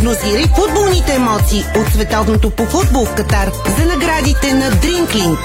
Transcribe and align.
Прогнозирай 0.00 0.44
футболните 0.44 1.14
емоции 1.14 1.64
от 1.76 1.92
световното 1.92 2.50
по 2.50 2.64
футбол 2.64 3.04
в 3.04 3.14
Катар 3.14 3.52
за 3.78 3.86
наградите 3.86 4.54
на 4.54 4.70
Дринклинг. 4.70 5.38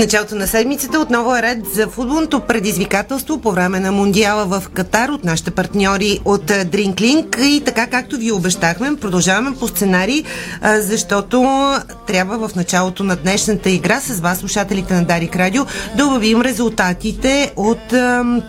Началото 0.00 0.34
на 0.34 0.46
седмицата 0.46 1.00
отново 1.00 1.36
е 1.36 1.42
ред 1.42 1.58
за 1.74 1.86
футболното 1.86 2.40
предизвикателство 2.40 3.38
по 3.38 3.52
време 3.52 3.80
на 3.80 3.92
Мундиала 3.92 4.46
в 4.46 4.68
Катар 4.74 5.08
от 5.08 5.24
нашите 5.24 5.50
партньори 5.50 6.20
от 6.24 6.46
Дrinklink 6.46 7.42
и 7.42 7.60
така 7.64 7.86
както 7.86 8.16
ви 8.16 8.32
обещахме, 8.32 8.96
продължаваме 8.96 9.56
по 9.56 9.68
сценарий, 9.68 10.24
защото 10.62 11.72
трябва 12.06 12.48
в 12.48 12.54
началото 12.54 13.04
на 13.04 13.16
днешната 13.16 13.70
игра 13.70 14.00
с 14.00 14.20
вас, 14.20 14.38
слушателите 14.38 14.94
на 14.94 15.04
Дарик 15.04 15.36
Радио, 15.36 15.64
да 15.96 16.06
обявим 16.06 16.42
резултатите 16.42 17.52
от 17.56 17.94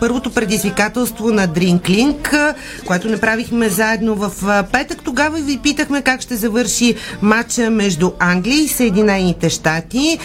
първото 0.00 0.30
предизвикателство 0.30 1.30
на 1.30 1.48
Drinklink, 1.48 2.54
което 2.86 3.08
направихме 3.08 3.68
заедно 3.68 4.14
в 4.14 4.32
петък. 4.72 5.02
Тогава 5.04 5.38
ви 5.38 5.58
питахме 5.58 6.02
как 6.02 6.20
ще 6.20 6.36
завърши 6.36 6.94
матча 7.22 7.70
между 7.70 8.10
Англия 8.18 8.62
и 8.62 8.68
Съединените 8.68 9.50
щати. 9.50 10.18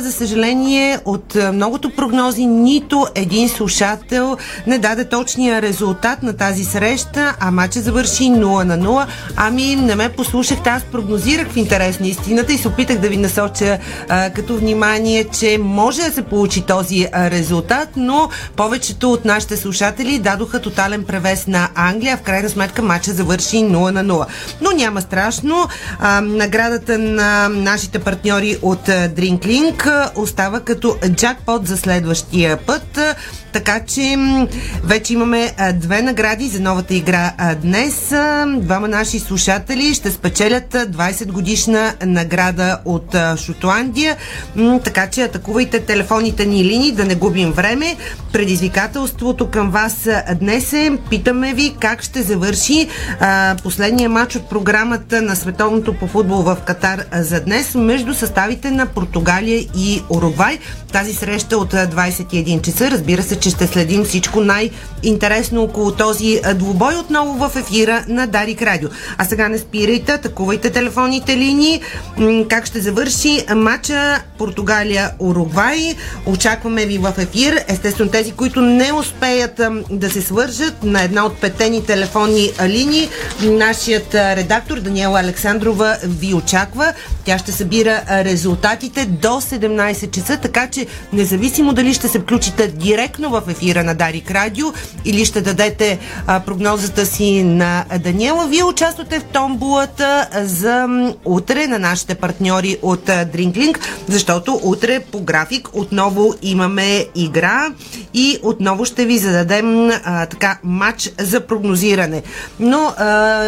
За 0.00 0.12
съжаление 0.12 0.65
съжаление, 0.66 0.98
от 1.04 1.34
многото 1.52 1.90
прогнози, 1.90 2.46
нито 2.46 3.06
един 3.14 3.48
слушател 3.48 4.36
не 4.66 4.78
даде 4.78 5.04
точния 5.04 5.62
резултат 5.62 6.22
на 6.22 6.36
тази 6.36 6.64
среща, 6.64 7.36
а 7.40 7.50
матчът 7.50 7.84
завърши 7.84 8.22
0 8.22 8.64
на 8.64 8.78
0. 8.78 9.06
Ами, 9.36 9.76
не 9.76 9.94
ме 9.94 10.08
послушахте, 10.08 10.70
аз 10.70 10.82
прогнозирах 10.82 11.48
в 11.48 11.56
интерес 11.56 12.00
на 12.00 12.06
истината 12.06 12.52
и 12.52 12.58
се 12.58 12.68
опитах 12.68 12.98
да 12.98 13.08
ви 13.08 13.16
насоча 13.16 13.78
а, 14.08 14.30
като 14.30 14.56
внимание, 14.56 15.24
че 15.24 15.58
може 15.60 16.02
да 16.02 16.12
се 16.12 16.22
получи 16.22 16.62
този 16.62 17.06
а, 17.12 17.30
резултат, 17.30 17.88
но 17.96 18.28
повечето 18.56 19.12
от 19.12 19.24
нашите 19.24 19.56
слушатели 19.56 20.18
дадоха 20.18 20.60
тотален 20.60 21.04
превес 21.04 21.46
на 21.46 21.68
Англия. 21.74 22.16
В 22.16 22.22
крайна 22.22 22.48
сметка 22.48 22.82
матчът 22.82 23.16
завърши 23.16 23.56
0 23.56 23.90
на 23.90 24.04
0. 24.04 24.26
Но 24.60 24.70
няма 24.70 25.00
страшно. 25.00 25.68
А, 25.98 26.20
наградата 26.20 26.98
на 26.98 27.48
нашите 27.48 27.98
партньори 27.98 28.58
от 28.62 28.86
Drinklink 28.88 30.10
остава 30.16 30.55
като 30.60 30.96
джакпот 31.14 31.66
за 31.66 31.76
следващия 31.76 32.56
път. 32.56 32.98
Така 33.52 33.80
че 33.86 34.16
вече 34.84 35.12
имаме 35.12 35.52
две 35.74 36.02
награди 36.02 36.48
за 36.48 36.60
новата 36.60 36.94
игра 36.94 37.32
днес. 37.62 38.12
Двама 38.56 38.88
наши 38.88 39.18
слушатели 39.18 39.94
ще 39.94 40.10
спечелят 40.10 40.72
20 40.72 41.32
годишна 41.32 41.94
награда 42.06 42.78
от 42.84 43.16
Шотландия. 43.36 44.16
Така 44.84 45.10
че 45.10 45.22
атакувайте 45.22 45.80
телефонните 45.80 46.46
ни 46.46 46.64
линии, 46.64 46.92
да 46.92 47.04
не 47.04 47.14
губим 47.14 47.52
време. 47.52 47.96
Предизвикателството 48.32 49.50
към 49.50 49.70
вас 49.70 50.08
днес 50.40 50.72
е, 50.72 50.98
питаме 51.10 51.54
ви 51.54 51.74
как 51.80 52.02
ще 52.02 52.22
завърши 52.22 52.88
последния 53.62 54.08
матч 54.08 54.36
от 54.36 54.48
програмата 54.48 55.22
на 55.22 55.36
Световното 55.36 55.94
по 55.94 56.06
футбол 56.06 56.42
в 56.42 56.56
Катар 56.66 57.04
за 57.12 57.40
днес 57.40 57.74
между 57.74 58.14
съставите 58.14 58.70
на 58.70 58.86
Португалия 58.86 59.58
и 59.76 60.02
Уругвай. 60.08 60.58
Тази 60.92 61.14
среща 61.14 61.58
от 61.58 61.72
21 61.72 62.60
часа, 62.62 62.90
разбира 62.90 63.22
се, 63.22 63.36
че 63.46 63.50
ще 63.50 63.66
следим 63.66 64.04
всичко 64.04 64.40
най-интересно 64.40 65.62
около 65.62 65.92
този 65.92 66.40
двубой 66.54 66.94
отново 66.94 67.48
в 67.48 67.56
ефира 67.56 68.04
на 68.08 68.26
Дарик 68.26 68.62
Радио. 68.62 68.88
А 69.18 69.24
сега 69.24 69.48
не 69.48 69.58
спирайте, 69.58 70.12
атакувайте 70.12 70.70
телефонните 70.70 71.36
линии. 71.36 71.80
Как 72.48 72.66
ще 72.66 72.80
завърши 72.80 73.44
матча 73.56 74.22
Португалия-Уругвай? 74.38 75.94
Очакваме 76.26 76.86
ви 76.86 76.98
в 76.98 77.14
ефир. 77.18 77.64
Естествено, 77.68 78.10
тези, 78.10 78.32
които 78.32 78.60
не 78.60 78.92
успеят 78.92 79.60
да 79.90 80.10
се 80.10 80.22
свържат 80.22 80.82
на 80.82 81.02
една 81.02 81.26
от 81.26 81.40
петени 81.40 81.84
телефонни 81.84 82.50
линии, 82.66 83.08
нашият 83.42 84.14
редактор 84.14 84.80
Даниела 84.80 85.20
Александрова 85.20 85.96
ви 86.04 86.34
очаква. 86.34 86.92
Тя 87.24 87.38
ще 87.38 87.52
събира 87.52 88.02
резултатите 88.10 89.06
до 89.06 89.28
17 89.28 90.10
часа, 90.10 90.36
така 90.36 90.70
че 90.70 90.86
независимо 91.12 91.72
дали 91.72 91.94
ще 91.94 92.08
се 92.08 92.18
включите 92.20 92.68
директно 92.68 93.25
в 93.28 93.42
ефира 93.48 93.84
на 93.84 93.94
Дарик 93.94 94.30
Радио 94.30 94.66
или 95.04 95.24
ще 95.24 95.40
дадете 95.40 95.98
а, 96.26 96.40
прогнозата 96.40 97.06
си 97.06 97.42
на 97.42 97.84
Даниела, 97.98 98.46
вие 98.46 98.64
участвате 98.64 99.20
в 99.20 99.24
томбулата 99.24 100.28
за 100.42 100.86
утре 101.24 101.66
на 101.66 101.78
нашите 101.78 102.14
партньори 102.14 102.78
от 102.82 103.06
Drinklink, 103.06 103.78
защото 104.08 104.60
утре 104.62 105.00
по 105.00 105.20
график 105.20 105.68
отново 105.72 106.34
имаме 106.42 107.06
игра 107.14 107.66
и 108.14 108.38
отново 108.42 108.84
ще 108.84 109.04
ви 109.04 109.18
зададем 109.18 109.90
а, 110.04 110.26
така 110.26 110.58
матч 110.64 111.10
за 111.18 111.40
прогнозиране. 111.40 112.22
Но 112.60 112.92
а, 112.96 113.04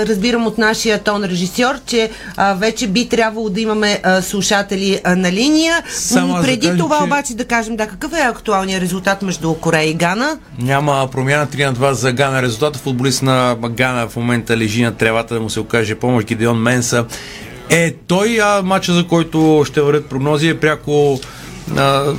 разбирам 0.07 0.47
от 0.47 0.59
нашия 0.59 1.03
тон 1.03 1.25
режисьор, 1.25 1.75
че 1.87 2.11
а, 2.37 2.55
вече 2.55 2.87
би 2.87 3.09
трябвало 3.09 3.49
да 3.51 3.61
имаме 3.61 4.01
а, 4.03 4.23
слушатели 4.23 5.01
а, 5.05 5.17
на 5.17 5.33
линия. 5.33 5.83
Само 5.91 6.43
Преди 6.43 6.67
да 6.67 6.73
кажа, 6.73 6.79
това 6.79 6.99
че... 6.99 7.05
обаче 7.05 7.35
да 7.35 7.45
кажем 7.45 7.77
да, 7.77 7.87
какъв 7.87 8.13
е 8.13 8.21
актуалният 8.21 8.83
резултат 8.83 9.23
между 9.23 9.55
Корея 9.69 9.91
и 9.91 9.95
Гана? 9.95 10.39
Няма 10.59 11.09
промяна 11.13 11.47
3 11.47 11.67
на 11.67 11.75
2 11.75 11.93
за 11.93 12.13
Гана. 12.13 12.43
Резултата 12.43 12.79
футболист 12.79 13.23
на 13.23 13.57
Гана 13.71 14.09
в 14.09 14.17
момента 14.17 14.57
лежи 14.57 14.83
на 14.83 14.95
тревата 14.95 15.35
да 15.35 15.41
му 15.41 15.51
се 15.51 15.61
окаже 15.61 15.95
помощ. 15.95 16.27
Гидеон 16.27 16.63
Менса 16.63 17.05
е 17.71 17.95
той, 18.07 18.39
а 18.43 18.63
матча 18.63 18.93
за 18.93 19.07
който 19.07 19.63
ще 19.67 19.81
вървят 19.81 20.07
прогнози 20.07 20.49
е 20.49 20.61
пряко 20.61 21.21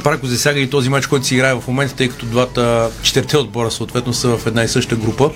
пряко 0.03 0.25
засяга 0.25 0.59
и 0.59 0.69
този 0.69 0.89
матч, 0.89 1.07
който 1.07 1.25
си 1.25 1.35
играе 1.35 1.53
в 1.53 1.67
момента, 1.67 1.95
тъй 1.95 2.09
като 2.09 2.25
двата 2.25 2.89
четирите 3.01 3.37
отбора 3.37 3.71
съответно 3.71 4.13
са 4.13 4.37
в 4.37 4.47
една 4.47 4.63
и 4.63 4.67
съща 4.67 4.95
група. 4.95 5.31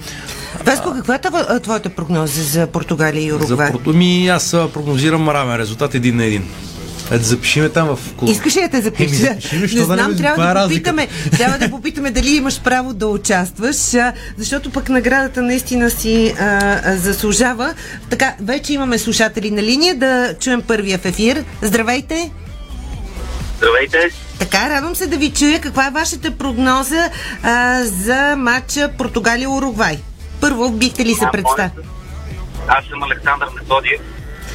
Веско, 0.65 0.93
каква 0.95 1.15
е 1.15 1.59
твоята 1.59 1.89
прогноза 1.89 2.43
за 2.43 2.67
Португалия 2.67 3.23
и 3.23 3.33
Уругвай? 3.33 3.71
За 3.85 3.93
Ми 3.93 4.27
аз 4.27 4.51
прогнозирам 4.73 5.29
равен 5.29 5.55
резултат 5.55 5.95
един 5.95 6.15
на 6.15 6.25
един. 7.05 7.15
Ето 7.19 7.25
запишиме 7.25 7.69
там 7.69 7.95
в 7.95 8.13
клуб. 8.15 8.29
Искаш 8.29 8.55
ли 8.55 8.61
да 8.61 8.69
те 8.69 8.81
запишеш? 8.81 9.51
не 9.51 9.83
знам, 9.83 10.11
да 10.11 10.17
трябва 10.17 10.53
да, 10.53 10.63
попитаме, 10.63 11.07
трябва 11.37 11.57
да 11.57 11.69
попитаме 11.69 12.11
дали 12.11 12.29
имаш 12.29 12.61
право 12.61 12.93
да 12.93 13.07
участваш, 13.07 13.75
защото 14.37 14.69
пък 14.69 14.89
наградата 14.89 15.41
наистина 15.41 15.89
си 15.89 16.35
а, 16.39 16.81
заслужава. 16.95 17.73
Така, 18.09 18.35
вече 18.41 18.73
имаме 18.73 18.97
слушатели 18.97 19.51
на 19.51 19.63
линия, 19.63 19.95
да 19.95 20.35
чуем 20.39 20.61
първия 20.61 20.97
в 20.97 21.05
ефир. 21.05 21.43
Здравейте! 21.61 22.31
Здравейте! 23.57 24.09
Така, 24.39 24.69
радвам 24.69 24.95
се 24.95 25.07
да 25.07 25.17
ви 25.17 25.31
чуя. 25.31 25.61
Каква 25.61 25.87
е 25.87 25.91
вашата 25.91 26.37
прогноза 26.37 27.09
а, 27.43 27.83
за 27.83 28.35
матча 28.37 28.89
Португалия-Уругвай? 28.97 29.97
Първо, 30.41 30.69
бихте 30.69 31.05
ли 31.05 31.13
се 31.13 31.25
представили? 31.31 31.85
Аз 32.67 32.85
съм 32.85 33.03
Александър 33.03 33.47
Методиев. 33.55 34.01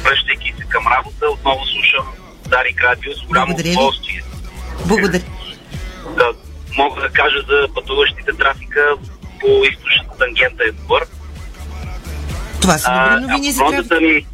Връщайки 0.03 0.53
се 0.57 0.63
към 0.63 0.87
работа, 0.87 1.25
отново 1.31 1.59
слушам 1.65 2.18
Дарик 2.49 2.81
Радио 2.83 3.13
с 3.13 3.27
голямо 3.27 3.55
удоволствие. 3.55 4.23
Благодаря. 4.85 5.23
Да, 6.17 6.33
мога 6.77 7.01
да 7.01 7.09
кажа 7.09 7.37
за 7.49 7.73
пътуващите 7.73 8.33
трафика 8.33 8.81
по 9.39 9.47
източната 9.71 10.17
тангента 10.17 10.63
е 10.63 10.71
добър. 10.71 11.05
Това 12.61 12.77
са 12.77 12.91
добри 12.91 13.21
новини 13.21 13.51
за 13.51 13.59
прогнозата 13.59 14.01
ми, 14.01 14.25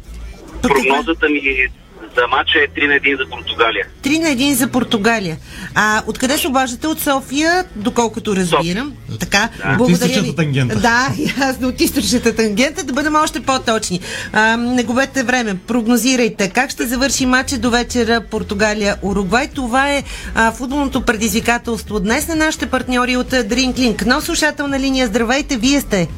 прогнозата 0.62 1.28
ми 1.28 1.68
за 2.16 2.26
матча 2.26 2.58
е 2.58 2.68
3 2.80 2.86
на 2.86 2.94
1 2.94 3.18
за 3.24 3.30
Португалия. 3.30 3.86
3 4.02 4.18
на 4.18 4.28
1 4.28 4.52
за 4.52 4.68
Португалия. 4.68 5.36
А 5.74 6.02
откъде 6.06 6.38
се 6.38 6.48
обаждате? 6.48 6.86
От 6.86 7.00
София, 7.00 7.64
доколкото 7.76 8.36
разбирам. 8.36 8.92
София. 9.10 9.18
Така, 9.20 9.48
да. 9.58 9.74
благодаря 9.76 10.22
ви. 10.22 10.36
Тангента. 10.36 10.76
Да, 10.76 11.08
ясно, 11.46 11.68
от 11.68 11.80
източната 11.80 12.36
тангента, 12.36 12.84
да 12.84 12.92
бъдем 12.92 13.14
още 13.14 13.40
по-точни. 13.40 14.00
А, 14.32 14.56
не 14.56 14.82
губете 14.82 15.22
време, 15.22 15.54
прогнозирайте. 15.66 16.50
Как 16.50 16.70
ще 16.70 16.86
завърши 16.86 17.26
матча 17.26 17.58
до 17.58 17.70
вечера 17.70 18.20
Португалия-Уругвай? 18.30 19.48
Това 19.54 19.92
е 19.92 20.02
а, 20.34 20.52
футболното 20.52 21.00
предизвикателство 21.00 22.00
днес 22.00 22.28
на 22.28 22.34
нашите 22.34 22.66
партньори 22.66 23.16
от 23.16 23.30
Drinklink. 23.30 24.06
Но 24.06 24.20
слушател 24.20 24.66
на 24.66 24.80
линия, 24.80 25.06
здравейте, 25.06 25.56
вие 25.56 25.80
сте. 25.80 26.08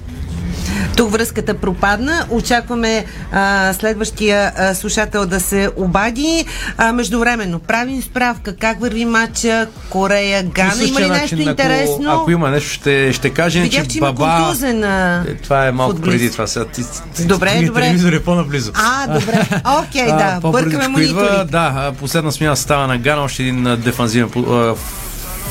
Тук 0.97 1.11
връзката 1.13 1.55
пропадна. 1.55 2.27
Очакваме 2.31 3.05
а, 3.33 3.73
следващия 3.73 4.53
а, 4.57 4.75
слушател 4.75 5.27
да 5.27 5.41
се 5.41 5.71
обади. 5.77 6.45
А, 6.77 6.93
междувременно, 6.93 7.59
правим 7.59 8.03
справка 8.03 8.57
как 8.57 8.81
върви 8.81 9.05
матча 9.05 9.67
Корея-Гана. 9.91 10.89
Има 10.89 11.01
ли 11.01 11.09
нещо 11.09 11.37
начин, 11.37 11.49
интересно? 11.49 12.11
Ако, 12.11 12.21
ако 12.21 12.31
има 12.31 12.51
нещо, 12.51 12.71
ще, 12.71 13.13
ще 13.13 13.31
кажем, 13.31 13.63
Видях, 13.63 13.83
че, 13.83 13.89
че 13.89 14.01
баба... 14.01 14.55
на 14.63 15.25
е, 15.29 15.35
Това 15.35 15.67
е 15.67 15.73
малко 15.73 15.93
футболист. 15.93 16.19
преди 16.19 16.33
това. 16.33 16.47
Сега, 16.47 16.65
ти, 16.65 16.83
добре, 17.25 17.63
добре. 17.67 17.81
Телевизор 17.81 18.13
е 18.13 18.23
по-наблизо. 18.23 18.73
А, 18.75 19.07
добре. 19.07 19.33
Окей, 19.81 20.07
okay, 20.07 20.41
да. 20.41 20.51
Бъркаме 20.51 20.89
монитори. 20.89 21.45
Да, 21.51 21.93
последна 21.99 22.33
смяна 22.33 22.57
става 22.57 22.87
на 22.87 22.99
Гана. 22.99 23.23
Още 23.23 23.43
един 23.43 23.77
дефанзивен 23.85 24.29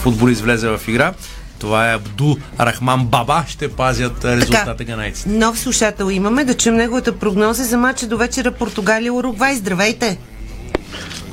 футболист 0.01 0.41
влезе 0.41 0.67
в 0.67 0.79
игра. 0.87 1.13
Това 1.59 1.91
е 1.91 1.95
Абдул 1.95 2.37
Рахман 2.59 3.05
Баба. 3.05 3.43
Ще 3.47 3.71
пазят 3.71 4.25
резултата 4.25 4.83
ганайците. 4.83 5.29
Нов 5.29 5.59
слушател 5.59 6.11
имаме 6.11 6.45
да 6.45 6.57
чуем 6.57 6.75
неговата 6.75 7.19
прогноза 7.19 7.63
за 7.63 7.77
матча 7.77 8.07
до 8.07 8.17
вечера 8.17 8.51
Португалия-Уругвай. 8.51 9.55
Здравейте! 9.55 10.17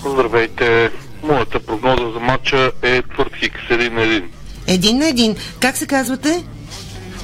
Здравейте! 0.07 0.91
Моята 1.23 1.61
прогноза 1.61 2.13
за 2.13 2.21
матча 2.21 2.71
е 2.83 3.03
твърд 3.03 3.37
хикс 3.37 3.61
един 3.71 3.95
на 3.95 4.03
един. 4.03 4.31
Един 4.67 4.99
на 4.99 5.09
един. 5.09 5.37
Как 5.61 5.77
се 5.77 5.87
казвате? 5.87 6.45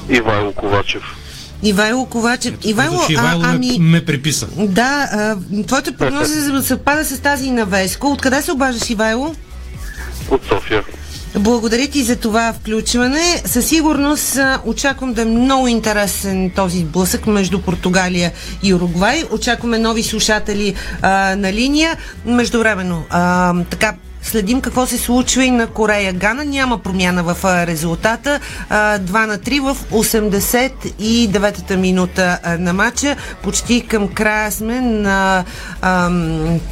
Ивайло 0.09 0.53
Ковачев. 0.53 1.03
Ивайло 1.63 2.07
Ковачев. 2.07 2.55
Ивайло, 2.65 3.01
Ето, 3.03 3.13
Ивайло 3.13 3.43
а, 3.43 3.47
ме, 3.47 3.55
ами... 3.55 3.79
ме 3.79 4.05
приписа. 4.05 4.49
Да, 4.57 5.09
а, 5.13 5.37
твоята 5.67 5.97
прогноза 5.97 6.63
съвпада 6.67 7.05
с 7.05 7.19
тази 7.21 7.51
на 7.51 7.65
Веско. 7.65 8.13
Откъде 8.13 8.43
се 8.43 8.53
обаждаш, 8.53 8.91
Ивайло? 8.91 9.35
От 10.31 10.45
София. 10.45 10.83
Благодаря 11.39 11.87
ти 11.89 12.03
за 12.03 12.17
това 12.17 12.53
включване. 12.53 13.43
Със 13.45 13.67
сигурност 13.67 14.39
очаквам 14.65 15.13
да 15.13 15.23
е 15.23 15.25
много 15.25 15.69
интересен 15.69 16.51
този 16.51 16.85
блъсък 16.85 17.27
между 17.27 17.63
Португалия 17.63 18.33
и 18.63 18.75
Уругвай. 18.75 19.25
Очакваме 19.31 19.79
нови 19.79 20.03
слушатели 20.03 20.75
а, 21.03 21.37
на 21.37 21.53
линия. 21.53 21.97
Междувременно, 22.27 23.05
а, 23.11 23.55
така, 23.71 23.95
Следим 24.23 24.61
какво 24.61 24.87
се 24.87 24.99
случва 24.99 25.45
и 25.45 25.51
на 25.51 25.67
Корея. 25.67 26.13
Гана 26.13 26.45
няма 26.45 26.79
промяна 26.79 27.23
в 27.23 27.67
резултата. 27.67 28.41
А, 28.69 28.99
2 28.99 29.27
на 29.27 29.39
3 29.39 29.61
в 29.61 29.77
89-та 29.91 31.77
минута 31.77 32.39
на 32.59 32.73
матча. 32.73 33.17
Почти 33.43 33.87
към 33.87 34.09
края 34.09 34.53
сме 34.53 34.81
на 34.81 35.45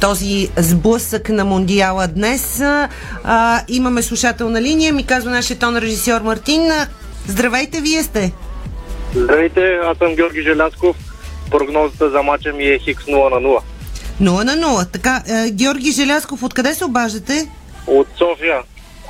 този 0.01 0.49
сблъсък 0.57 1.29
на 1.29 1.45
Мондиала 1.45 2.07
днес. 2.07 2.61
Имаме 3.67 4.01
слушател 4.01 4.49
на 4.49 4.61
линия, 4.61 4.93
ми 4.93 5.05
казва 5.05 5.31
нашия 5.31 5.59
тон 5.59 5.77
режисьор 5.77 6.21
Мартин. 6.21 6.71
Здравейте, 7.27 7.81
вие 7.81 8.03
сте! 8.03 8.31
Здравейте, 9.15 9.79
аз 9.83 9.97
съм 9.97 10.15
Георги 10.15 10.41
Желясков. 10.41 10.95
Прогнозата 11.51 12.09
за 12.09 12.23
мача 12.23 12.53
ми 12.53 12.63
е 12.63 12.79
Хикс 12.79 13.03
0 13.05 13.29
на 13.29 13.47
0. 13.47 13.59
0 14.21 14.43
на 14.43 14.57
0. 14.57 14.85
Така, 14.85 15.23
е, 15.27 15.49
Георги 15.51 15.91
Желясков, 15.91 16.43
откъде 16.43 16.73
се 16.73 16.85
обаждате? 16.85 17.47
От 17.87 18.07
София. 18.17 18.57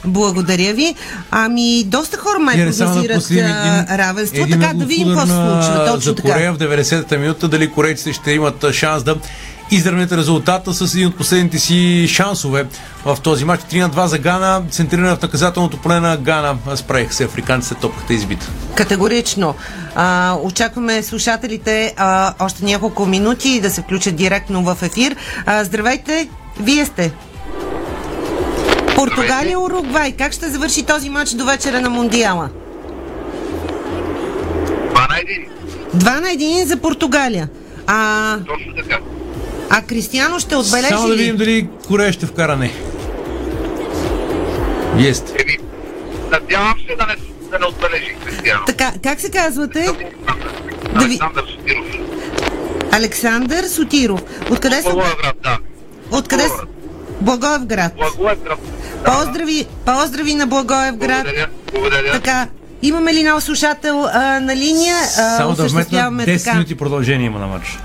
Благодаря 0.06 0.74
ви. 0.74 0.96
Ами, 1.32 1.84
доста 1.84 2.18
хора 2.18 2.40
май 2.40 2.56
прогнозират 2.56 3.30
един- 3.32 3.98
равенство, 3.98 4.38
един 4.38 4.60
така 4.60 4.74
да 4.74 4.86
видим 4.86 5.08
какво 5.08 5.22
се 5.22 5.28
случва. 5.34 5.86
Точно 5.86 6.02
за 6.02 6.16
така. 6.16 6.32
Корея 6.32 6.54
в 6.54 6.58
90-та 6.58 7.18
минута, 7.18 7.48
дали 7.48 7.72
корейците 7.72 8.14
ще 8.14 8.32
имат 8.32 8.72
шанс 8.72 9.04
да 9.04 9.16
изравнят 9.72 10.12
резултата 10.12 10.74
с 10.74 10.94
един 10.94 11.08
от 11.08 11.18
последните 11.18 11.60
си 11.60 12.08
шансове 12.08 12.66
в 13.06 13.18
този 13.24 13.46
матч. 13.46 13.64
3 13.64 13.80
на 13.80 13.90
2 13.90 14.06
за 14.06 14.18
Гана, 14.18 14.64
центриране 14.72 15.16
в 15.16 15.22
наказателното 15.22 15.78
поле 15.78 16.00
на 16.00 16.18
Гана. 16.18 16.58
Справиха 16.76 17.14
се 17.14 17.24
африканците, 17.24 17.76
топката 17.76 18.14
избита. 18.14 18.50
Категорично. 18.76 19.56
А, 19.96 20.36
очакваме 20.44 21.04
слушателите 21.04 21.94
а, 21.98 22.34
още 22.40 22.66
няколко 22.66 23.06
минути 23.06 23.62
да 23.62 23.70
се 23.70 23.82
включат 23.82 24.16
директно 24.16 24.64
в 24.64 24.78
ефир. 24.82 25.16
А, 25.46 25.64
здравейте, 25.64 26.30
вие 26.60 26.86
сте. 26.86 27.12
Португалия, 28.96 29.60
Уругвай. 29.60 30.12
Как 30.12 30.34
ще 30.34 30.50
завърши 30.50 30.84
този 30.84 31.10
матч 31.10 31.32
до 31.32 31.46
вечера 31.46 31.82
на 31.82 31.90
Мондиала? 31.90 32.50
2 34.94 35.10
на 35.10 35.16
1. 35.16 35.48
2 35.96 36.20
на 36.22 36.28
1 36.28 36.66
за 36.66 36.78
Португалия. 36.78 37.50
А, 37.88 38.38
Точно 38.38 38.76
така. 38.76 38.98
А 39.70 39.82
Кристиано 39.82 40.40
ще 40.40 40.56
отбележи 40.56 40.88
Само 40.88 41.08
да 41.08 41.16
видим 41.16 41.38
дали 41.38 41.68
Корея 41.88 42.14
ще 42.14 42.26
вкара 42.26 42.56
не. 42.56 42.72
Вие 44.96 45.14
сте. 45.14 45.34
Еми, 45.40 45.58
надявам 46.32 46.74
се 46.80 46.96
да 46.96 47.06
не, 47.06 47.16
да 47.52 47.60
не 47.60 47.66
отбележи 47.66 48.16
Кристиано. 48.26 48.66
Така, 48.68 48.92
как 49.04 49.22
се 49.22 49.32
казвате? 49.32 49.88
Да 50.94 51.00
ви- 51.00 51.20
Александър 51.20 51.44
Сотиров. 51.48 51.86
Александър 52.92 53.64
Сотиров. 53.64 54.22
Откъде 54.52 54.76
са? 54.76 54.84
Благоевград, 54.84 55.36
да. 55.44 55.58
Откъде 56.12 56.44
са? 56.44 56.64
Благоевград. 57.22 57.94
Благоевград. 57.96 58.60
Поздрави, 59.06 59.66
поздрави 59.86 60.36
на 60.36 60.48
Благоевград. 60.48 61.24
Благодаря. 61.24 61.48
Благодаря. 61.74 62.12
Така, 62.12 62.48
имаме 62.82 63.14
ли 63.14 63.24
нов 63.24 63.44
слушател 63.44 64.06
а, 64.06 64.40
на 64.40 64.56
линия? 64.56 64.96
А, 64.98 65.08
Само 65.38 65.50
да 65.50 65.56
вметна 65.56 65.66
осъществяваме 65.66 66.26
10 66.26 66.38
така. 66.38 66.54
минути 66.54 66.76
продължение 66.76 67.26
има 67.26 67.40
на 67.40 67.48
матч. 67.48 67.78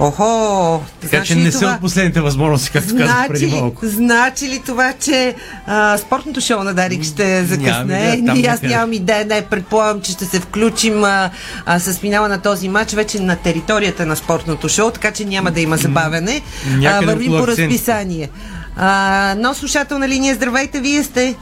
Охо! 0.00 0.82
Така 1.00 1.22
че 1.24 1.34
не 1.34 1.52
са 1.52 1.66
от 1.66 1.80
последните 1.80 2.20
възможности, 2.20 2.70
както 2.70 2.96
казах 2.96 3.28
преди 3.28 3.46
Значи, 3.46 3.60
малко. 3.60 3.86
значи 3.86 4.48
ли 4.48 4.62
това, 4.66 4.92
че 5.00 5.34
а, 5.66 5.98
спортното 5.98 6.40
шоу 6.40 6.64
на 6.64 6.74
Дарик 6.74 7.04
ще 7.04 7.44
закъсне? 7.44 7.82
идея, 7.82 8.24
там 8.26 8.36
И 8.36 8.46
аз 8.46 8.62
нямам 8.62 8.92
идея. 8.92 9.24
Не, 9.24 9.42
предполагам, 9.42 10.00
че 10.00 10.12
ще 10.12 10.24
се 10.24 10.40
включим 10.40 11.04
а, 11.04 11.30
а, 11.66 11.78
с 11.78 11.98
финала 11.98 12.28
на 12.28 12.42
този 12.42 12.68
матч 12.68 12.92
вече 12.92 13.20
на 13.20 13.36
територията 13.36 14.06
на 14.06 14.16
спортното 14.16 14.68
шоу, 14.68 14.90
така 14.90 15.10
че 15.10 15.24
няма 15.24 15.50
да 15.50 15.60
има 15.60 15.76
забавяне. 15.76 16.42
А, 16.86 17.00
вървим 17.00 17.32
по 17.32 17.46
разписание. 17.46 18.30
А, 18.76 19.34
но 19.38 19.54
слушател 19.54 19.98
на 19.98 20.08
линия, 20.08 20.34
здравейте, 20.34 20.80
вие 20.80 21.02
сте. 21.02 21.36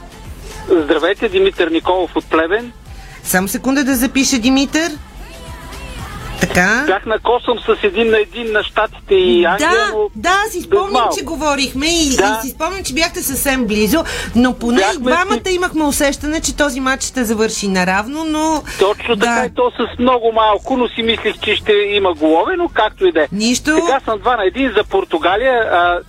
Здравейте, 0.83 1.29
Димитър 1.29 1.67
Николов 1.71 2.15
от 2.15 2.25
Плевен. 2.25 2.71
Само 3.23 3.47
секунда 3.47 3.83
да 3.83 3.95
запише 3.95 4.39
Димитър. 4.39 4.91
Така. 6.41 6.83
Бях 6.87 7.05
на 7.05 7.19
косъм 7.19 7.57
с 7.59 7.83
един 7.83 8.09
на 8.09 8.19
един 8.19 8.51
на 8.51 8.63
щатите 8.63 9.15
и 9.15 9.45
Англия, 9.45 9.69
Да, 9.69 9.91
но 9.93 10.09
да, 10.15 10.35
си 10.49 10.61
спомням, 10.61 11.03
че 11.17 11.25
говорихме 11.25 11.85
и, 11.87 12.15
Да. 12.17 12.39
и 12.39 12.47
си 12.47 12.53
спомням, 12.53 12.83
че 12.83 12.93
бяхте 12.93 13.21
съвсем 13.21 13.65
близо, 13.65 14.03
но 14.35 14.53
поне 14.53 14.77
и 14.77 14.79
Бяхме 14.79 14.99
двамата 15.01 15.41
си- 15.47 15.55
имахме 15.55 15.83
усещане, 15.83 16.41
че 16.41 16.55
този 16.55 16.79
матч 16.79 17.03
ще 17.03 17.23
завърши 17.23 17.67
наравно, 17.67 18.25
но... 18.25 18.63
точно 18.79 19.17
така 19.17 19.33
да. 19.33 19.45
и 19.45 19.49
то 19.49 19.71
с 19.71 19.99
много 19.99 20.31
малко, 20.31 20.77
но 20.77 20.87
си 20.87 21.03
мислих, 21.03 21.39
че 21.39 21.55
ще 21.55 21.71
има 21.73 22.13
голове, 22.13 22.55
но 22.57 22.69
както 22.69 23.05
и 23.05 23.11
да 23.11 23.21
е. 23.21 23.27
Нищо. 23.31 23.75
Сега 23.75 23.99
съм 23.99 24.19
2 24.19 24.37
на 24.37 24.43
1 24.43 24.77
за 24.77 24.83
Португалия. 24.83 25.53
А, 25.63 25.99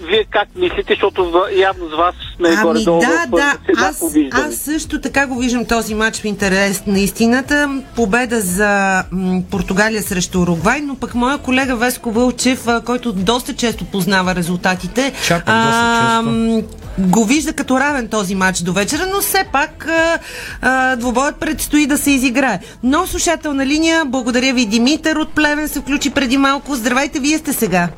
вие 0.00 0.24
как 0.30 0.48
мислите, 0.56 0.92
защото 0.92 1.32
явно 1.56 1.88
с 1.88 1.94
вас 1.94 2.14
сме 2.36 2.48
Ами 2.48 2.62
горе-долу 2.62 3.00
да, 3.00 3.26
да, 3.36 3.56
аз, 3.76 4.02
аз 4.32 4.54
също 4.54 5.00
така 5.00 5.26
го 5.26 5.38
виждам 5.38 5.64
този 5.64 5.94
матч 5.94 6.20
в 6.20 6.24
интерес 6.24 6.82
на 6.86 6.98
истината. 6.98 7.82
Победа 7.96 8.40
за 8.40 9.02
м, 9.12 9.42
Португалия 9.50 10.02
срещу 10.02 10.40
Уругвай, 10.40 10.80
но 10.80 10.94
пък 10.94 11.14
моя 11.14 11.38
колега 11.38 11.76
Веско 11.76 12.10
Вълчев, 12.10 12.66
който 12.84 13.12
доста 13.12 13.54
често 13.54 13.84
познава 13.84 14.34
резултатите, 14.34 15.12
Чакам 15.26 15.62
доста 15.62 16.22
често. 16.24 17.10
го 17.10 17.24
вижда 17.24 17.52
като 17.52 17.80
равен 17.80 18.08
този 18.08 18.34
матч 18.34 18.60
до 18.60 18.72
вечера, 18.72 19.06
но 19.14 19.20
все 19.20 19.44
пак 19.52 19.86
а, 19.88 20.18
а, 20.62 20.96
двобоят 20.96 21.36
предстои 21.36 21.86
да 21.86 21.98
се 21.98 22.10
изиграе. 22.10 22.60
Но 22.82 23.06
слушател 23.06 23.54
на 23.54 23.66
линия, 23.66 24.04
благодаря 24.04 24.54
ви 24.54 24.66
Димитър 24.66 25.16
от 25.16 25.34
Плевен 25.34 25.68
се 25.68 25.80
включи 25.80 26.10
преди 26.10 26.36
малко. 26.36 26.74
Здравейте, 26.74 27.20
вие 27.20 27.38
сте 27.38 27.52
сега. 27.52 27.88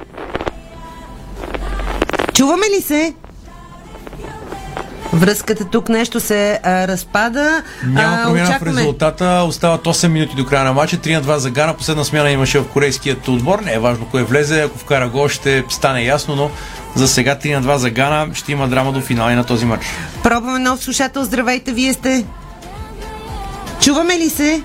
Чуваме 2.39 2.67
ли 2.69 2.83
се? 2.83 3.15
Връзката 5.13 5.65
тук 5.65 5.89
нещо 5.89 6.21
се 6.21 6.61
а, 6.63 6.89
разпада. 6.89 7.63
Няма 7.85 8.17
А, 8.17 8.25
промяна 8.25 8.47
в 8.47 8.51
очакваме- 8.51 8.77
резултата. 8.77 9.45
Остават 9.47 9.85
8 9.85 10.09
минути 10.09 10.37
до 10.37 10.47
края 10.47 10.65
на 10.65 10.73
матча. 10.73 10.97
3 10.97 11.15
на 11.15 11.23
2 11.23 11.37
за 11.37 11.51
Гана. 11.51 11.75
Последна 11.75 12.05
смяна 12.05 12.31
имаше 12.31 12.59
в 12.59 12.65
корейският 12.65 13.29
отбор. 13.29 13.61
Не 13.61 13.73
е 13.73 13.79
важно 13.79 14.07
кой 14.07 14.23
влезе. 14.23 14.63
Ако 14.63 14.79
вкара 14.79 15.09
гол, 15.09 15.29
ще 15.29 15.65
стане 15.69 16.03
ясно, 16.03 16.37
но 16.37 16.51
за 16.95 17.09
сега 17.09 17.35
3 17.35 17.55
на 17.55 17.63
2 17.63 17.77
за 17.77 17.91
Гана. 17.91 18.35
Ще 18.35 18.53
има 18.53 18.69
драма 18.69 18.93
до 18.93 19.01
финали 19.01 19.35
на 19.35 19.45
този 19.45 19.65
матч. 19.65 19.87
Пробваме 20.23 20.59
нов 20.59 20.81
слушател. 20.81 21.25
Здравейте, 21.25 21.73
вие 21.73 21.93
сте. 21.93 22.25
Чуваме 23.81 24.15
ли 24.15 24.31
се? 24.31 24.63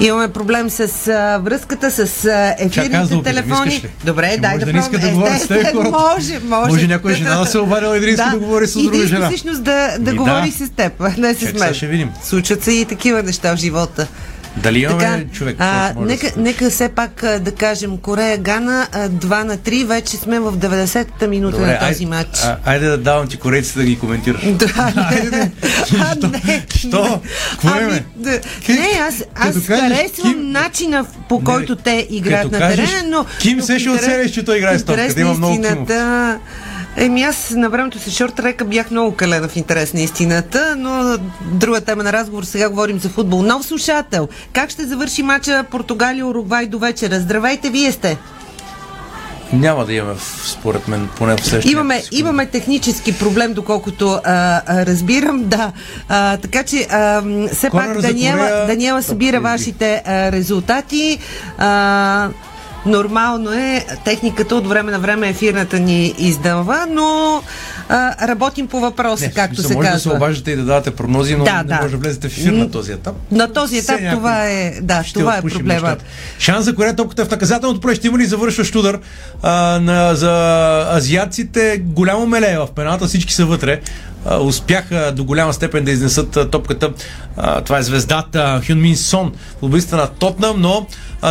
Имаме 0.00 0.28
проблем 0.28 0.70
с 0.70 0.80
а, 1.08 1.38
връзката, 1.38 1.90
с 1.90 2.24
а, 2.24 2.54
ефирните 2.58 2.88
да 2.98 3.04
опитам. 3.04 3.22
телефони. 3.22 3.84
Добре, 4.04 4.28
Ще 4.28 4.40
дай 4.40 4.50
може 4.50 4.60
да 4.60 4.66
да 4.66 4.72
не 4.72 4.78
иска 4.78 4.98
да 4.98 5.08
говори 5.10 5.38
с 5.38 5.46
теб 5.46 5.50
Естествено, 5.50 5.82
хората. 5.92 6.14
Може, 6.14 6.40
може. 6.44 6.70
Може 6.72 6.86
някоя 6.86 7.14
жена 7.16 7.38
да 7.38 7.46
се 7.46 7.58
обадила 7.58 7.96
и 7.96 8.00
да 8.00 8.06
иска 8.06 8.30
да 8.30 8.38
говори 8.38 8.66
с 8.66 8.72
друга 8.74 8.98
да 8.98 9.06
жена. 9.06 9.28
всъщност 9.28 9.62
да, 9.62 9.96
да 9.98 10.14
говори 10.14 10.50
да. 10.50 10.66
с 10.66 10.70
теб, 10.70 10.92
не 11.18 11.34
с 11.34 11.40
Чак 11.40 11.58
мен. 11.60 11.74
ще 11.74 11.86
видим. 11.86 12.10
Случват 12.22 12.64
се 12.64 12.72
и 12.72 12.84
такива 12.84 13.22
неща 13.22 13.56
в 13.56 13.58
живота. 13.58 14.06
Дали 14.56 14.78
имаме 14.78 14.98
Така, 15.00 15.22
човек? 15.32 15.56
а, 15.58 15.82
може 15.86 15.98
да 15.98 16.04
нека, 16.04 16.26
се- 16.26 16.34
нека 16.36 16.70
все 16.70 16.88
пак 16.88 17.10
да 17.40 17.52
кажем 17.52 17.96
Корея 17.98 18.38
Гана 18.38 18.86
а, 18.92 18.98
2 19.00 19.20
на 19.42 19.58
3, 19.58 19.84
вече 19.84 20.16
сме 20.16 20.40
в 20.40 20.52
90-та 20.52 21.26
минута 21.26 21.52
Добре, 21.52 21.66
на 21.66 21.78
този 21.78 21.88
айде, 21.94 22.06
матч. 22.06 22.28
а, 22.38 22.56
айде 22.64 22.86
да 22.86 22.98
давам 22.98 23.28
ти 23.28 23.36
корейците 23.36 23.78
да 23.78 23.84
ги 23.84 23.98
коментираш. 23.98 24.40
Да, 24.46 24.66
не, 25.12 25.50
а, 26.00 26.16
не, 26.44 26.64
Що? 26.70 27.20
Ами, 27.64 28.02
да, 28.16 28.30
не, 28.68 28.90
аз, 29.00 29.24
аз 29.34 29.56
харесвам 29.58 30.32
Ким- 30.32 30.50
начина 30.52 31.06
по 31.28 31.34
Не, 31.34 31.44
който 31.44 31.76
те 31.76 32.06
играят 32.10 32.52
на 32.52 32.58
терена, 32.60 32.88
но... 33.06 33.24
Ким, 33.40 33.58
но 33.58 33.64
се 33.64 33.78
ще 33.78 33.90
оцениш, 33.90 34.30
че 34.30 34.44
той 34.44 34.56
играе 34.58 34.78
с 34.78 34.84
топка, 34.84 35.14
да 35.14 35.20
има 35.20 35.34
много 35.34 35.52
истината, 35.54 36.38
Еми 36.96 37.22
аз 37.22 37.50
на 37.50 37.70
времето 37.70 37.98
с 37.98 38.10
шорт 38.10 38.34
трека 38.34 38.64
бях 38.64 38.90
много 38.90 39.14
калена 39.14 39.48
в 39.48 39.56
интерес 39.56 39.92
на 39.92 40.00
истината, 40.00 40.74
но 40.78 41.18
друга 41.52 41.80
тема 41.80 42.02
на 42.02 42.12
разговор, 42.12 42.44
сега 42.44 42.68
говорим 42.68 42.98
за 42.98 43.08
футбол. 43.08 43.42
Нов 43.42 43.66
слушател, 43.66 44.28
как 44.52 44.70
ще 44.70 44.86
завърши 44.86 45.22
матча 45.22 45.64
Португалия-Уругвай 45.70 46.66
до 46.66 46.78
вечера? 46.78 47.20
Здравейте, 47.20 47.70
вие 47.70 47.92
сте! 47.92 48.18
Няма 49.52 49.84
да 49.84 49.92
имаме, 49.92 50.14
според 50.44 50.88
мен, 50.88 51.08
поне 51.16 51.36
в 51.36 51.46
следващия. 51.46 51.72
Имаме, 51.72 52.00
секунди. 52.00 52.20
имаме 52.20 52.46
технически 52.46 53.18
проблем, 53.18 53.54
доколкото 53.54 54.20
а, 54.24 54.62
а, 54.66 54.86
разбирам, 54.86 55.44
да. 55.44 55.72
А, 56.08 56.36
така 56.36 56.62
че 56.62 56.86
а, 56.90 57.22
все 57.52 57.70
Корнер 57.70 57.94
пак 57.94 58.00
Даниела. 58.00 58.66
Даниела 58.66 59.02
събира 59.02 59.40
вашите 59.40 60.02
а, 60.06 60.32
резултати. 60.32 61.18
А, 61.58 62.28
Нормално 62.86 63.52
е, 63.52 63.86
техниката 64.04 64.56
от 64.56 64.66
време 64.68 64.92
на 64.92 64.98
време 64.98 65.28
ефирната 65.28 65.78
ни 65.78 66.14
издънва, 66.18 66.86
но 66.90 67.42
а, 67.88 68.28
работим 68.28 68.66
по 68.66 68.80
въпроса, 68.80 69.24
Не, 69.24 69.32
както 69.32 69.54
смисъл, 69.56 69.68
се 69.68 69.74
може 69.76 69.88
казва. 69.88 69.96
да 69.96 70.02
се 70.10 70.16
обаждате 70.16 70.50
и 70.50 70.56
да 70.56 70.64
давате 70.64 70.90
прогнози, 70.90 71.36
но 71.36 71.44
Да, 71.44 71.56
не 71.56 71.64
да. 71.64 71.74
може 71.82 71.90
да 71.90 71.96
влезете 71.96 72.28
в 72.28 72.38
ефир 72.38 72.52
на 72.52 72.70
този 72.70 72.92
етап. 72.92 73.14
На 73.30 73.52
този 73.52 73.80
Все 73.80 73.92
етап 73.92 74.02
някой 74.02 74.16
това 74.16 74.44
е, 74.44 74.80
да, 74.80 75.02
това 75.14 75.38
е 75.38 75.42
нещата. 75.62 76.04
Шанс 76.38 76.64
за 76.64 76.74
Корея 76.74 76.96
топката 76.96 77.22
е 77.22 77.24
в 77.24 77.30
наказателното 77.30 77.80
поле. 77.80 77.94
Ще 77.94 78.06
има 78.06 78.18
ли 78.18 78.26
завършващ 78.26 78.74
удар 78.74 78.98
а, 79.42 79.52
на, 79.80 80.14
за 80.14 80.32
азиатците? 80.92 81.78
Голямо 81.84 82.26
меле 82.26 82.58
в 82.58 82.68
пената, 82.74 83.06
всички 83.06 83.34
са 83.34 83.46
вътре. 83.46 83.80
Успяха 84.40 85.12
до 85.16 85.24
голяма 85.24 85.52
степен 85.52 85.84
да 85.84 85.90
изнесат 85.90 86.50
топката. 86.50 86.90
Това 87.64 87.78
е 87.78 87.82
звездата 87.82 88.62
Хюн 88.66 88.80
Мин 88.80 88.96
Сон, 88.96 89.32
футболиста 89.60 89.96
на 89.96 90.06
Тотнам, 90.06 90.60
но 90.60 90.86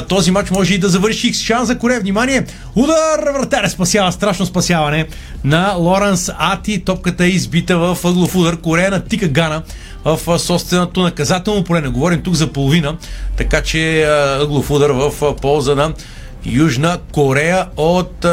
този 0.07 0.31
матч 0.31 0.51
може 0.51 0.73
и 0.73 0.77
да 0.77 0.89
завърши 0.89 1.33
с 1.33 1.41
шанс 1.41 1.67
за 1.67 1.77
Корея. 1.77 1.99
Внимание! 1.99 2.45
Удар! 2.75 3.33
Вратаря 3.39 3.69
спасява, 3.69 4.11
страшно 4.11 4.45
спасяване 4.45 5.07
на 5.43 5.73
Лоренс 5.77 6.31
Ати. 6.39 6.83
Топката 6.85 7.25
е 7.25 7.29
избита 7.29 7.77
в 7.77 7.97
ъглов 8.05 8.35
удар. 8.35 8.57
Корея 8.57 8.91
натика 8.91 9.27
Гана 9.27 9.63
в 10.05 10.39
собственото 10.39 11.01
наказателно 11.01 11.63
поле. 11.63 11.81
Не 11.81 11.87
говорим 11.87 12.21
тук 12.21 12.33
за 12.33 12.47
половина, 12.47 12.97
така 13.37 13.61
че 13.61 14.03
ъглов 14.41 14.71
удар 14.71 14.89
в 14.89 15.35
полза 15.41 15.75
на 15.75 15.93
Южна 16.45 16.97
Корея 17.11 17.67
от 17.77 18.25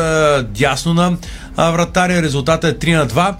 дясно 0.54 0.94
на 0.94 1.16
вратаря. 1.58 2.22
Резултатът 2.22 2.84
е 2.84 2.86
3 2.86 2.96
на 2.96 3.06
2. 3.06 3.34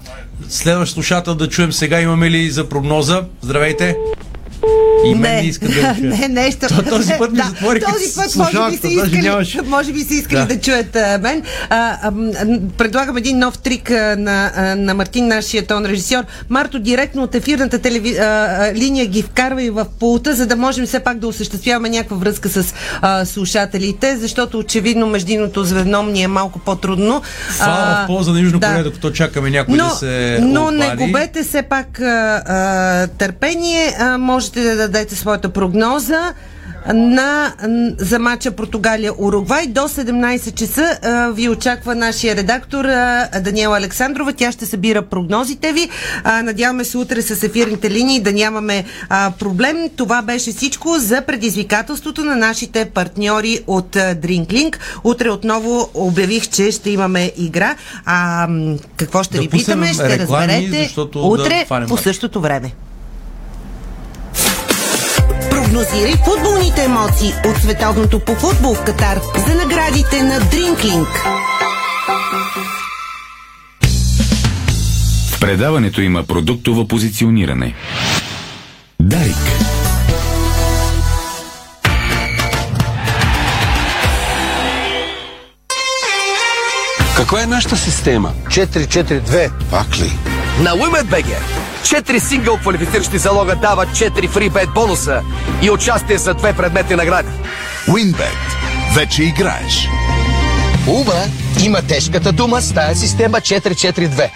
Следващ 0.49 0.93
слушател 0.93 1.35
да 1.35 1.49
чуем 1.49 1.73
сега. 1.73 2.01
Имаме 2.01 2.31
ли 2.31 2.49
за 2.49 2.69
прогноза? 2.69 3.23
Здравейте! 3.41 3.95
И 5.05 5.15
мен 5.15 5.35
не, 5.35 5.41
не 5.41 5.47
искат 5.47 5.69
да 5.69 5.81
ме 5.81 5.95
чуят. 5.99 6.19
не, 6.19 6.27
не, 6.27 6.51
ще... 6.51 6.67
То- 6.67 6.83
този 6.83 7.13
път 7.19 7.31
ми 7.31 7.37
да, 7.37 7.43
затвориха 7.43 7.91
Този 7.93 8.05
път 8.15 8.35
може 8.35 8.51
би 8.71 8.95
даже 8.95 9.41
искали, 9.41 9.67
може 9.69 9.93
би 9.93 10.01
са 10.01 10.13
искали 10.13 10.39
Да. 10.39 10.45
да, 10.45 10.59
чуят 10.59 10.95
а, 10.95 11.19
мен. 11.21 11.41
А, 11.69 11.97
а, 12.01 12.11
предлагам 12.77 13.17
един 13.17 13.39
нов 13.39 13.57
трик 13.57 13.91
а, 13.91 14.15
на, 14.19 14.51
а, 14.55 14.75
на 14.75 14.93
Мартин, 14.93 15.27
нашия 15.27 15.67
тон 15.67 15.85
режисьор. 15.85 16.23
Марто, 16.49 16.79
директно 16.79 17.23
от 17.23 17.35
ефирната 17.35 17.79
телеви... 17.79 18.17
а, 18.17 18.23
а, 18.23 18.73
линия 18.73 19.05
ги 19.05 19.21
вкарва 19.21 19.63
и 19.63 19.69
в 19.69 19.85
пулта, 19.99 20.35
за 20.35 20.45
да 20.45 20.55
можем 20.55 20.85
все 20.85 20.99
пак 20.99 21.19
да 21.19 21.27
осъществяваме 21.27 21.89
някаква 21.89 22.17
връзка 22.17 22.49
с 22.49 22.73
а, 23.01 23.25
слушателите, 23.25 24.17
защото 24.17 24.59
очевидно 24.59 25.07
междинното 25.07 25.63
звено 25.63 26.03
ни 26.03 26.23
е 26.23 26.27
малко 26.27 26.59
по-трудно. 26.59 27.21
Фала 27.49 28.03
в 28.03 28.07
полза 28.07 28.31
на 28.31 28.39
Южна 28.39 28.59
да. 28.59 28.67
Корея, 28.67 28.83
докато 28.83 29.11
чакаме 29.11 29.49
някой 29.49 29.77
но, 29.77 29.83
да 29.83 29.95
се 29.95 30.39
но 30.41 30.71
не 30.71 30.85
обади. 30.85 31.05
губете 31.05 31.43
все 31.43 31.61
пак 31.61 31.99
а, 31.99 32.03
а, 32.45 33.07
търпение. 33.07 33.95
А, 33.99 34.17
можете 34.17 34.52
да 34.61 34.75
дадете 34.75 35.15
своята 35.15 35.49
прогноза 35.49 36.33
на, 36.93 37.53
за 37.97 38.19
матча 38.19 38.51
Португалия-Уругвай. 38.51 39.67
До 39.67 39.81
17 39.81 40.53
часа 40.53 40.99
а, 41.03 41.29
ви 41.29 41.49
очаква 41.49 41.95
нашия 41.95 42.35
редактор 42.35 42.85
а, 42.85 43.29
Даниела 43.41 43.77
Александрова. 43.77 44.33
Тя 44.33 44.51
ще 44.51 44.65
събира 44.65 45.01
прогнозите 45.01 45.73
ви. 45.73 45.89
А, 46.23 46.43
надяваме 46.43 46.83
се 46.83 46.97
утре 46.97 47.21
с 47.21 47.43
ефирните 47.43 47.89
линии 47.89 48.19
да 48.19 48.31
нямаме 48.31 48.85
а, 49.09 49.31
проблем. 49.39 49.89
Това 49.95 50.21
беше 50.21 50.51
всичко 50.51 50.95
за 50.99 51.21
предизвикателството 51.21 52.23
на 52.23 52.35
нашите 52.35 52.85
партньори 52.85 53.59
от 53.67 53.95
а, 53.95 54.15
Drinklink. 54.15 54.77
Утре 55.03 55.29
отново 55.29 55.89
обявих, 55.93 56.49
че 56.49 56.71
ще 56.71 56.89
имаме 56.89 57.31
игра. 57.37 57.75
А 58.05 58.47
какво 58.95 59.23
ще 59.23 59.35
Да 59.35 59.41
ви 59.41 59.49
питаме, 59.49 59.93
ще 59.93 60.09
реклами, 60.09 60.53
разберете 60.53 60.93
да 61.13 61.19
утре 61.19 61.63
хванем 61.65 61.89
по 61.89 61.97
същото 61.97 62.41
време. 62.41 62.71
Прогнозирай 65.73 66.13
футболните 66.25 66.83
емоции 66.83 67.33
от 67.45 67.57
световното 67.57 68.19
по 68.19 68.35
футбол 68.35 68.73
в 68.75 68.83
Катар 68.83 69.19
за 69.47 69.55
наградите 69.55 70.23
на 70.23 70.39
Drinklink. 70.39 71.07
В 75.31 75.39
предаването 75.39 76.01
има 76.01 76.23
продуктово 76.23 76.87
позициониране. 76.87 77.73
Дарик. 78.99 79.35
Каква 87.17 87.43
е 87.43 87.45
нашата 87.45 87.77
система? 87.77 88.33
4-4-2. 88.47 89.51
Пак 89.71 89.97
ли? 89.99 90.11
На 90.63 90.69
WinBet.bg 90.69 91.62
4 91.83 92.19
сингъл 92.19 92.57
квалифициращи 92.57 93.17
залога 93.17 93.55
дават 93.55 93.89
4 93.89 94.29
фрибет 94.29 94.69
бонуса 94.73 95.21
и 95.61 95.69
участие 95.69 96.17
за 96.17 96.33
две 96.33 96.53
предметни 96.53 96.95
награди. 96.95 97.29
Winbet. 97.87 98.55
Вече 98.95 99.23
играеш. 99.23 99.87
Ума 100.87 101.23
има 101.63 101.81
тежката 101.81 102.31
дума 102.31 102.61
с 102.61 102.73
тая 102.73 102.95
система 102.95 103.37
4-4-2. 103.37 104.29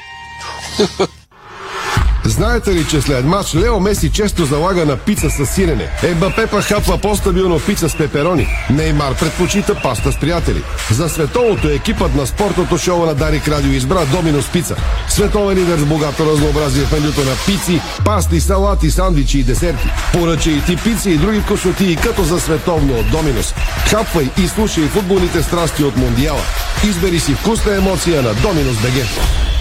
Знаете 2.27 2.75
ли, 2.75 2.85
че 2.89 3.01
след 3.01 3.25
матч 3.25 3.55
Лео 3.55 3.79
Меси 3.79 4.11
често 4.11 4.45
залага 4.45 4.85
на 4.85 4.97
пица 4.97 5.29
с 5.29 5.45
сирене? 5.45 5.89
Ембапе 6.03 6.47
пък 6.47 6.63
хапва 6.63 6.97
по-стабилно 6.97 7.59
пица 7.59 7.89
с 7.89 7.95
пеперони. 7.95 8.47
Неймар 8.69 9.15
предпочита 9.15 9.75
паста 9.83 10.11
с 10.11 10.19
приятели. 10.19 10.63
За 10.91 11.09
световното 11.09 11.69
екипът 11.69 12.15
на 12.15 12.27
спортното 12.27 12.77
шоу 12.77 13.05
на 13.05 13.15
Дарик 13.15 13.47
Радио 13.47 13.71
избра 13.71 14.05
Доминос 14.05 14.51
Пица. 14.51 14.75
Световен 15.09 15.57
лидер 15.57 15.77
с 15.77 15.85
богато 15.85 16.31
разнообразие 16.31 16.85
в 16.85 16.91
менюто 16.91 17.21
на 17.21 17.35
пици, 17.45 17.81
пасти, 18.05 18.41
салати, 18.41 18.91
сандвичи 18.91 19.39
и 19.39 19.43
десерти. 19.43 19.89
Поръчай 20.13 20.53
и 20.53 20.61
ти 20.61 20.75
пици 20.75 21.09
и 21.09 21.17
други 21.17 21.39
вкусноти 21.39 21.97
като 22.03 22.23
за 22.23 22.39
световно 22.39 22.99
от 22.99 23.11
Доминос. 23.11 23.53
Хапвай 23.89 24.29
и 24.43 24.47
слушай 24.47 24.83
футболните 24.83 25.43
страсти 25.43 25.83
от 25.83 25.97
Мондиала. 25.97 26.41
Избери 26.83 27.19
си 27.19 27.33
вкусна 27.33 27.75
емоция 27.75 28.21
на 28.21 28.33
Доминос 28.33 28.77
БГ. 28.77 29.56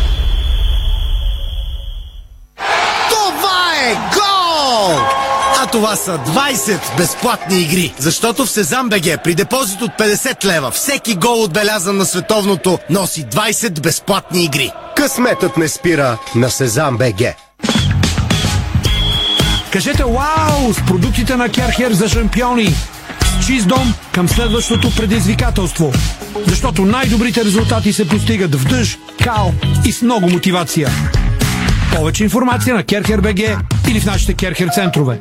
А 5.66 5.70
това 5.70 5.96
са 5.96 6.18
20 6.18 6.96
безплатни 6.96 7.60
игри. 7.60 7.94
Защото 7.98 8.46
в 8.46 8.50
Сезам 8.50 8.88
БГ 8.88 9.22
при 9.24 9.34
депозит 9.34 9.82
от 9.82 9.90
50 9.90 10.44
лева 10.44 10.70
всеки 10.70 11.14
гол 11.14 11.42
отбелязан 11.42 11.96
на 11.96 12.04
световното 12.04 12.78
носи 12.90 13.24
20 13.24 13.80
безплатни 13.80 14.44
игри. 14.44 14.72
Късметът 14.96 15.56
не 15.56 15.68
спира 15.68 16.18
на 16.34 16.50
Сезам 16.50 16.96
БГ. 16.98 17.34
Кажете 19.72 20.04
вау 20.04 20.72
с 20.72 20.86
продуктите 20.86 21.36
на 21.36 21.48
Керхер 21.48 21.92
за 21.92 22.08
шампиони. 22.08 22.74
Чист 23.46 23.68
дом 23.68 23.94
към 24.12 24.28
следващото 24.28 24.90
предизвикателство. 24.96 25.92
Защото 26.46 26.84
най-добрите 26.84 27.44
резултати 27.44 27.92
се 27.92 28.08
постигат 28.08 28.54
в 28.54 28.64
дъжд, 28.64 28.98
кал 29.24 29.52
и 29.86 29.92
с 29.92 30.02
много 30.02 30.30
мотивация. 30.30 30.88
Повече 31.96 32.24
информация 32.24 32.74
на 32.74 32.82
Керхер 32.82 33.20
БГ 33.20 33.40
или 33.88 34.00
в 34.00 34.06
нашите 34.06 34.34
Керхер 34.34 34.68
центрове. 34.68 35.20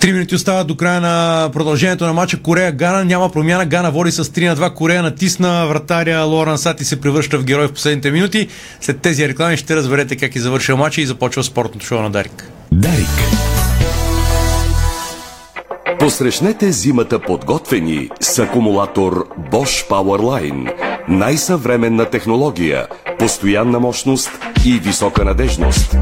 Три 0.00 0.12
минути 0.12 0.34
остават 0.34 0.66
до 0.66 0.76
края 0.76 1.00
на 1.00 1.48
продължението 1.52 2.06
на 2.06 2.12
матча 2.12 2.36
Корея-Гана. 2.36 3.04
Няма 3.04 3.30
промяна. 3.32 3.66
Гана 3.66 3.90
води 3.90 4.12
с 4.12 4.24
3 4.24 4.48
на 4.48 4.56
2. 4.56 4.74
Корея 4.74 5.02
натисна 5.02 5.66
вратаря 5.66 6.22
Лоран 6.22 6.58
Сати 6.58 6.84
се 6.84 7.00
превръща 7.00 7.38
в 7.38 7.44
герой 7.44 7.66
в 7.66 7.72
последните 7.72 8.10
минути. 8.10 8.48
След 8.80 9.00
тези 9.00 9.28
реклами 9.28 9.56
ще 9.56 9.76
разберете 9.76 10.16
как 10.16 10.36
е 10.36 10.40
завършил 10.40 10.76
матча 10.76 11.00
и 11.00 11.06
започва 11.06 11.44
спортното 11.44 11.86
шоу 11.86 12.02
на 12.02 12.10
Дарик. 12.10 12.50
Дарик. 12.72 13.08
Посрещнете 15.98 16.72
зимата 16.72 17.18
подготвени 17.18 18.08
с 18.20 18.38
акумулатор 18.38 19.28
Bosch 19.52 19.88
Powerline. 19.88 20.72
Най-съвременна 21.08 22.04
технология, 22.04 22.86
постоянна 23.18 23.80
мощност 23.80 24.30
и 24.66 24.72
висока 24.72 25.24
надежност. 25.24 25.96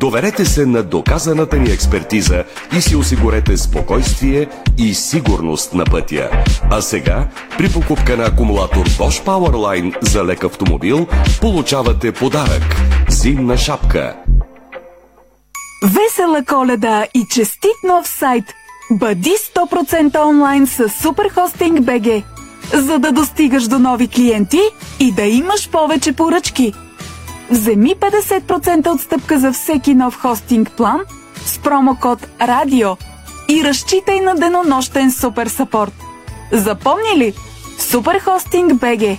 Доверете 0.00 0.44
се 0.44 0.66
на 0.66 0.82
доказаната 0.82 1.56
ни 1.56 1.70
експертиза 1.70 2.44
и 2.76 2.80
си 2.80 2.96
осигурете 2.96 3.56
спокойствие 3.56 4.48
и 4.78 4.94
сигурност 4.94 5.74
на 5.74 5.84
пътя. 5.84 6.30
А 6.70 6.80
сега, 6.80 7.28
при 7.58 7.72
покупка 7.72 8.16
на 8.16 8.24
акумулатор 8.24 8.88
Bosch 8.88 9.24
Powerline 9.24 10.04
за 10.04 10.24
лек 10.24 10.44
автомобил, 10.44 11.06
получавате 11.40 12.12
подарък– 12.12 12.62
зимна 13.08 13.56
шапка. 13.56 14.16
Весела 15.84 16.44
коледа 16.44 17.06
и 17.14 17.24
честит 17.34 17.76
нов 17.88 18.08
сайт! 18.08 18.44
Бъди 18.90 19.34
100% 19.54 20.26
онлайн 20.28 20.66
с 20.66 20.88
Superhosting 20.88 21.80
BG, 21.80 22.22
за 22.72 22.98
да 22.98 23.12
достигаш 23.12 23.68
до 23.68 23.78
нови 23.78 24.08
клиенти 24.08 24.60
и 25.00 25.12
да 25.12 25.22
имаш 25.22 25.68
повече 25.70 26.12
поръчки. 26.12 26.74
Вземи 27.50 27.94
50% 27.96 28.94
отстъпка 28.94 29.38
за 29.38 29.52
всеки 29.52 29.94
нов 29.94 30.20
хостинг 30.20 30.70
план 30.76 31.00
с 31.46 31.58
промокод 31.58 32.18
RADIO 32.40 32.96
и 33.48 33.64
разчитай 33.64 34.20
на 34.20 34.34
денонощен 34.34 35.12
супер 35.12 35.46
сапорт. 35.46 35.92
Запомни 36.52 37.16
ли? 37.16 37.34
Superhosting 37.78 38.72
BG. 38.72 39.18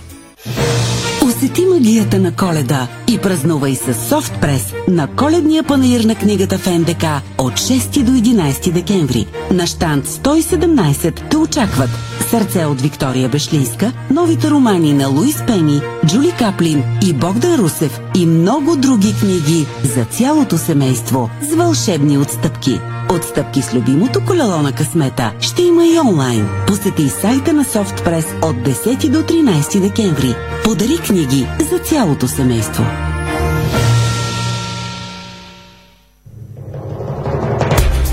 Усети 1.42 1.64
магията 1.64 2.18
на 2.18 2.32
коледа 2.32 2.88
и 3.08 3.18
празнувай 3.18 3.74
с 3.74 3.94
Софтпрес 4.08 4.74
на 4.88 5.06
коледния 5.06 5.62
панаир 5.62 6.04
на 6.04 6.14
книгата 6.14 6.58
в 6.58 6.66
НДК 6.66 7.04
от 7.38 7.52
6 7.52 8.02
до 8.02 8.12
11 8.12 8.72
декември. 8.72 9.26
На 9.50 9.66
штант 9.66 10.06
117 10.06 11.30
те 11.30 11.36
очакват 11.36 11.90
Сърце 12.30 12.64
от 12.64 12.80
Виктория 12.80 13.28
Бешлийска, 13.28 13.92
новите 14.10 14.50
романи 14.50 14.92
на 14.92 15.08
Луис 15.08 15.42
Пени, 15.46 15.80
Джули 16.06 16.32
Каплин 16.38 16.84
и 17.06 17.12
Богдан 17.12 17.54
Русев 17.54 18.00
и 18.16 18.26
много 18.26 18.76
други 18.76 19.14
книги 19.20 19.66
за 19.96 20.04
цялото 20.04 20.58
семейство 20.58 21.30
с 21.50 21.54
вълшебни 21.54 22.18
отстъпки. 22.18 22.80
Отстъпки 23.12 23.62
с 23.62 23.74
любимото 23.74 24.20
колело 24.26 24.62
на 24.62 24.72
късмета 24.72 25.32
ще 25.40 25.62
има 25.62 25.86
и 25.86 25.98
онлайн. 25.98 26.48
Посети 26.66 27.08
сайта 27.08 27.52
на 27.52 27.64
Софтпрес 27.64 28.26
от 28.42 28.56
10 28.56 29.08
до 29.08 29.18
13 29.18 29.80
декември. 29.80 30.34
Подари 30.64 30.98
книги 30.98 31.48
за 31.70 31.78
цялото 31.78 32.28
семейство. 32.28 33.11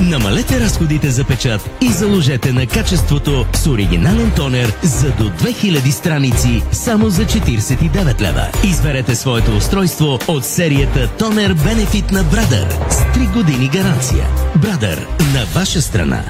Намалете 0.01 0.59
разходите 0.59 1.09
за 1.11 1.23
печат 1.23 1.69
и 1.81 1.89
заложете 1.91 2.51
на 2.51 2.67
качеството 2.67 3.45
с 3.53 3.67
оригинален 3.67 4.31
тонер 4.31 4.73
за 4.83 5.11
до 5.11 5.23
2000 5.23 5.89
страници 5.89 6.63
само 6.71 7.09
за 7.09 7.25
49 7.25 8.21
лева. 8.21 8.47
Изберете 8.63 9.15
своето 9.15 9.57
устройство 9.57 10.19
от 10.27 10.45
серията 10.45 11.07
Тонер 11.07 11.53
Бенефит 11.53 12.11
на 12.11 12.23
Брадър 12.23 12.67
с 12.89 12.95
3 12.95 13.33
години 13.33 13.67
гаранция. 13.67 14.25
Брадър 14.55 15.07
на 15.33 15.45
ваша 15.45 15.81
страна. 15.81 16.23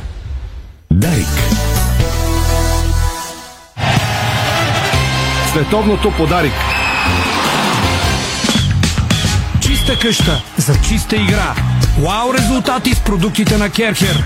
Дарик. 0.91 1.27
Световното 5.51 6.11
подарик. 6.17 6.53
Чиста 9.61 9.99
къща 9.99 10.43
за 10.57 10.73
чиста 10.87 11.15
игра. 11.15 11.68
Вау 11.99 12.33
резултати 12.33 12.93
с 12.95 12.99
продуктите 12.99 13.57
на 13.57 13.69
Керхер. 13.69 14.25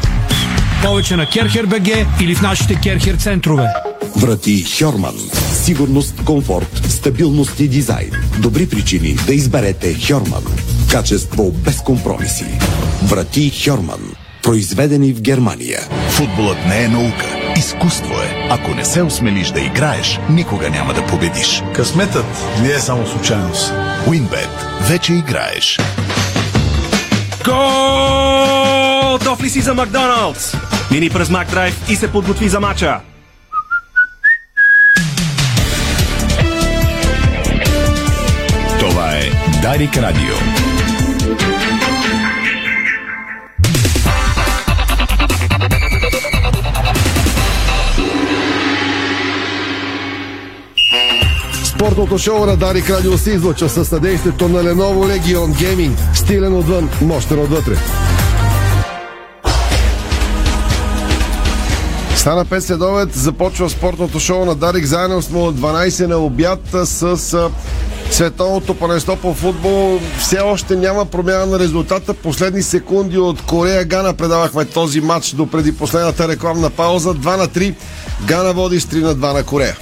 Повече 0.83 1.15
на 1.15 1.25
Керхер 1.25 1.65
БГ 1.65 1.87
или 2.21 2.35
в 2.35 2.41
нашите 2.41 2.75
Керхер 2.75 3.15
центрове. 3.15 3.67
Врати 4.15 4.65
Хьорман. 4.77 5.15
Сигурност, 5.53 6.23
комфорт, 6.25 6.81
стабилност 6.89 7.59
и 7.59 7.67
дизайн. 7.67 8.11
Добри 8.39 8.69
причини 8.69 9.15
да 9.27 9.33
изберете 9.33 9.95
Хьорман. 10.07 10.43
Качество 10.91 11.51
без 11.51 11.81
компромиси. 11.81 12.45
Врати 13.03 13.51
Хьорман. 13.65 14.13
Произведени 14.43 15.13
в 15.13 15.21
Германия. 15.21 15.79
Футболът 16.09 16.57
не 16.67 16.83
е 16.83 16.87
наука. 16.87 17.25
Изкуство 17.57 18.13
е. 18.13 18.47
Ако 18.49 18.75
не 18.75 18.85
се 18.85 19.01
осмелиш 19.01 19.49
да 19.49 19.59
играеш, 19.59 20.19
никога 20.29 20.69
няма 20.69 20.93
да 20.93 21.05
победиш. 21.05 21.63
Късметът 21.75 22.25
не 22.61 22.69
е 22.69 22.79
само 22.79 23.07
случайност. 23.07 23.73
Уинбет. 24.07 24.65
Вече 24.81 25.13
играеш. 25.13 25.79
Готов 27.45 29.43
ли 29.43 29.49
си 29.49 29.61
за 29.61 29.73
Макдоналдс? 29.73 30.53
Мини 30.91 31.09
през 31.09 31.29
Макдрайв 31.29 31.89
и 31.89 31.95
се 31.95 32.11
подготви 32.11 32.49
за 32.49 32.59
мача. 32.59 32.99
Това 38.79 39.11
е 39.11 39.31
Дарик 39.61 39.97
Радио. 39.97 40.52
Спортното 51.83 52.17
шоу 52.17 52.45
на 52.45 52.57
Дарик 52.57 52.89
Радио 52.89 53.17
се 53.17 53.31
излъчва 53.31 53.69
със 53.69 53.87
съдействието 53.87 54.49
на 54.49 54.63
Lenovo 54.63 55.19
Legion 55.19 55.53
Gaming. 55.53 55.91
Стилен 56.13 56.57
отвън, 56.57 56.89
мощен 57.01 57.39
отвътре. 57.39 57.77
Стана 62.15 62.45
5 62.45 62.59
следовет, 62.59 63.15
започва 63.15 63.69
спортното 63.69 64.19
шоу 64.19 64.45
на 64.45 64.55
Дарик. 64.55 64.85
Заедно 64.85 65.17
от 65.17 65.25
12 65.25 66.07
на 66.07 66.17
обяд 66.17 66.59
с 66.83 67.49
световното 68.11 68.73
първенство 68.73 69.15
по 69.15 69.33
футбол. 69.33 69.99
Все 70.19 70.39
още 70.39 70.75
няма 70.75 71.05
промяна 71.05 71.45
на 71.45 71.59
резултата. 71.59 72.13
Последни 72.13 72.63
секунди 72.63 73.17
от 73.17 73.41
Корея 73.41 73.85
Гана 73.85 74.13
предавахме 74.13 74.65
този 74.65 75.01
матч 75.01 75.31
до 75.31 75.47
преди 75.47 75.77
последната 75.77 76.27
рекламна 76.27 76.69
пауза. 76.69 77.13
2 77.13 77.37
на 77.37 77.47
3. 77.47 77.75
Гана 78.25 78.53
води 78.53 78.79
с 78.79 78.85
3 78.85 79.01
на 79.01 79.15
2 79.15 79.33
на 79.33 79.43
Корея. 79.43 79.77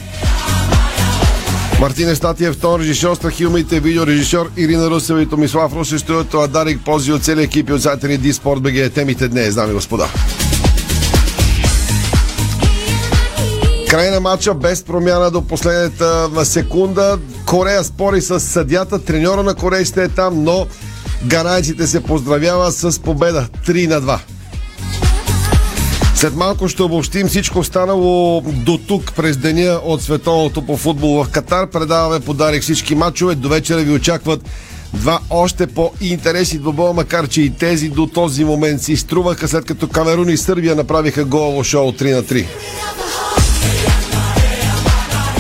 Мартин 1.82 2.16
Статиев, 2.16 2.58
тон 2.58 2.82
режисьор, 2.82 3.16
страхилмите, 3.16 3.80
видеорежисьор 3.80 4.52
Ирина 4.58 4.90
Русева 4.90 5.22
и 5.22 5.26
Томислав 5.26 5.74
Русев 5.74 6.00
стоят 6.00 6.34
а 6.34 6.48
Дарик 6.48 6.80
Пози 6.86 7.12
от 7.12 7.24
целия 7.24 7.44
екип 7.44 7.70
и 7.70 7.74
от 7.74 7.82
сайтени 7.82 8.18
Ди 8.18 8.34
Спорт 8.34 8.62
БГ. 8.62 8.94
Темите 8.94 9.28
днес, 9.28 9.56
дами 9.56 9.74
господа. 9.74 10.08
Край 13.90 14.12
на 14.12 14.20
матча 14.20 14.54
без 14.54 14.84
промяна 14.84 15.32
до 15.32 15.42
последната 15.42 16.46
секунда. 16.46 17.20
Корея 17.46 17.84
спори 17.84 18.22
с 18.22 18.40
съдята. 18.40 19.00
Треньора 19.00 19.44
на 19.44 19.56
корейците 19.56 20.04
е 20.04 20.08
там, 20.08 20.44
но 20.44 20.68
ганайците 21.26 21.88
се 21.88 22.04
поздравява 22.04 22.72
с 22.72 23.00
победа 23.00 23.48
3 23.68 23.88
на 23.88 24.02
2. 24.02 24.20
След 26.22 26.36
малко 26.36 26.68
ще 26.68 26.84
обобщим 26.84 27.28
всичко 27.28 27.64
станало 27.64 28.42
до 28.42 28.78
тук 28.78 29.14
през 29.14 29.38
деня 29.38 29.80
от 29.84 30.02
световното 30.02 30.62
по 30.62 30.78
футбол 30.78 31.24
в 31.24 31.30
Катар. 31.30 31.70
Предаваме 31.70 32.20
подарик 32.20 32.64
всички 32.64 32.96
матчове. 32.96 33.36
До 33.36 33.50
вечера 33.50 33.80
ви 33.80 33.92
очакват 33.92 34.42
два 34.94 35.20
още 35.30 35.68
по-интересни 35.68 36.60
двобоя, 36.60 36.94
макар 36.94 37.28
че 37.28 37.42
и 37.42 37.50
тези 37.50 37.90
до 37.90 38.08
този 38.08 38.44
момент 38.44 38.82
си 38.82 38.98
струваха, 38.98 39.48
след 39.48 39.66
като 39.66 39.88
Камерун 39.88 40.30
и 40.30 40.38
Сърбия 40.38 40.76
направиха 40.76 41.26
голово 41.26 41.64
шоу 41.64 41.92
3 41.92 42.16
на 42.16 42.24
3. 42.24 42.46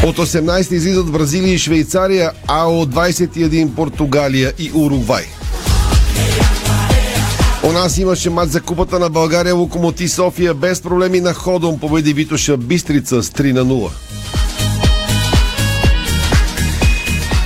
От 0.06 0.18
18 0.18 0.74
излизат 0.74 1.12
Бразилия 1.12 1.54
и 1.54 1.60
Швейцария, 1.60 2.32
а 2.48 2.66
от 2.66 2.90
21 2.90 3.76
Португалия 3.76 4.54
и 4.60 4.72
Уругвай. 4.74 5.24
У 7.64 7.72
нас 7.72 7.98
имаше 7.98 8.30
матч 8.30 8.52
за 8.52 8.62
купата 8.62 9.00
на 9.00 9.10
България 9.10 9.56
Локомоти 9.56 10.08
София 10.08 10.54
без 10.54 10.82
проблеми 10.82 11.20
на 11.22 11.34
ходом 11.34 11.80
победи 11.80 12.14
Витоша 12.14 12.58
Бистрица 12.58 13.24
с 13.24 13.30
3 13.30 13.52
на 13.52 13.66
0. 13.66 13.90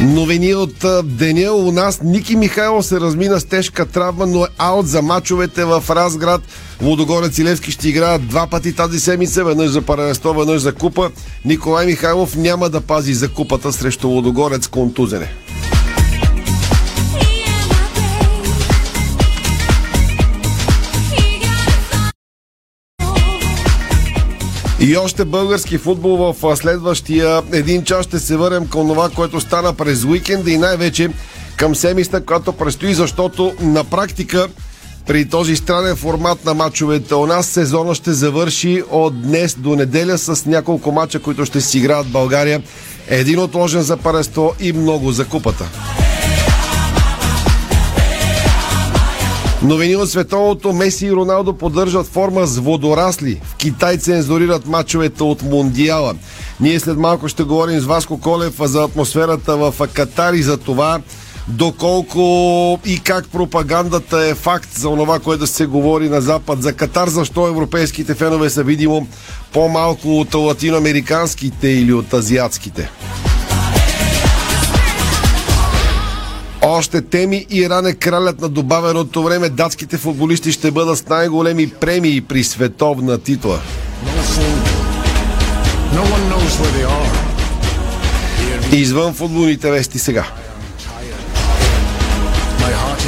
Новини 0.02 0.54
от 0.54 0.86
деня 1.04 1.52
у 1.52 1.72
нас 1.72 2.02
Ники 2.04 2.36
Михайло 2.36 2.84
се 2.84 3.00
размина 3.00 3.40
с 3.40 3.46
тежка 3.46 3.86
травма, 3.86 4.26
но 4.26 4.44
е 4.44 4.48
аут 4.58 4.88
за 4.88 5.02
мачовете 5.02 5.66
в 5.66 5.84
Разград. 5.90 6.42
Лудогорец 6.82 7.38
и 7.38 7.44
Левски 7.44 7.72
ще 7.72 7.90
играят 7.90 8.28
два 8.28 8.48
пъти 8.48 8.76
тази 8.76 9.00
седмица, 9.00 9.44
веднъж 9.44 9.70
за 9.70 9.82
първенство, 9.82 10.34
веднъж 10.34 10.62
за 10.62 10.74
купа. 10.74 11.12
Николай 11.46 11.86
Михайлов 11.86 12.36
няма 12.36 12.70
да 12.70 12.82
пази 12.82 13.14
за 13.14 13.30
купата 13.30 13.74
срещу 13.74 14.08
Лудогорец 14.08 14.68
контузене. 14.68 15.34
И 24.88 24.98
още 24.98 25.26
български 25.26 25.78
футбол 25.78 26.18
в 26.18 26.56
следващия 26.58 27.42
един 27.54 27.84
час 27.84 28.06
ще 28.06 28.20
се 28.20 28.38
върнем 28.38 28.68
към 28.68 28.88
това, 28.88 29.10
което 29.10 29.42
стана 29.42 29.74
през 29.74 30.04
уикенда 30.04 30.52
и 30.52 30.58
най-вече 30.58 31.10
към 31.58 31.76
семиста, 31.76 32.26
която 32.26 32.54
предстои, 32.54 32.94
защото 32.94 33.54
на 33.60 33.84
практика 33.84 34.48
при 35.08 35.30
този 35.30 35.56
странен 35.56 35.96
формат 35.96 36.46
на 36.46 36.54
матчовете 36.54 37.16
у 37.16 37.26
нас 37.26 37.48
сезона 37.48 37.96
ще 37.96 38.14
завърши 38.14 38.84
от 38.92 39.22
днес 39.22 39.56
до 39.60 39.76
неделя 39.76 40.18
с 40.18 40.46
няколко 40.46 40.92
мача, 40.92 41.20
които 41.20 41.46
ще 41.46 41.62
си 41.62 41.78
играят 41.78 42.08
България. 42.08 42.62
Един 43.08 43.40
отложен 43.40 43.82
за 43.82 43.98
паресто 43.98 44.54
и 44.60 44.74
много 44.74 45.12
за 45.12 45.26
купата. 45.26 45.70
Новини 49.66 49.96
от 49.96 50.10
световното 50.10 50.74
Меси 50.74 51.06
и 51.06 51.12
Роналдо 51.12 51.54
поддържат 51.54 52.08
форма 52.08 52.46
с 52.46 52.58
водорасли. 52.58 53.42
В 53.44 53.56
Китай 53.56 53.98
цензурират 53.98 54.68
мачовете 54.68 55.24
от 55.24 55.44
Мондиала. 55.44 56.16
Ние 56.60 56.80
след 56.80 56.98
малко 56.98 57.28
ще 57.28 57.44
говорим 57.44 57.80
с 57.80 57.86
Васко 57.86 58.20
Колев 58.20 58.54
за 58.60 58.84
атмосферата 58.84 59.58
в 59.58 59.74
Катар 59.94 60.34
и 60.34 60.44
за 60.44 60.58
това 60.58 61.00
доколко 61.48 62.80
и 62.86 63.00
как 63.00 63.28
пропагандата 63.28 64.26
е 64.26 64.36
факт 64.36 64.74
за 64.74 64.88
това, 64.88 65.20
което 65.20 65.48
се 65.48 65.66
говори 65.66 66.10
на 66.10 66.22
Запад 66.22 66.62
за 66.62 66.74
Катар, 66.74 67.08
защо 67.08 67.48
европейските 67.48 68.16
фенове 68.16 68.50
са 68.50 68.64
видимо 68.64 69.08
по-малко 69.54 70.20
от 70.20 70.34
латиноамериканските 70.34 71.68
или 71.68 71.94
от 71.94 72.14
азиатските. 72.14 72.90
Още 76.68 77.02
теми 77.02 77.46
Иран 77.50 77.86
е 77.86 77.94
кралят 77.94 78.42
на 78.42 78.50
добавеното 78.50 79.24
време. 79.24 79.50
Датските 79.50 79.98
футболисти 79.98 80.52
ще 80.52 80.72
бъдат 80.72 80.98
с 80.98 81.08
най-големи 81.08 81.70
премии 81.70 82.22
при 82.22 82.44
световна 82.44 83.18
титла. 83.18 83.60
Извън 88.72 89.14
футболните 89.14 89.72
вести 89.72 90.00
сега. 90.00 90.26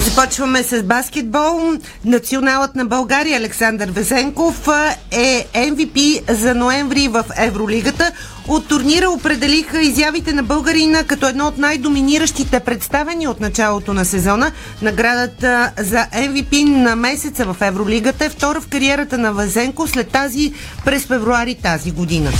Започваме 0.03 0.63
с 0.63 0.83
баскетбол. 0.83 1.73
Националът 2.05 2.75
на 2.75 2.85
България 2.85 3.37
Александър 3.37 3.91
Везенков 3.91 4.67
е 5.11 5.47
MVP 5.55 6.31
за 6.31 6.55
ноември 6.55 7.07
в 7.07 7.25
Евролигата. 7.37 8.11
От 8.47 8.67
турнира 8.67 9.09
определиха 9.09 9.81
изявите 9.81 10.33
на 10.33 10.43
българина 10.43 11.03
като 11.03 11.27
едно 11.27 11.47
от 11.47 11.57
най-доминиращите 11.57 12.59
представени 12.59 13.27
от 13.27 13.39
началото 13.39 13.93
на 13.93 14.05
сезона. 14.05 14.51
Наградата 14.81 15.71
за 15.77 16.07
MVP 16.13 16.63
на 16.63 16.95
месеца 16.95 17.45
в 17.45 17.61
Евролигата 17.61 18.25
е 18.25 18.29
втора 18.29 18.61
в 18.61 18.67
кариерата 18.67 19.17
на 19.17 19.33
Везенков 19.33 19.89
след 19.89 20.07
тази 20.07 20.53
през 20.85 21.05
февруари 21.05 21.55
тази 21.55 21.91
година. 21.91 22.31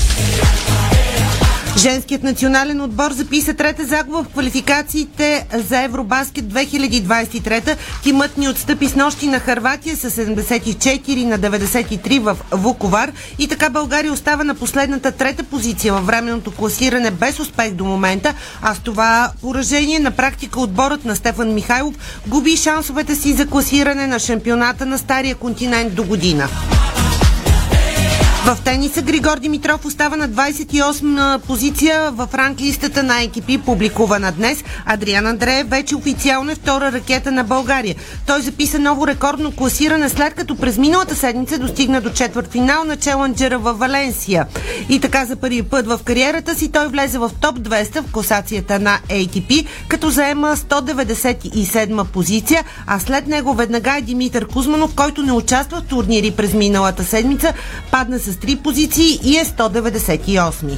Женският 1.78 2.24
национален 2.24 2.82
отбор 2.82 3.12
записа 3.12 3.54
трета 3.54 3.86
загуба 3.86 4.24
в 4.24 4.28
квалификациите 4.28 5.48
за 5.54 5.84
Евробаскет 5.84 6.46
2023. 6.46 7.78
Тимът 8.04 8.38
ни 8.38 8.50
отстъпи 8.50 8.88
с 8.88 8.96
нощи 8.96 9.28
на 9.28 9.40
Харватия 9.40 9.96
с 9.96 10.12
74 10.12 11.26
на 11.26 11.40
93 11.40 12.20
в 12.20 12.38
Вуковар 12.52 13.12
и 13.40 13.48
така 13.48 13.70
България 13.70 14.14
остава 14.14 14.44
на 14.44 14.56
последната 14.56 15.12
трета 15.12 15.44
позиция 15.44 15.94
във 15.94 16.06
временното 16.06 16.52
класиране 16.52 17.12
без 17.12 17.40
успех 17.40 17.72
до 17.72 17.86
момента, 17.86 18.34
а 18.62 18.76
с 18.76 18.80
това 18.80 19.32
поражение 19.42 20.00
на 20.00 20.12
практика 20.12 20.60
отборът 20.60 21.06
на 21.06 21.16
Стефан 21.16 21.54
Михайлов 21.54 21.94
губи 22.28 22.58
шансовете 22.58 23.16
си 23.16 23.34
за 23.34 23.48
класиране 23.48 24.08
на 24.08 24.20
шампионата 24.20 24.86
на 24.86 24.98
Стария 24.98 25.36
континент 25.36 25.96
до 25.96 26.04
година. 26.04 26.50
В 28.48 28.58
тениса 28.64 29.02
Григор 29.02 29.40
Димитров 29.40 29.86
остава 29.86 30.16
на 30.16 30.30
28 30.30 31.40
позиция 31.40 32.12
в 32.12 32.30
ранглистата 32.34 33.04
на 33.04 33.22
екипи, 33.22 33.58
публикувана 33.58 34.32
днес. 34.32 34.64
Адриан 34.86 35.28
Андреев 35.28 35.70
вече 35.70 35.96
официално 35.96 36.52
е 36.52 36.56
втора 36.56 36.92
ракета 36.92 37.32
на 37.32 37.44
България. 37.44 37.96
Той 38.28 38.42
записа 38.42 38.80
ново 38.80 39.08
рекордно 39.08 39.52
класиране 39.52 40.10
след 40.10 40.34
като 40.34 40.56
през 40.56 40.78
миналата 40.78 41.16
седмица 41.16 41.58
достигна 41.58 42.02
до 42.02 42.10
четвърт 42.10 42.52
финал 42.52 42.84
на 42.84 42.98
челенджера 42.98 43.60
в 43.60 43.74
Валенсия. 43.74 44.46
И 44.90 45.00
така 45.00 45.26
за 45.26 45.36
първи 45.36 45.64
път 45.64 45.88
в 45.88 46.00
кариерата 46.04 46.56
си 46.56 46.72
той 46.72 46.88
влезе 46.88 47.18
в 47.18 47.32
топ 47.42 47.60
200 47.60 48.02
в 48.02 48.12
класацията 48.12 48.80
на 48.80 49.00
ATP, 49.10 49.68
като 49.88 50.10
заема 50.10 50.56
197 50.58 52.04
позиция, 52.04 52.64
а 52.86 53.00
след 53.00 53.28
него 53.28 53.54
веднага 53.54 53.98
е 53.98 54.02
Димитър 54.02 54.48
Кузманов, 54.48 54.96
който 54.96 55.24
не 55.24 55.32
участва 55.32 55.82
в 55.82 55.84
турнири 55.90 56.32
през 56.32 56.54
миналата 56.54 57.04
седмица, 57.04 57.54
падна 57.92 58.20
с 58.20 58.37
3 58.38 58.62
позиции 58.62 59.20
и 59.24 59.38
е 59.38 59.46
198. 59.46 60.78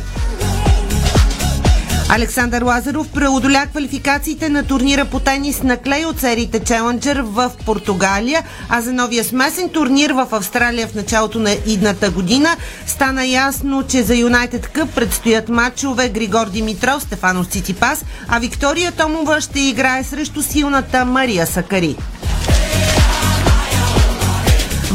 Александър 2.12 2.62
Лазаров 2.62 3.08
преодоля 3.10 3.66
квалификациите 3.72 4.50
на 4.50 4.64
турнира 4.64 5.06
по 5.06 5.20
тенис 5.20 5.64
на 5.64 5.78
клей 5.78 6.06
от 6.06 6.20
сериите 6.20 6.60
Челенджер 6.60 7.22
в 7.26 7.52
Португалия, 7.66 8.44
а 8.70 8.82
за 8.82 8.94
новия 8.94 9.24
смесен 9.24 9.70
турнир 9.70 10.12
в 10.12 10.28
Австралия 10.32 10.88
в 10.88 10.96
началото 10.96 11.40
на 11.40 11.52
идната 11.66 12.10
година 12.10 12.50
стана 12.88 13.26
ясно, 13.26 13.84
че 13.88 14.04
за 14.04 14.16
Юнайтед 14.16 14.68
Къп 14.68 14.96
предстоят 14.96 15.50
матчове 15.50 16.10
Григор 16.10 16.50
Димитров, 16.50 17.04
Стефанов 17.04 17.48
Циципас, 17.48 18.06
а 18.28 18.40
Виктория 18.40 18.92
Томова 18.92 19.42
ще 19.42 19.60
играе 19.60 20.04
срещу 20.04 20.42
силната 20.42 21.06
Мария 21.06 21.48
Сакари. 21.48 21.96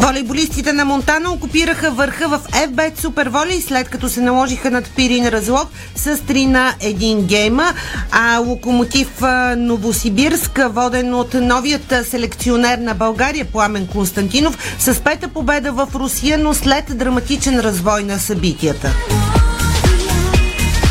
Волейболистите 0.07 0.73
на 0.73 0.85
Монтана 0.85 1.33
окупираха 1.33 1.91
върха 1.91 2.29
в 2.29 2.41
FBET 2.53 3.01
Супер 3.01 3.27
Волей, 3.27 3.61
след 3.61 3.89
като 3.89 4.09
се 4.09 4.21
наложиха 4.21 4.71
над 4.71 4.91
Пирин 4.97 5.29
Разлог 5.29 5.69
с 5.97 6.17
3 6.17 6.47
на 6.47 6.75
1 6.81 7.23
гейма. 7.23 7.75
А 8.11 8.39
Локомотив 8.39 9.21
Новосибирск, 9.57 10.61
воден 10.69 11.15
от 11.15 11.35
новият 11.35 11.95
селекционер 12.11 12.79
на 12.79 12.95
България 12.95 13.45
Пламен 13.45 13.87
Константинов, 13.87 14.59
с 14.79 15.01
пета 15.01 15.29
победа 15.29 15.73
в 15.73 15.89
Русия, 15.95 16.39
но 16.39 16.55
след 16.55 16.99
драматичен 16.99 17.61
развой 17.61 18.03
на 18.03 18.19
събитията. 18.19 18.91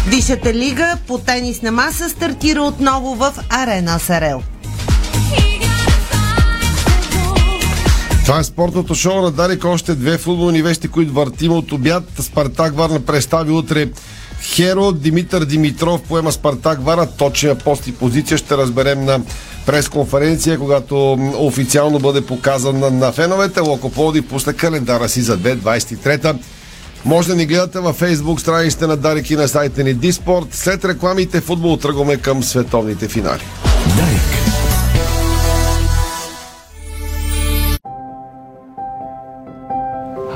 Висшата 0.08 0.54
лига 0.54 0.98
по 1.08 1.18
тенис 1.18 1.62
на 1.62 1.72
маса 1.72 2.10
стартира 2.10 2.62
отново 2.62 3.16
в 3.16 3.34
Арена 3.50 4.00
Сарел. 4.00 4.42
Това 8.26 8.40
е 8.40 8.44
спортното 8.44 8.96
шоу 8.96 9.22
на 9.22 9.32
Дарик. 9.32 9.66
Още 9.66 9.96
две 9.96 10.18
футболни 10.18 10.62
вести, 10.62 10.88
които 10.88 11.14
въртим 11.14 11.52
от 11.52 11.72
обяд. 11.72 12.04
Спартак 12.20 12.78
Варна 12.78 13.00
представи 13.00 13.52
утре 13.52 13.90
Херо. 14.42 14.92
Димитър 14.92 15.46
Димитров 15.46 16.02
поема 16.02 16.32
Спартак 16.32 16.86
Вара. 16.86 17.08
Точния 17.18 17.56
пост 17.56 17.88
и 17.88 17.92
позиция 17.92 18.38
ще 18.38 18.58
разберем 18.58 19.06
на 19.06 19.22
пресконференция, 19.66 20.60
когато 20.60 21.14
официално 21.38 22.00
бъде 22.00 22.22
показан 22.22 22.98
на, 22.98 23.12
феновете. 23.12 23.60
Локополди 23.60 24.22
пусна 24.22 24.54
календара 24.54 25.10
си 25.10 25.22
за 25.22 25.38
2023 25.38 26.36
може 27.06 27.28
да 27.28 27.36
ни 27.36 27.46
гледате 27.46 27.80
във 27.80 28.00
Facebook 28.02 28.40
страниците 28.40 28.88
на 28.88 28.98
Дарик 28.98 29.30
и 29.30 29.36
на 29.36 29.48
сайта 29.48 29.84
ни 29.84 29.94
Диспорт. 29.94 30.48
След 30.52 30.86
рекламите 30.86 31.42
футбол 31.42 31.78
тръгваме 31.78 32.18
към 32.18 32.44
световните 32.44 33.08
финали. 33.08 33.44
Дарик. 33.98 34.43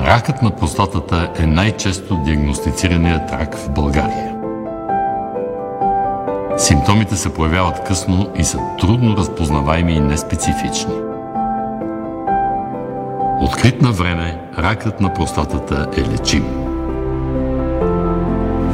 Ракът 0.08 0.42
на 0.42 0.50
простатата 0.50 1.32
е 1.38 1.46
най-често 1.46 2.16
диагностицираният 2.24 3.32
рак 3.32 3.56
в 3.56 3.70
България. 3.70 4.36
Симптомите 6.56 7.16
се 7.16 7.34
появяват 7.34 7.84
късно 7.84 8.30
и 8.36 8.44
са 8.44 8.58
трудно 8.80 9.16
разпознаваеми 9.16 9.92
и 9.92 10.00
неспецифични. 10.00 10.94
Открит 13.40 13.82
на 13.82 13.92
време, 13.92 14.40
ракът 14.58 15.00
на 15.00 15.14
простатата 15.14 15.88
е 15.96 16.00
лечим. 16.00 16.44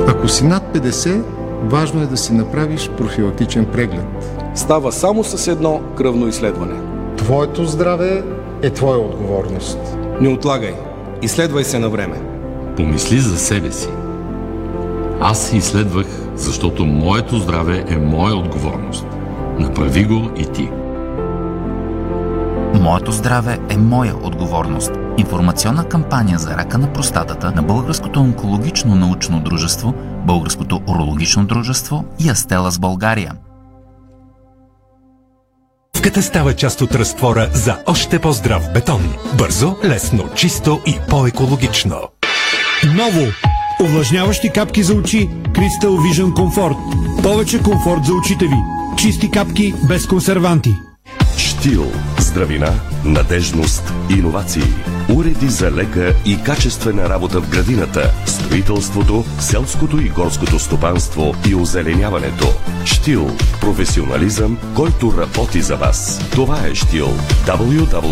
Ако 0.08 0.28
си 0.28 0.44
над 0.44 0.62
50, 0.76 1.22
важно 1.62 2.02
е 2.02 2.06
да 2.06 2.16
си 2.16 2.32
направиш 2.32 2.90
профилактичен 2.96 3.66
преглед. 3.66 4.38
Става 4.54 4.92
само 4.92 5.24
с 5.24 5.48
едно 5.48 5.80
кръвно 5.96 6.28
изследване. 6.28 6.80
Твоето 7.16 7.64
здраве 7.64 8.22
е 8.62 8.70
твоя 8.70 8.98
отговорност. 8.98 9.78
Не 10.20 10.28
отлагай. 10.28 10.74
Изследвай 11.24 11.64
се 11.64 11.78
на 11.78 11.88
време. 11.88 12.22
Помисли 12.76 13.18
за 13.18 13.38
себе 13.38 13.72
си. 13.72 13.88
Аз 15.20 15.42
се 15.42 15.56
изследвах, 15.56 16.06
защото 16.34 16.86
моето 16.86 17.38
здраве 17.38 17.84
е 17.88 17.96
моя 17.96 18.36
отговорност. 18.36 19.06
Направи 19.58 20.04
го 20.04 20.30
и 20.36 20.46
ти. 20.46 20.70
Моето 22.80 23.12
здраве 23.12 23.58
е 23.68 23.76
моя 23.76 24.16
отговорност. 24.16 24.92
Информационна 25.18 25.88
кампания 25.88 26.38
за 26.38 26.56
рака 26.56 26.78
на 26.78 26.92
простатата 26.92 27.52
на 27.52 27.62
Българското 27.62 28.20
онкологично 28.20 28.94
научно 28.94 29.40
дружество, 29.40 29.94
Българското 30.26 30.80
урологично 30.88 31.46
дружество 31.46 32.04
и 32.18 32.30
Астела 32.30 32.70
с 32.70 32.78
България. 32.78 33.32
Муската 36.04 36.22
става 36.22 36.54
част 36.54 36.80
от 36.80 36.94
разтвора 36.94 37.50
за 37.52 37.78
още 37.86 38.18
по-здрав 38.18 38.72
бетон. 38.74 39.14
Бързо, 39.38 39.76
лесно, 39.84 40.28
чисто 40.34 40.80
и 40.86 40.96
по-екологично. 41.10 41.96
Ново! 42.84 43.26
Увлажняващи 43.80 44.50
капки 44.50 44.82
за 44.82 44.94
очи 44.94 45.28
Crystal 45.28 45.88
Vision 45.88 46.32
Comfort. 46.32 46.76
Повече 47.22 47.62
комфорт 47.62 48.04
за 48.04 48.12
очите 48.14 48.44
ви. 48.46 48.56
Чисти 48.98 49.30
капки 49.30 49.74
без 49.88 50.06
консерванти. 50.06 50.70
Штил. 51.64 51.92
Здравина, 52.18 52.70
надежност, 53.04 53.92
иновации. 54.10 54.62
Уреди 55.14 55.48
за 55.48 55.70
лека 55.70 56.14
и 56.24 56.42
качествена 56.42 57.08
работа 57.08 57.40
в 57.40 57.50
градината, 57.50 58.12
строителството, 58.26 59.24
селското 59.40 60.00
и 60.00 60.08
горското 60.08 60.58
стопанство 60.58 61.34
и 61.48 61.54
озеленяването. 61.54 62.46
Штил. 62.84 63.30
Професионализъм, 63.60 64.58
който 64.74 65.14
работи 65.18 65.60
за 65.60 65.76
вас. 65.76 66.30
Това 66.30 66.66
е 66.66 66.74
Штил. 66.74 67.08
www.stil.bg 67.46 68.04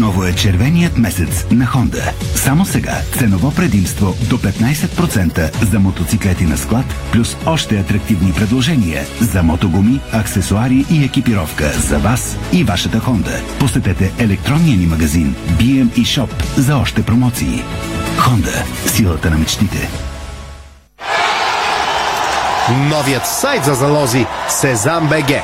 отново 0.00 0.24
е 0.24 0.34
червеният 0.34 0.98
месец 0.98 1.46
на 1.50 1.66
Хонда. 1.66 2.12
Само 2.34 2.64
сега 2.64 3.00
ценово 3.18 3.54
предимство 3.54 4.14
до 4.28 4.38
15% 4.38 5.64
за 5.64 5.80
мотоциклети 5.80 6.44
на 6.44 6.56
склад, 6.56 6.84
плюс 7.12 7.36
още 7.46 7.78
атрактивни 7.78 8.32
предложения 8.32 9.04
за 9.20 9.42
мотогуми, 9.42 10.00
аксесуари 10.12 10.84
и 10.90 11.04
екипировка 11.04 11.72
за 11.72 11.98
вас 11.98 12.38
и 12.52 12.64
вашата 12.64 13.00
Хонда. 13.00 13.40
Посетете 13.58 14.12
електронния 14.18 14.76
ни 14.76 14.86
магазин 14.86 15.34
BM 15.58 15.94
и 15.94 16.04
Shop 16.04 16.30
за 16.56 16.76
още 16.76 17.02
промоции. 17.02 17.62
Хонда. 18.18 18.64
Силата 18.86 19.30
на 19.30 19.38
мечтите. 19.38 19.90
Новият 22.70 23.26
сайт 23.26 23.64
за 23.64 23.74
залози 23.74 24.26
Сезам 24.48 25.08
БГ. 25.08 25.42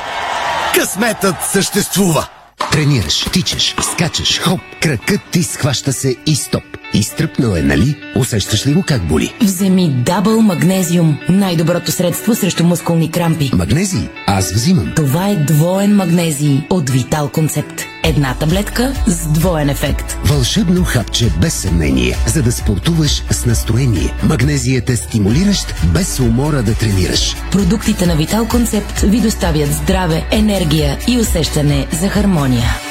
Късметът 0.75 1.37
съществува! 1.53 2.29
Тренираш, 2.77 3.25
тичаш, 3.33 3.75
скачаш, 3.83 4.41
хоп, 4.41 4.61
кракът 4.83 5.21
ти 5.31 5.43
схваща 5.43 5.93
се 5.93 6.17
и 6.27 6.35
стоп. 6.35 6.65
Изтръпнал 6.95 7.57
е, 7.57 7.63
нали? 7.63 7.97
Усещаш 8.17 8.67
ли 8.67 8.73
го 8.73 8.83
как 8.83 9.03
боли? 9.03 9.35
Вземи 9.43 9.89
Дабъл 9.89 10.41
Магнезиум. 10.41 11.19
Най-доброто 11.29 11.93
средство 11.93 12.35
срещу 12.35 12.65
мускулни 12.65 13.11
крампи. 13.11 13.51
Магнезий? 13.55 14.09
Аз 14.27 14.53
взимам. 14.53 14.93
Това 14.97 15.29
е 15.29 15.37
двоен 15.37 15.97
магнезий 15.97 16.61
от 16.71 16.91
Витал 16.91 17.29
Концепт. 17.29 17.83
Една 18.03 18.35
таблетка 18.35 18.95
с 19.07 19.27
двоен 19.27 19.69
ефект. 19.69 20.19
Вълшебно 20.25 20.85
хапче 20.85 21.31
без 21.41 21.55
съмнение, 21.55 22.17
за 22.27 22.43
да 22.43 22.53
спортуваш 22.53 23.23
с 23.31 23.47
настроение. 23.47 24.15
Магнезият 24.23 24.91
е 24.91 24.97
стимулиращ, 24.97 25.75
без 25.85 26.21
умора 26.21 26.63
да 26.63 26.75
тренираш. 26.75 27.37
Продуктите 27.53 28.07
на 28.07 28.17
Витал 28.17 28.49
Концепт 28.49 29.01
ви 29.01 29.21
доставят 29.21 29.73
здраве, 29.73 30.25
енергия 30.31 30.99
и 31.09 31.19
усещане 31.19 31.87
за 32.01 32.09
хармония. 32.09 32.86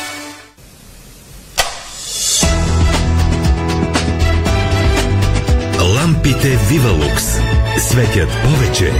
Лампите 6.26 6.58
Вивалукс 6.70 7.40
светят 7.78 8.30
повече 8.44 8.94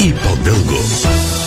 и 0.00 0.12
по-дълго. 0.14 1.41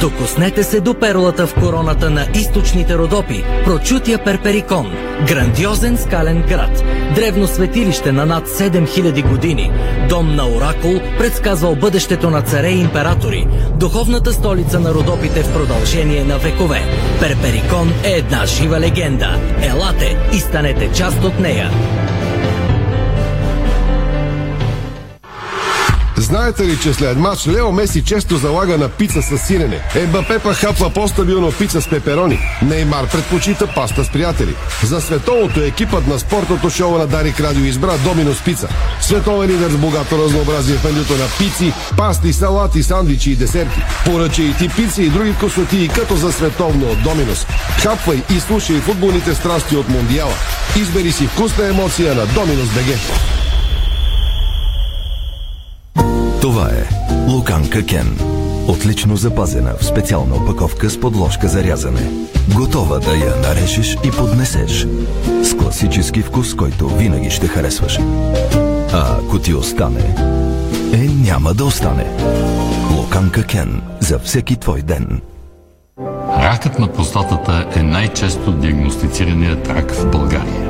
Докоснете 0.00 0.62
се 0.62 0.80
до 0.80 0.94
перлата 0.94 1.46
в 1.46 1.54
короната 1.54 2.10
на 2.10 2.26
източните 2.34 2.94
Родопи, 2.98 3.44
прочутия 3.64 4.24
Перперикон, 4.24 4.92
грандиозен 5.28 5.98
скален 5.98 6.42
град, 6.48 6.84
древно 7.14 7.46
светилище 7.46 8.12
на 8.12 8.26
над 8.26 8.48
7000 8.48 9.28
години, 9.28 9.72
дом 10.08 10.36
на 10.36 10.48
Оракул, 10.48 11.00
предсказвал 11.18 11.74
бъдещето 11.74 12.30
на 12.30 12.42
царе 12.42 12.68
и 12.68 12.80
императори, 12.80 13.46
духовната 13.76 14.32
столица 14.32 14.80
на 14.80 14.94
Родопите 14.94 15.42
в 15.42 15.52
продължение 15.52 16.24
на 16.24 16.38
векове. 16.38 16.82
Перперикон 17.20 17.92
е 18.04 18.10
една 18.10 18.46
жива 18.46 18.80
легенда. 18.80 19.40
Елате 19.62 20.16
и 20.32 20.38
станете 20.38 20.92
част 20.92 21.24
от 21.24 21.40
нея. 21.40 21.70
Знаете 26.20 26.66
ли, 26.66 26.78
че 26.82 26.92
след 26.92 27.18
матч 27.18 27.46
Лео 27.46 27.72
Меси 27.72 28.04
често 28.04 28.36
залага 28.36 28.78
на 28.78 28.88
пица 28.88 29.22
с 29.22 29.38
сирене? 29.38 29.80
Ембапе 29.94 30.38
па 30.38 30.54
хапва 30.54 30.90
по-стабилно 30.90 31.52
пица 31.52 31.80
с 31.80 31.88
пеперони. 31.88 32.38
Неймар 32.62 33.08
предпочита 33.08 33.66
паста 33.74 34.04
с 34.04 34.08
приятели. 34.08 34.54
За 34.84 35.00
световното 35.00 35.60
екипът 35.60 36.06
на 36.06 36.18
спортното 36.18 36.70
шоу 36.70 36.98
на 36.98 37.06
Дарик 37.06 37.40
Радио 37.40 37.64
избра 37.64 37.98
Доминос 38.04 38.44
Пица. 38.44 38.68
Световен 39.00 39.50
лидер 39.50 39.70
с 39.70 39.76
богато 39.76 40.24
разнообразие 40.24 40.76
в 40.76 40.84
менюто 40.84 41.12
на 41.12 41.26
пици, 41.38 41.72
пасти, 41.96 42.32
салати, 42.32 42.82
сандвичи 42.82 43.30
и 43.30 43.36
десерти. 43.36 43.80
Поръчай 44.04 44.44
и 44.44 44.54
ти 44.54 44.68
пици 44.68 45.02
и 45.02 45.10
други 45.10 45.32
вкусотии 45.32 45.88
като 45.88 46.16
за 46.16 46.32
световно 46.32 46.86
от 46.86 47.02
Доминос. 47.02 47.46
Хапвай 47.82 48.22
и 48.30 48.40
слушай 48.40 48.76
футболните 48.76 49.34
страсти 49.34 49.76
от 49.76 49.88
Мондиала. 49.88 50.34
Избери 50.76 51.12
си 51.12 51.26
вкусна 51.26 51.68
емоция 51.68 52.14
на 52.14 52.26
Доминос 52.26 52.68
БГ. 52.68 53.39
Това 56.50 56.68
е 56.68 57.12
Луканка 57.30 57.86
Кен. 57.86 58.18
Отлично 58.68 59.16
запазена 59.16 59.74
в 59.80 59.84
специална 59.84 60.34
опаковка 60.34 60.90
с 60.90 61.00
подложка 61.00 61.48
за 61.48 61.64
рязане. 61.64 62.10
Готова 62.54 62.98
да 62.98 63.16
я 63.16 63.36
нарежеш 63.36 63.96
и 64.04 64.10
поднесеш. 64.10 64.86
С 65.42 65.56
класически 65.56 66.22
вкус, 66.22 66.54
който 66.54 66.88
винаги 66.88 67.30
ще 67.30 67.46
харесваш. 67.46 67.98
А 68.92 69.16
ако 69.18 69.38
ти 69.38 69.54
остане, 69.54 70.14
е 70.92 71.08
няма 71.28 71.54
да 71.54 71.64
остане. 71.64 72.06
Луканка 72.96 73.42
Кен. 73.42 73.82
За 74.00 74.18
всеки 74.18 74.56
твой 74.56 74.82
ден. 74.82 75.20
Ракът 76.38 76.78
на 76.78 76.92
простатата 76.92 77.66
е 77.76 77.82
най-често 77.82 78.52
диагностицираният 78.52 79.68
рак 79.68 79.92
в 79.94 80.10
България. 80.10 80.69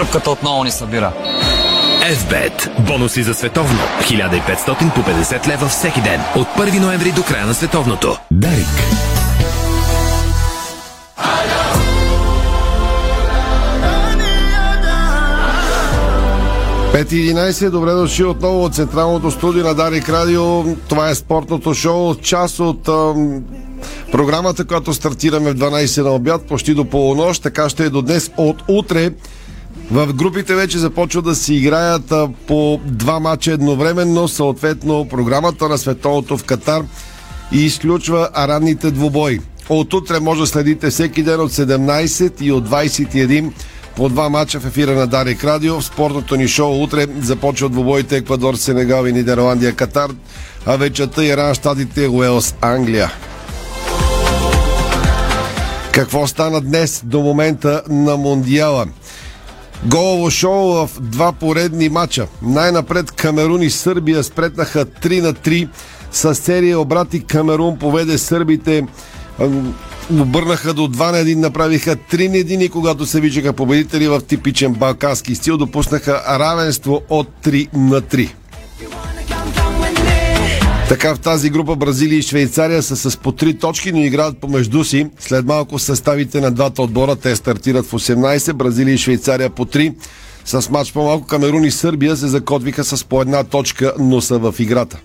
Тръпката 0.00 0.30
отново 0.30 0.64
ни 0.64 0.70
събира. 0.70 1.12
FBET. 2.12 2.80
Бонуси 2.86 3.22
за 3.22 3.34
световно. 3.34 3.78
1500 4.00 4.94
по 4.94 5.00
50 5.00 5.48
лева 5.48 5.68
всеки 5.68 6.00
ден. 6.00 6.20
От 6.36 6.46
1 6.46 6.80
ноември 6.80 7.12
до 7.12 7.22
края 7.22 7.46
на 7.46 7.54
световното. 7.54 8.16
Дарик. 8.30 8.66
Пет 16.92 17.12
и 17.12 17.34
11, 17.34 17.70
добре 17.70 17.92
дошли 17.92 18.24
отново 18.24 18.64
от 18.64 18.74
Централното 18.74 19.30
студио 19.30 19.64
на 19.64 19.74
Дарик 19.74 20.08
Радио. 20.08 20.74
Това 20.88 21.10
е 21.10 21.14
спортното 21.14 21.74
шоу, 21.74 22.14
част 22.14 22.60
от 22.60 22.88
ам, 22.88 23.42
програмата, 24.12 24.64
която 24.64 24.94
стартираме 24.94 25.50
в 25.50 25.54
12 25.54 26.02
на 26.02 26.10
обяд, 26.10 26.42
почти 26.48 26.74
до 26.74 26.84
полунощ. 26.84 27.42
Така 27.42 27.68
ще 27.68 27.84
е 27.84 27.90
до 27.90 28.02
днес. 28.02 28.30
От 28.36 28.62
утре 28.68 29.10
в 29.90 30.12
групите 30.12 30.54
вече 30.54 30.78
започват 30.78 31.24
да 31.24 31.34
си 31.34 31.54
играят 31.54 32.12
по 32.46 32.80
два 32.84 33.20
мача 33.20 33.52
едновременно. 33.52 34.28
Съответно, 34.28 35.08
програмата 35.10 35.68
на 35.68 35.78
световното 35.78 36.38
в 36.38 36.44
Катар 36.44 36.82
и 37.52 37.64
изключва 37.64 38.28
ранните 38.36 38.90
двубои. 38.90 39.40
От 39.68 39.94
утре 39.94 40.20
може 40.20 40.40
да 40.40 40.46
следите 40.46 40.90
всеки 40.90 41.22
ден 41.22 41.40
от 41.40 41.52
17 41.52 42.42
и 42.42 42.52
от 42.52 42.68
21 42.68 43.52
по 43.96 44.08
два 44.08 44.28
мача 44.28 44.60
в 44.60 44.66
ефира 44.66 44.94
на 44.94 45.06
Дарик 45.06 45.44
Радио. 45.44 45.80
В 45.80 45.84
спортното 45.84 46.36
ни 46.36 46.48
шоу 46.48 46.82
утре 46.82 47.06
започва 47.20 47.68
двубоите 47.68 48.16
Еквадор, 48.16 48.54
Сенегал 48.54 49.06
и 49.06 49.12
Нидерландия, 49.12 49.72
Катар, 49.72 50.10
а 50.66 50.76
вечерта 50.76 51.24
Иран, 51.24 51.54
Штатите, 51.54 52.08
Уелс, 52.08 52.54
Англия. 52.60 53.12
Какво 55.92 56.26
стана 56.26 56.60
днес 56.60 57.02
до 57.04 57.20
момента 57.20 57.82
на 57.88 58.16
Мондиала? 58.16 58.86
Голово 59.84 60.30
шоу 60.30 60.86
в 60.86 60.90
два 61.00 61.32
поредни 61.32 61.88
мача. 61.88 62.26
Най-напред 62.42 63.10
Камерун 63.10 63.62
и 63.62 63.70
Сърбия 63.70 64.24
спретнаха 64.24 64.86
3 64.86 65.20
на 65.20 65.34
3 65.34 65.68
с 66.12 66.34
серия 66.34 66.80
обрати 66.80 67.24
Камерун 67.24 67.78
поведе 67.78 68.18
сърбите 68.18 68.86
обърнаха 70.12 70.74
до 70.74 70.88
2 70.88 71.12
на 71.12 71.18
1, 71.18 71.34
направиха 71.34 71.96
3 71.96 72.28
на 72.28 72.34
1 72.34 72.70
когато 72.70 73.06
се 73.06 73.20
виждаха 73.20 73.52
победители 73.52 74.08
в 74.08 74.20
типичен 74.20 74.72
балкански 74.72 75.34
стил, 75.34 75.56
допуснаха 75.56 76.22
равенство 76.38 77.02
от 77.08 77.28
3 77.44 77.68
на 77.74 78.02
3. 78.02 78.30
Така 80.90 81.14
в 81.14 81.20
тази 81.20 81.50
група 81.50 81.76
Бразилия 81.76 82.18
и 82.18 82.22
Швейцария 82.22 82.82
са 82.82 82.96
с 82.96 83.16
по 83.16 83.32
3 83.32 83.60
точки, 83.60 83.92
но 83.92 83.98
играят 83.98 84.38
помежду 84.38 84.84
си. 84.84 85.06
След 85.18 85.46
малко 85.46 85.78
съставите 85.78 86.40
на 86.40 86.50
двата 86.50 86.82
отбора 86.82 87.16
те 87.16 87.36
стартират 87.36 87.86
в 87.86 87.92
18, 87.92 88.52
Бразилия 88.52 88.94
и 88.94 88.98
Швейцария 88.98 89.50
по 89.50 89.64
3. 89.64 89.94
С 90.44 90.70
матч 90.70 90.92
по-малко 90.92 91.26
Камерун 91.26 91.64
и 91.64 91.70
Сърбия 91.70 92.16
се 92.16 92.28
закотвиха 92.28 92.84
с 92.84 93.04
по 93.04 93.20
една 93.20 93.44
точка, 93.44 93.92
но 93.98 94.20
са 94.20 94.38
в 94.38 94.54
играта. 94.58 94.98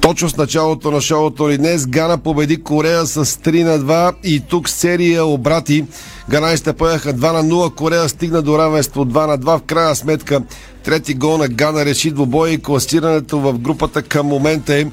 Точно 0.00 0.28
с 0.28 0.36
началото 0.36 0.90
на 0.90 1.00
шоуто 1.00 1.50
ли 1.50 1.58
днес 1.58 1.86
Гана 1.86 2.18
победи 2.18 2.62
Корея 2.62 3.06
с 3.06 3.24
3 3.24 3.62
на 3.62 3.78
2 3.78 4.14
и 4.24 4.40
тук 4.40 4.68
серия 4.68 5.24
обрати. 5.24 5.84
Ганаистите 6.30 6.72
поеха 6.72 7.14
2 7.14 7.32
на 7.32 7.44
0, 7.44 7.74
Корея 7.74 8.08
стигна 8.08 8.42
до 8.42 8.58
равенство 8.58 9.06
2 9.06 9.26
на 9.26 9.38
2. 9.38 9.58
В 9.58 9.62
крайна 9.62 9.96
сметка 9.96 10.42
трети 10.84 11.14
гол 11.14 11.38
на 11.38 11.48
Гана 11.48 11.84
реши 11.84 12.10
двобоя 12.10 12.52
и 12.52 12.62
класирането 12.62 13.38
в 13.38 13.58
групата 13.58 14.02
към 14.02 14.26
момента 14.26 14.74
е 14.74 14.86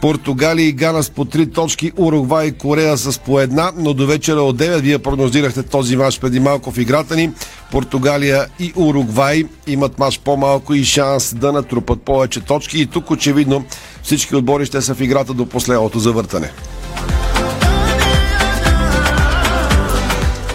Португалия 0.00 0.68
и 0.68 0.72
Гана 0.72 1.02
с 1.02 1.10
по 1.10 1.24
3 1.24 1.54
точки, 1.54 1.92
Уругвай 1.96 2.46
и 2.46 2.52
Корея 2.52 2.96
с 2.96 3.18
по 3.18 3.40
една, 3.40 3.72
но 3.76 3.94
до 3.94 4.06
вечера 4.06 4.42
от 4.42 4.58
9 4.58 4.80
вие 4.80 4.98
прогнозирахте 4.98 5.62
този 5.62 5.96
матч 5.96 6.20
преди 6.20 6.40
малко 6.40 6.70
в 6.70 6.78
играта 6.78 7.16
ни. 7.16 7.32
Португалия 7.70 8.46
и 8.58 8.72
Уругвай 8.76 9.44
имат 9.66 9.98
матч 9.98 10.18
по-малко 10.18 10.74
и 10.74 10.84
шанс 10.84 11.34
да 11.34 11.52
натрупат 11.52 12.02
повече 12.02 12.40
точки 12.40 12.80
и 12.80 12.86
тук 12.86 13.10
очевидно 13.10 13.64
всички 14.02 14.36
отбори 14.36 14.66
ще 14.66 14.82
са 14.82 14.94
в 14.94 15.00
играта 15.00 15.34
до 15.34 15.46
последното 15.46 15.98
завъртане. 15.98 16.50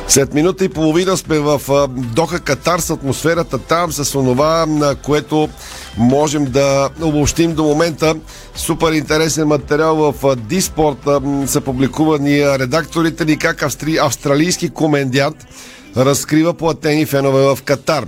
След 0.09 0.33
минута 0.33 0.65
и 0.65 0.69
половина 0.69 1.17
сме 1.17 1.39
в 1.39 1.61
Доха 1.87 2.39
Катар 2.39 2.79
с 2.79 2.89
атмосферата 2.89 3.57
там, 3.57 3.91
с 3.91 4.15
онова, 4.15 4.65
на 4.65 4.95
което 4.95 5.49
можем 5.97 6.45
да 6.45 6.89
обобщим 7.01 7.53
до 7.53 7.63
момента. 7.63 8.15
Супер 8.55 8.91
интересен 8.91 9.47
материал 9.47 9.95
в 9.95 10.35
Диспорт 10.35 10.97
са 11.45 11.61
публикувани 11.61 12.59
редакторите 12.59 13.25
ни 13.25 13.37
как 13.37 13.63
австралийски 14.01 14.69
комендиант 14.69 15.47
разкрива 15.97 16.53
платени 16.53 17.05
фенове 17.05 17.55
в 17.55 17.59
Катар. 17.65 18.05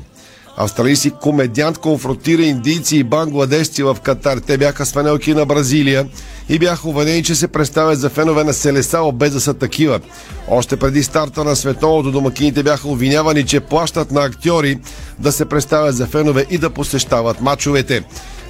Австралийски 0.61 1.11
комедиант 1.11 1.77
конфронтира 1.77 2.41
индийци 2.41 2.97
и 2.97 3.03
бангладешци 3.03 3.83
в 3.83 3.97
Катар. 4.03 4.37
Те 4.37 4.57
бяха 4.57 4.85
с 4.85 4.91
фанелки 4.91 5.33
на 5.33 5.45
Бразилия 5.45 6.07
и 6.49 6.59
бяха 6.59 6.89
уверени, 6.89 7.23
че 7.23 7.35
се 7.35 7.47
представят 7.47 7.99
за 7.99 8.09
фенове 8.09 8.43
на 8.43 8.53
Селесао, 8.53 9.11
без 9.11 9.33
да 9.33 9.39
са 9.39 9.53
такива. 9.53 9.99
Още 10.47 10.77
преди 10.77 11.03
старта 11.03 11.43
на 11.43 11.55
световното 11.55 12.11
домакините 12.11 12.63
бяха 12.63 12.87
обвинявани, 12.87 13.45
че 13.45 13.59
плащат 13.59 14.11
на 14.11 14.23
актьори 14.23 14.79
да 15.19 15.31
се 15.31 15.45
представят 15.45 15.95
за 15.95 16.07
фенове 16.07 16.45
и 16.49 16.57
да 16.57 16.69
посещават 16.69 17.41
мачовете. 17.41 18.03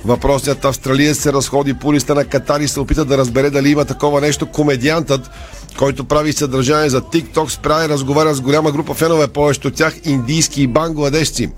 Въпросният 0.06 0.66
австралиец 0.66 1.18
се 1.18 1.34
разходи 1.34 1.74
по 1.74 1.94
листа 1.94 2.16
на 2.16 2.26
Катар 2.26 2.60
и 2.60 2.68
се 2.68 2.80
опита 2.80 3.06
да 3.06 3.18
разбере 3.18 3.50
дали 3.50 3.70
има 3.70 3.86
такова 3.86 4.22
нещо. 4.22 4.46
Комедиантът, 4.46 5.30
който 5.78 6.06
прави 6.06 6.34
съдържание 6.34 6.90
за 6.90 7.02
TikTok, 7.02 7.50
спря 7.50 7.86
и 7.86 7.90
разговаря 7.90 8.34
с 8.34 8.42
голяма 8.42 8.72
група 8.72 8.94
фенове, 8.94 9.28
повечето 9.28 9.68
от 9.68 9.74
тях 9.74 9.94
индийски 10.06 10.62
и 10.62 10.68
бангладешци. 10.68 11.50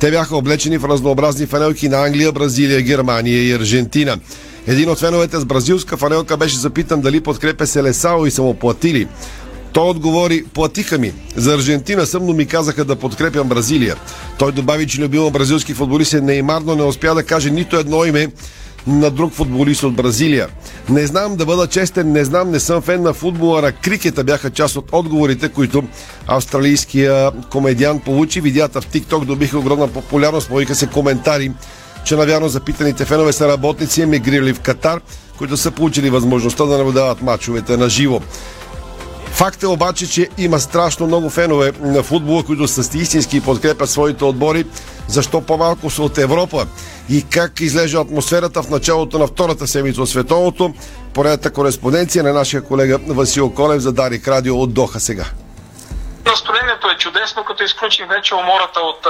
Те 0.00 0.10
бяха 0.10 0.36
облечени 0.36 0.78
в 0.78 0.88
разнообразни 0.88 1.46
фанелки 1.46 1.88
на 1.88 2.04
Англия, 2.04 2.32
Бразилия, 2.32 2.82
Германия 2.82 3.48
и 3.48 3.52
Аржентина. 3.52 4.18
Един 4.66 4.90
от 4.90 4.98
феновете 4.98 5.36
с 5.36 5.44
бразилска 5.44 5.96
фанелка 5.96 6.36
беше 6.36 6.58
запитан 6.58 7.00
дали 7.00 7.20
подкрепя 7.20 7.66
Селесао 7.66 8.26
и 8.26 8.30
са 8.30 8.42
му 8.42 8.54
платили. 8.54 9.08
Той 9.78 9.90
отговори, 9.90 10.44
платиха 10.54 10.98
ми. 10.98 11.12
За 11.36 11.54
Аржентина 11.54 12.06
съм, 12.06 12.26
но 12.26 12.32
ми 12.32 12.46
казаха 12.46 12.84
да 12.84 12.96
подкрепям 12.96 13.48
Бразилия. 13.48 13.96
Той 14.38 14.52
добави, 14.52 14.86
че 14.86 15.02
любима 15.02 15.30
бразилски 15.30 15.74
футболист 15.74 16.14
е 16.14 16.20
Неймар, 16.20 16.60
но 16.60 16.74
не 16.74 16.82
успя 16.82 17.14
да 17.14 17.22
каже 17.22 17.50
нито 17.50 17.76
едно 17.76 18.04
име 18.04 18.28
на 18.86 19.10
друг 19.10 19.32
футболист 19.32 19.82
от 19.82 19.94
Бразилия. 19.94 20.48
Не 20.88 21.06
знам 21.06 21.36
да 21.36 21.46
бъда 21.46 21.66
честен, 21.66 22.12
не 22.12 22.24
знам, 22.24 22.50
не 22.50 22.60
съм 22.60 22.82
фен 22.82 23.02
на 23.02 23.12
футбола, 23.12 23.62
на 23.62 23.72
крикета 23.72 24.24
бяха 24.24 24.50
част 24.50 24.76
от 24.76 24.88
отговорите, 24.92 25.48
които 25.48 25.82
австралийския 26.26 27.30
комедиан 27.50 28.00
получи. 28.00 28.40
Видеята 28.40 28.80
в 28.80 28.86
TikTok 28.86 29.24
добиха 29.24 29.58
огромна 29.58 29.88
популярност, 29.88 30.48
появиха 30.48 30.74
се 30.74 30.86
коментари, 30.86 31.52
че 32.04 32.16
навярно 32.16 32.48
запитаните 32.48 33.04
фенове 33.04 33.32
са 33.32 33.48
работници, 33.48 34.02
емигрирали 34.02 34.54
в 34.54 34.60
Катар, 34.60 35.00
които 35.36 35.56
са 35.56 35.70
получили 35.70 36.10
възможността 36.10 36.64
да 36.64 36.78
наблюдават 36.78 37.22
мачовете 37.22 37.76
на 37.76 37.88
живо. 37.88 38.20
Факт 39.32 39.62
е 39.62 39.66
обаче, 39.66 40.10
че 40.10 40.28
има 40.38 40.60
страшно 40.60 41.06
много 41.06 41.30
фенове 41.30 41.72
на 41.80 42.02
футбола, 42.02 42.44
които 42.44 42.68
са 42.68 42.98
истински 42.98 43.36
и 43.36 43.40
подкрепят 43.40 43.90
своите 43.90 44.24
отбори. 44.24 44.64
Защо 45.08 45.40
по-малко 45.40 45.90
са 45.90 46.02
от 46.02 46.18
Европа? 46.18 46.66
И 47.10 47.26
как 47.30 47.60
излежа 47.60 48.00
атмосферата 48.00 48.62
в 48.62 48.70
началото 48.70 49.18
на 49.18 49.26
втората 49.26 49.66
седмица 49.66 50.02
от 50.02 50.08
световното? 50.08 50.74
Поредната 51.14 51.52
кореспонденция 51.52 52.24
на 52.24 52.32
нашия 52.32 52.64
колега 52.64 52.98
Васил 53.08 53.54
Колев 53.54 53.80
за 53.80 53.92
Дарик 53.92 54.28
Радио 54.28 54.60
от 54.60 54.74
Доха 54.74 55.00
сега. 55.00 55.24
Настроението 56.26 56.90
е 56.90 56.96
чудесно, 56.96 57.44
като 57.44 57.64
изключим 57.64 58.06
вече 58.08 58.34
умората 58.34 58.80
от 58.80 59.06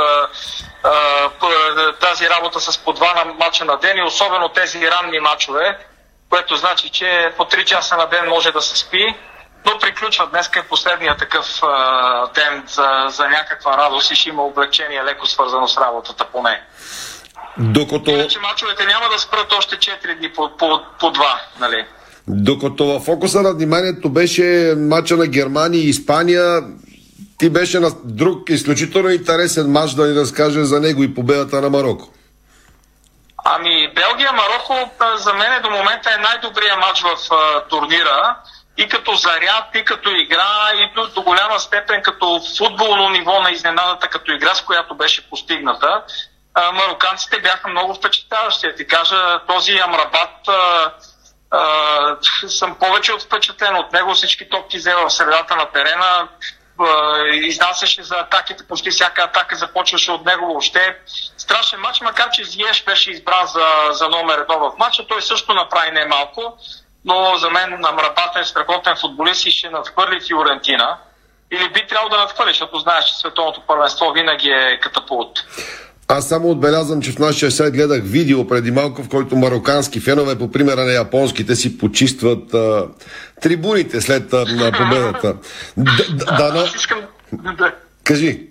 тази 2.00 2.28
работа 2.28 2.60
с 2.60 2.78
по 2.78 2.92
два 2.92 3.14
на 3.14 3.34
мача 3.34 3.64
на 3.64 3.76
ден 3.76 3.96
и 3.98 4.02
особено 4.02 4.48
тези 4.48 4.90
ранни 4.90 5.20
мачове, 5.20 5.78
което 6.30 6.56
значи, 6.56 6.90
че 6.90 7.32
по 7.36 7.44
3 7.44 7.64
часа 7.64 7.96
на 7.96 8.06
ден 8.06 8.28
може 8.28 8.52
да 8.52 8.62
се 8.62 8.76
спи, 8.76 9.14
но 9.68 9.78
приключва 9.78 10.26
днес 10.26 10.50
е 10.56 10.68
последния 10.68 11.16
такъв 11.16 11.46
а, 11.62 12.26
ден 12.34 12.62
за, 12.68 12.88
за 13.08 13.28
някаква 13.28 13.78
радост 13.78 14.10
и 14.10 14.14
ще 14.14 14.28
има 14.28 14.42
облегчение 14.42 15.04
леко 15.04 15.26
свързано 15.26 15.68
с 15.68 15.76
работата 15.76 16.26
поне. 16.32 16.62
Докато, 17.58 18.10
Иначе 18.10 18.38
мачовете 18.38 18.86
няма 18.86 19.08
да 19.12 19.18
спрат 19.18 19.52
още 19.52 19.76
4 19.76 20.18
дни 20.18 20.32
по, 20.32 20.50
по, 20.58 20.80
по 21.00 21.10
два, 21.10 21.40
нали? 21.60 21.86
докато 22.28 22.86
в 22.86 23.00
фокуса 23.00 23.42
на 23.42 23.52
вниманието 23.52 24.10
беше 24.10 24.74
матча 24.76 25.16
на 25.16 25.26
Германия 25.26 25.82
и 25.82 25.88
Испания, 25.88 26.62
ти 27.38 27.50
беше 27.50 27.80
на 27.80 27.90
друг 28.04 28.50
изключително 28.50 29.10
интересен 29.10 29.72
матч 29.72 29.92
да 29.92 30.06
ни 30.06 30.20
разкаже 30.20 30.64
за 30.64 30.80
него 30.80 31.02
и 31.02 31.14
победата 31.14 31.60
на 31.60 31.70
Марокко. 31.70 32.08
Ами, 33.44 33.92
Белгия-Марокко 33.94 34.90
за 35.16 35.34
мен 35.34 35.62
до 35.62 35.70
момента 35.70 36.10
е 36.10 36.22
най-добрият 36.22 36.78
матч 36.78 37.02
в 37.02 37.34
а, 37.34 37.64
турнира. 37.68 38.36
И 38.78 38.88
като 38.88 39.14
заряд, 39.14 39.64
и 39.74 39.84
като 39.84 40.10
игра, 40.10 40.70
и 40.74 40.92
до, 40.94 41.08
до 41.08 41.22
голяма 41.22 41.60
степен 41.60 42.02
като 42.02 42.40
футболно 42.58 43.08
ниво 43.08 43.40
на 43.40 43.50
изненадата, 43.50 44.08
като 44.08 44.32
игра, 44.32 44.54
с 44.54 44.62
която 44.62 44.94
беше 44.94 45.30
постигната. 45.30 46.02
А, 46.54 46.72
мароканците 46.72 47.40
бяха 47.40 47.68
много 47.68 47.94
впечатляващи. 47.94 48.74
Ти 48.76 48.86
кажа, 48.86 49.40
този 49.46 49.78
Амрабат 49.78 50.48
а, 50.48 50.92
а, 51.50 52.16
съм 52.48 52.74
повече 52.74 53.12
от 53.12 53.22
впечатлен 53.22 53.76
от 53.76 53.92
него. 53.92 54.14
Всички 54.14 54.48
топки 54.48 54.78
взе 54.78 54.94
в 54.94 55.10
средата 55.10 55.56
на 55.56 55.70
терена. 55.70 56.28
Изнасяше 57.32 58.02
за 58.02 58.14
атаките, 58.16 58.66
почти 58.68 58.90
всяка 58.90 59.22
атака 59.22 59.56
започваше 59.56 60.12
от 60.12 60.24
него 60.24 60.46
въобще. 60.46 60.98
Страшен 61.36 61.80
матч, 61.80 62.00
макар 62.00 62.30
че 62.30 62.44
Зиеш 62.44 62.84
беше 62.84 63.10
избран 63.10 63.46
за, 63.46 63.66
за 63.90 64.08
номер 64.08 64.38
едно 64.38 64.58
в 64.58 64.78
матча. 64.78 65.06
Той 65.06 65.22
също 65.22 65.54
направи 65.54 65.90
не 65.90 66.06
малко, 66.06 66.58
но 67.08 67.36
за 67.36 67.50
мен 67.50 67.72
Амрабат 67.72 68.32
е 68.40 68.44
страхотен 68.44 68.94
футболист 69.00 69.46
и 69.46 69.50
ще 69.50 69.70
надхвърли 69.70 70.20
Фиорентина. 70.26 70.96
Или 71.52 71.72
би 71.74 71.86
трябвало 71.88 72.10
да 72.10 72.16
надхвърли, 72.16 72.50
защото 72.50 72.78
знаеш, 72.78 73.04
че 73.04 73.18
световното 73.18 73.62
първенство 73.66 74.12
винаги 74.14 74.48
е 74.48 74.80
катапулт. 74.82 75.38
Аз 76.08 76.28
само 76.28 76.50
отбелязвам, 76.50 77.02
че 77.02 77.12
в 77.12 77.18
нашия 77.18 77.50
сайт 77.50 77.74
гледах 77.74 78.00
видео 78.04 78.48
преди 78.48 78.70
малко, 78.70 79.02
в 79.02 79.08
който 79.08 79.36
марокански 79.36 80.00
фенове, 80.00 80.38
по 80.38 80.50
примера 80.50 80.84
на 80.84 80.92
японските, 80.92 81.56
си 81.56 81.78
почистват 81.78 82.54
а, 82.54 82.86
трибуните 83.42 84.00
след 84.00 84.32
а, 84.32 84.44
на 84.44 84.72
победата. 84.72 85.36
Да, 85.76 85.92
да, 86.10 86.50
да. 86.52 86.60
Аз 86.60 86.74
искам 86.74 87.00
да, 87.32 87.72
Кажи. 88.04 88.48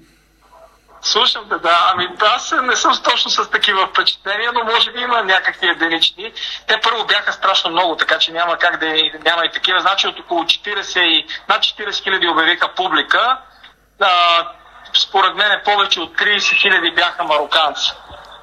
Слушам 1.08 1.50
те, 1.50 1.58
да. 1.58 1.90
Ами 1.94 2.10
аз 2.22 2.54
не 2.64 2.76
съм 2.76 2.92
точно 3.04 3.32
с 3.32 3.50
такива 3.50 3.88
впечатления, 3.88 4.52
но 4.54 4.64
може 4.64 4.92
би 4.92 5.00
има 5.00 5.24
някакви 5.24 5.68
единични. 5.68 6.34
Те 6.68 6.80
първо 6.84 7.06
бяха 7.06 7.34
страшно 7.34 7.70
много, 7.70 7.96
така 7.96 8.18
че 8.18 8.32
няма 8.32 8.58
как 8.58 8.80
да 8.80 8.86
няма 9.26 9.46
и 9.46 9.52
такива. 9.54 9.80
Значи 9.80 10.08
от 10.08 10.20
около 10.20 10.44
40 10.44 11.00
и 11.00 11.26
над 11.50 11.62
40 11.62 12.04
хиляди 12.04 12.28
обявиха 12.28 12.76
публика. 12.76 13.38
А, 14.02 14.10
според 14.94 15.36
мен 15.36 15.62
повече 15.66 16.00
от 16.00 16.18
30 16.18 16.62
хиляди 16.62 16.92
бяха 16.92 17.24
мароканци. 17.24 17.94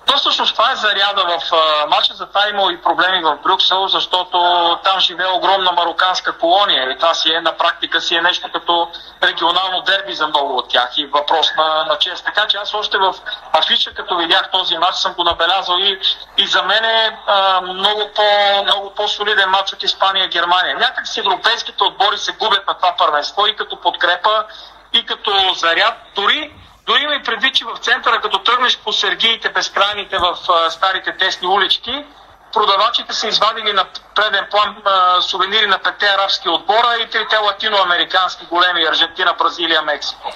То 0.06 0.16
всъщност 0.16 0.52
това 0.52 0.72
е 0.72 0.76
заряда 0.76 1.24
в 1.24 1.52
а, 1.52 1.86
матча, 1.86 2.14
затова 2.14 2.46
е 2.46 2.50
имало 2.50 2.70
и 2.70 2.82
проблеми 2.82 3.24
в 3.24 3.38
Брюксел, 3.42 3.86
защото 3.88 4.38
там 4.84 5.00
живее 5.00 5.26
огромна 5.26 5.72
мароканска 5.72 6.38
колония 6.38 6.90
и 6.90 6.98
това 6.98 7.14
си 7.14 7.32
е 7.32 7.40
на 7.40 7.56
практика 7.56 8.00
си 8.00 8.14
е 8.14 8.20
нещо 8.20 8.48
като 8.52 8.88
регионално 9.22 9.82
дерби 9.82 10.14
за 10.14 10.26
много 10.26 10.56
от 10.56 10.68
тях 10.68 10.90
и 10.96 11.06
въпрос 11.06 11.46
на, 11.56 11.84
на 11.84 11.98
чест. 11.98 12.24
Така 12.24 12.46
че 12.46 12.56
аз 12.56 12.74
още 12.74 12.98
в 12.98 13.14
афиша, 13.52 13.94
като 13.94 14.16
видях 14.16 14.50
този 14.50 14.78
матч, 14.78 14.96
съм 14.96 15.12
го 15.12 15.24
набелязал 15.24 15.78
и, 15.78 16.00
и 16.38 16.46
за 16.46 16.62
мен 16.62 16.84
е 16.84 17.18
а, 17.26 17.60
много, 17.60 18.10
по, 18.14 18.62
много 18.62 18.94
по-солиден 18.94 19.50
матч 19.50 19.72
от 19.72 19.82
Испания-Германия. 19.82 20.76
Някак 20.76 21.08
си 21.08 21.20
европейските 21.20 21.84
отбори 21.84 22.18
се 22.18 22.32
губят 22.32 22.66
на 22.66 22.74
това 22.74 22.94
първенство 22.98 23.46
и 23.46 23.56
като 23.56 23.76
подкрепа, 23.76 24.44
и 24.92 25.06
като 25.06 25.54
заряд. 25.54 25.94
Дори 26.14 26.52
дори 26.86 27.02
има 27.02 27.14
и 27.14 27.22
предвид, 27.22 27.54
че 27.54 27.64
в 27.64 27.78
центъра, 27.86 28.20
като 28.22 28.38
тръгнеш 28.38 28.78
по 28.84 28.92
Сергиите, 28.92 29.48
безкрайните 29.48 30.16
в 30.18 30.36
а, 30.48 30.70
старите 30.70 31.16
тесни 31.18 31.48
улички, 31.48 32.04
продавачите 32.52 33.12
са 33.14 33.28
извадили 33.28 33.72
на 33.72 33.84
преден 34.16 34.44
план 34.50 34.76
а, 34.84 35.22
сувенири 35.22 35.66
на 35.66 35.78
пете 35.78 36.06
арабски 36.06 36.48
отбора 36.48 36.90
и 37.02 37.10
трите 37.10 37.36
латиноамерикански 37.36 38.44
големи 38.50 38.84
Аржентина, 38.90 39.34
Бразилия, 39.38 39.82
Мексико. 39.82 40.32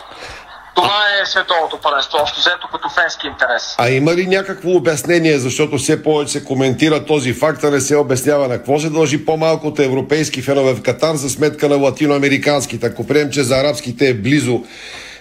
Това 0.75 1.01
е 1.23 1.27
световното 1.27 1.79
първенство, 1.83 2.19
общо 2.21 2.41
взето 2.41 2.69
като 2.73 2.89
фенски 2.89 3.27
интерес. 3.27 3.75
А 3.79 3.89
има 3.91 4.15
ли 4.15 4.27
някакво 4.27 4.71
обяснение, 4.71 5.39
защото 5.39 5.79
все 5.79 6.03
повече 6.03 6.33
се 6.33 6.45
коментира 6.45 7.05
този 7.05 7.33
факт, 7.33 7.65
а 7.65 7.71
не 7.71 7.81
се 7.81 7.97
обяснява 7.97 8.49
на 8.49 8.57
какво 8.57 8.79
се 8.79 8.91
дължи 8.91 9.25
по-малкото 9.25 9.83
европейски 9.83 10.43
фенове 10.43 10.75
в 10.75 10.83
Катар 10.83 11.15
за 11.15 11.31
сметка 11.31 11.69
на 11.69 11.77
латиноамериканските? 11.77 12.87
Ако 12.87 13.07
прием, 13.07 13.31
че 13.31 13.43
за 13.43 13.57
арабските 13.57 14.09
е 14.09 14.15
близо 14.15 14.65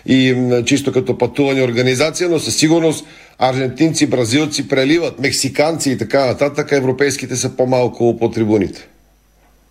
и 0.07 0.35
чисто 0.65 0.91
като 0.91 1.17
пътуване 1.17 1.63
организация, 1.63 2.29
но 2.29 2.39
със 2.39 2.57
сигурност 2.57 3.05
аржентинци, 3.39 4.09
бразилци 4.09 4.69
преливат, 4.69 5.19
мексиканци 5.19 5.91
и 5.91 5.97
така 5.97 6.25
нататък, 6.25 6.71
европейските 6.71 7.35
са 7.35 7.57
по-малко 7.57 8.17
по 8.19 8.31
трибуните. 8.31 8.87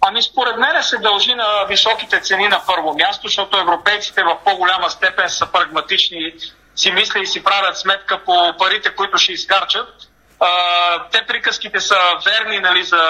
Ами 0.00 0.22
според 0.22 0.58
мен 0.58 0.82
се 0.82 0.98
дължи 0.98 1.34
на 1.34 1.66
високите 1.68 2.20
цени 2.20 2.48
на 2.48 2.60
първо 2.66 2.94
място, 2.94 3.28
защото 3.28 3.58
европейците 3.58 4.22
в 4.22 4.36
по-голяма 4.44 4.90
степен 4.90 5.28
са 5.28 5.46
прагматични, 5.52 6.32
си 6.76 6.90
мислят 6.90 7.22
и 7.22 7.26
си 7.26 7.44
правят 7.44 7.78
сметка 7.78 8.20
по 8.26 8.54
парите, 8.58 8.94
които 8.96 9.18
ще 9.18 9.32
изкарчат. 9.32 9.88
Те 11.12 11.18
приказките 11.28 11.80
са 11.80 11.96
верни 12.26 12.58
нали, 12.58 12.84
за, 12.84 13.02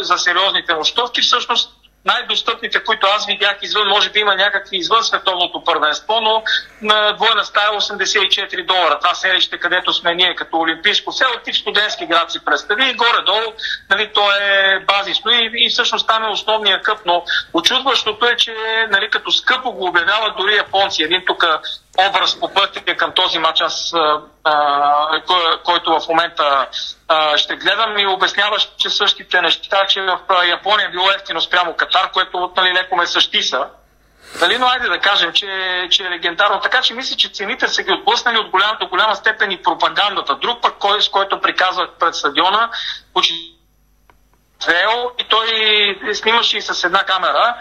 за 0.00 0.18
сериозните 0.18 0.74
нощувки. 0.74 1.20
Всъщност 1.20 1.70
най-достъпните, 2.06 2.84
които 2.84 3.06
аз 3.06 3.26
видях 3.26 3.56
извън, 3.62 3.88
може 3.88 4.10
би 4.10 4.18
има 4.18 4.34
някакви 4.34 4.76
извън 4.76 5.04
световното 5.04 5.64
първенство, 5.64 6.20
но 6.20 6.42
на 6.82 7.12
двойна 7.12 7.44
стая 7.44 7.70
84 7.70 8.66
долара. 8.66 8.98
Това 8.98 9.14
селище, 9.14 9.58
където 9.58 9.92
сме 9.92 10.14
ние 10.14 10.34
като 10.34 10.56
олимпийско 10.56 11.12
село, 11.12 11.32
тип 11.44 11.54
студентски 11.54 12.06
град 12.06 12.32
си 12.32 12.44
представи 12.44 12.90
и 12.90 12.94
горе-долу, 12.94 13.52
нали, 13.90 14.10
то 14.14 14.30
е 14.30 14.80
базисно 14.86 15.30
и, 15.30 15.50
и 15.54 15.70
всъщност 15.70 16.06
там 16.06 16.24
е 16.24 16.28
основния 16.28 16.82
къп, 16.82 16.98
но 17.06 17.24
очудващото 17.52 18.26
е, 18.26 18.36
че 18.36 18.54
нали, 18.90 19.10
като 19.10 19.32
скъпо 19.32 19.72
го 19.72 19.86
обявяват 19.86 20.36
дори 20.36 20.56
японци. 20.56 21.02
Един 21.02 21.22
тук 21.26 21.44
образ 21.98 22.40
по 22.40 22.54
пътя 22.54 22.96
към 22.96 23.12
този 23.12 23.38
матч, 23.38 23.60
аз, 23.60 23.92
а, 24.44 25.22
кой, 25.26 25.62
който 25.64 26.00
в 26.00 26.08
момента 26.08 26.68
а, 27.08 27.38
ще 27.38 27.56
гледам 27.56 27.98
и 27.98 28.06
обясняваш, 28.06 28.68
че 28.76 28.90
същите 28.90 29.40
неща, 29.40 29.86
че 29.88 30.02
в 30.02 30.18
Япония 30.48 30.86
е 30.86 30.90
било 30.90 31.10
ефтино 31.10 31.40
спрямо 31.40 31.74
Катар, 31.74 32.10
което 32.12 32.52
нали, 32.56 32.74
леко 32.74 32.96
ме 32.96 33.06
същиса. 33.06 33.66
Дали, 34.40 34.58
но 34.58 34.66
айде 34.66 34.88
да 34.88 34.98
кажем, 34.98 35.32
че, 35.32 35.46
че 35.90 36.02
е 36.02 36.10
легендарно. 36.10 36.60
Така 36.60 36.82
че 36.82 36.94
мисля, 36.94 37.16
че 37.16 37.28
цените 37.28 37.68
са 37.68 37.82
ги 37.82 37.92
отблъснали 37.92 38.38
от 38.38 38.50
голяма 38.50 38.76
до 38.80 38.86
голяма 38.86 39.16
степен 39.16 39.50
и 39.50 39.62
пропагандата. 39.62 40.34
Друг 40.34 40.62
пък, 40.62 40.74
кой, 40.78 41.02
с 41.02 41.08
който 41.08 41.40
приказвах 41.40 41.90
пред 42.00 42.14
стадиона, 42.14 42.70
и 45.18 45.24
той 45.28 45.46
снимаше 46.14 46.58
и 46.58 46.62
с 46.62 46.84
една 46.84 47.04
камера 47.04 47.56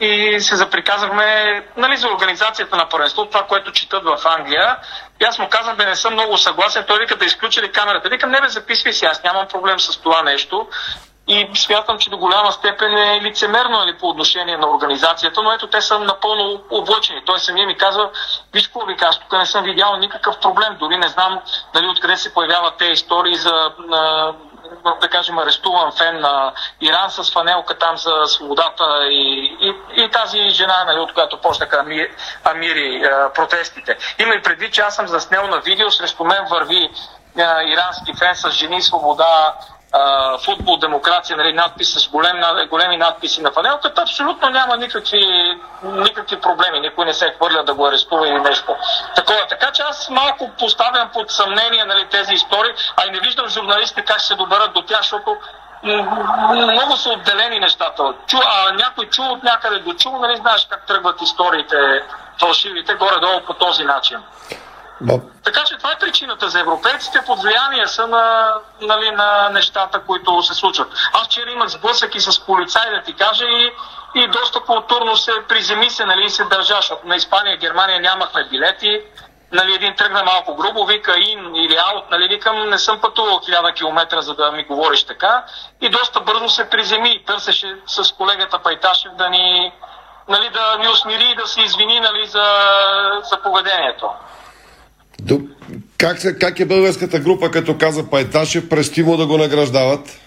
и 0.00 0.40
се 0.40 0.56
заприказахме 0.56 1.62
нали, 1.76 1.96
за 1.96 2.08
организацията 2.08 2.76
на 2.76 2.88
първенство, 2.88 3.26
това, 3.26 3.42
което 3.42 3.72
четат 3.72 4.04
в 4.04 4.18
Англия. 4.24 4.76
И 5.20 5.24
аз 5.24 5.38
му 5.38 5.48
казвам, 5.48 5.76
да 5.76 5.86
не 5.86 5.96
съм 5.96 6.12
много 6.12 6.38
съгласен. 6.38 6.84
Той 6.88 6.98
вика 6.98 7.16
да 7.16 7.24
изключи 7.24 7.62
ли 7.62 7.72
камерата. 7.72 8.08
Викам, 8.08 8.30
не 8.30 8.40
бе, 8.40 8.48
записвай 8.48 8.92
си, 8.92 9.04
аз 9.04 9.22
нямам 9.22 9.48
проблем 9.48 9.80
с 9.80 10.00
това 10.00 10.22
нещо. 10.22 10.68
И 11.28 11.48
смятам, 11.54 11.98
че 11.98 12.10
до 12.10 12.18
голяма 12.18 12.52
степен 12.52 12.98
е 12.98 13.20
лицемерно 13.22 13.78
нали, 13.78 13.98
по 13.98 14.08
отношение 14.08 14.56
на 14.56 14.70
организацията, 14.70 15.42
но 15.42 15.52
ето 15.52 15.66
те 15.66 15.80
са 15.80 15.98
напълно 15.98 16.62
облъчени. 16.70 17.22
Той 17.26 17.38
самия 17.38 17.66
ми 17.66 17.76
казва, 17.76 18.10
виж 18.52 18.66
какво 18.66 18.86
ви 18.86 18.96
казва, 18.96 19.22
тук 19.22 19.32
не 19.32 19.46
съм 19.46 19.64
видял 19.64 19.96
никакъв 19.96 20.40
проблем, 20.40 20.76
дори 20.78 20.96
не 20.96 21.08
знам 21.08 21.40
дали 21.74 21.86
откъде 21.86 22.16
се 22.16 22.34
появяват 22.34 22.74
те 22.78 22.84
истории 22.84 23.36
за 23.36 23.72
на, 23.88 24.34
да 25.00 25.08
кажем, 25.08 25.38
арестуван 25.38 25.92
фен 25.92 26.20
на 26.20 26.52
Иран 26.80 27.10
с 27.10 27.32
фанелка 27.32 27.78
там 27.78 27.96
за 27.96 28.26
свободата 28.26 28.84
и, 29.10 29.56
и, 29.60 29.74
и 30.02 30.10
тази 30.10 30.50
жена, 30.50 30.84
нали, 30.84 30.98
от 30.98 31.14
която 31.14 31.40
почнаха 31.40 31.78
амири, 31.80 32.10
амири 32.44 33.02
протестите. 33.34 33.96
Има 34.18 34.34
и 34.34 34.42
предвид, 34.42 34.72
че 34.72 34.80
аз 34.80 34.96
съм 34.96 35.06
заснел 35.06 35.46
на 35.46 35.60
видео, 35.60 35.90
срещу 35.90 36.24
мен 36.24 36.44
върви 36.50 36.90
а, 37.38 37.62
ирански 37.62 38.12
фен 38.18 38.36
с 38.36 38.50
жени, 38.50 38.82
свобода, 38.82 39.54
футбол, 40.44 40.76
демокрация, 40.76 41.36
нали, 41.36 41.52
надпис 41.52 41.94
с 41.94 42.08
голем, 42.08 42.40
големи 42.70 42.96
надписи 42.96 43.42
на 43.42 43.52
фанелката, 43.52 44.02
абсолютно 44.02 44.48
няма 44.48 44.76
никакви, 44.76 45.20
никакви 45.82 46.40
проблеми. 46.40 46.80
Никой 46.80 47.04
не 47.04 47.14
се 47.14 47.34
хвърля 47.36 47.62
да 47.64 47.74
го 47.74 47.86
арестува 47.86 48.28
или 48.28 48.40
нещо. 48.40 48.76
Такова. 49.16 49.46
Така 49.48 49.70
че 49.72 49.82
аз 49.82 50.10
малко 50.10 50.50
поставям 50.58 51.10
под 51.12 51.30
съмнение 51.30 51.84
нали, 51.84 52.06
тези 52.10 52.34
истории, 52.34 52.72
а 52.96 53.06
и 53.06 53.10
не 53.10 53.20
виждам 53.20 53.48
журналисти 53.48 54.02
как 54.02 54.18
ще 54.18 54.26
се 54.26 54.34
доберат 54.34 54.72
до 54.72 54.82
тях, 54.82 55.00
защото 55.00 55.36
много 56.52 56.96
са 56.96 57.10
отделени 57.10 57.60
нещата. 57.60 58.14
Чу, 58.26 58.36
а 58.46 58.72
някой 58.72 59.06
чу 59.06 59.22
от 59.22 59.42
някъде 59.42 59.78
до 59.78 59.94
чу, 59.94 60.10
нали 60.10 60.36
знаеш 60.36 60.66
как 60.70 60.86
тръгват 60.86 61.22
историите 61.22 61.76
фалшивите, 62.40 62.94
горе-долу 62.94 63.40
по 63.46 63.54
този 63.54 63.84
начин. 63.84 64.18
Да. 65.00 65.20
Така 65.44 65.64
че 65.64 65.76
това 65.76 65.92
е 65.92 65.98
причината 65.98 66.48
за 66.48 66.60
европейците. 66.60 67.20
Под 67.26 67.42
влияние 67.42 67.86
са 67.86 68.06
на, 68.06 68.54
нали, 68.80 69.10
на 69.10 69.48
нещата, 69.48 70.00
които 70.06 70.42
се 70.42 70.54
случват. 70.54 70.88
Аз 71.12 71.26
вчера 71.26 71.50
имах 71.50 71.68
сблъсък 71.68 72.14
и 72.14 72.20
с 72.20 72.46
полицай, 72.46 72.90
да 72.90 73.02
ти 73.02 73.12
кажа, 73.12 73.44
и, 73.44 73.70
и 74.14 74.28
доста 74.28 74.60
културно 74.60 75.16
се 75.16 75.32
приземи 75.48 75.90
се, 75.90 76.04
нали, 76.04 76.30
се 76.30 76.44
държа, 76.44 76.74
защото 76.74 77.06
на 77.06 77.16
Испания 77.16 77.56
Германия 77.56 78.00
нямахме 78.00 78.44
билети. 78.44 79.00
Нали, 79.52 79.74
един 79.74 79.96
тръгна 79.96 80.24
малко 80.24 80.54
грубо, 80.54 80.86
вика 80.86 81.14
ин 81.18 81.54
или 81.54 81.76
аут, 81.76 82.10
нали, 82.10 82.28
викам, 82.28 82.70
не 82.70 82.78
съм 82.78 83.00
пътувал 83.00 83.40
хиляда 83.44 83.72
километра, 83.72 84.22
за 84.22 84.34
да 84.34 84.52
ми 84.52 84.64
говориш 84.64 85.04
така. 85.04 85.44
И 85.80 85.88
доста 85.88 86.20
бързо 86.20 86.48
се 86.48 86.70
приземи 86.70 87.08
и 87.12 87.24
търсеше 87.24 87.76
с 87.86 88.12
колегата 88.12 88.58
Пайташев 88.58 89.12
да 89.12 89.30
ни, 89.30 89.72
нали, 90.28 90.50
да 90.50 90.78
ни 90.78 90.88
усмири 90.88 91.30
и 91.30 91.34
да 91.34 91.46
се 91.46 91.60
извини 91.60 92.00
нали, 92.00 92.26
за, 92.26 92.44
за 93.22 93.42
поведението. 93.42 94.10
Как, 95.98 96.18
се, 96.18 96.38
как 96.38 96.60
е 96.60 96.66
българската 96.66 97.18
група, 97.18 97.50
като 97.50 97.78
каза 97.78 98.10
Пайташев, 98.10 98.68
престимо 98.68 99.16
да 99.16 99.26
го 99.26 99.38
награждават? 99.38 100.20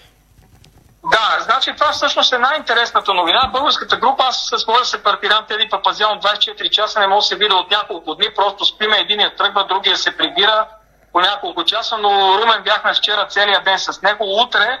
Да, 1.10 1.38
значи 1.40 1.72
това 1.78 1.92
всъщност 1.92 2.32
е 2.32 2.38
най-интересната 2.38 3.14
новина. 3.14 3.50
Българската 3.52 3.96
група, 3.96 4.24
аз 4.28 4.50
с 4.54 4.66
моя 4.66 4.84
сепартиран 4.84 5.44
Теди 5.48 5.68
Папазян 5.70 6.20
24 6.20 6.70
часа 6.70 7.00
не 7.00 7.06
мога 7.06 7.18
да 7.18 7.26
се 7.26 7.36
видя 7.36 7.54
от 7.54 7.70
няколко 7.70 8.14
дни, 8.14 8.26
просто 8.36 8.64
спиме, 8.64 8.96
единия 8.98 9.36
тръгва, 9.36 9.66
другия 9.68 9.96
се 9.96 10.16
прибира 10.16 10.66
по 11.12 11.20
няколко 11.20 11.64
часа, 11.64 11.98
но 11.98 12.38
Румен 12.38 12.62
бяхме 12.64 12.94
вчера 12.94 13.26
целия 13.28 13.62
ден 13.64 13.78
с 13.78 14.02
него. 14.02 14.42
Утре 14.42 14.78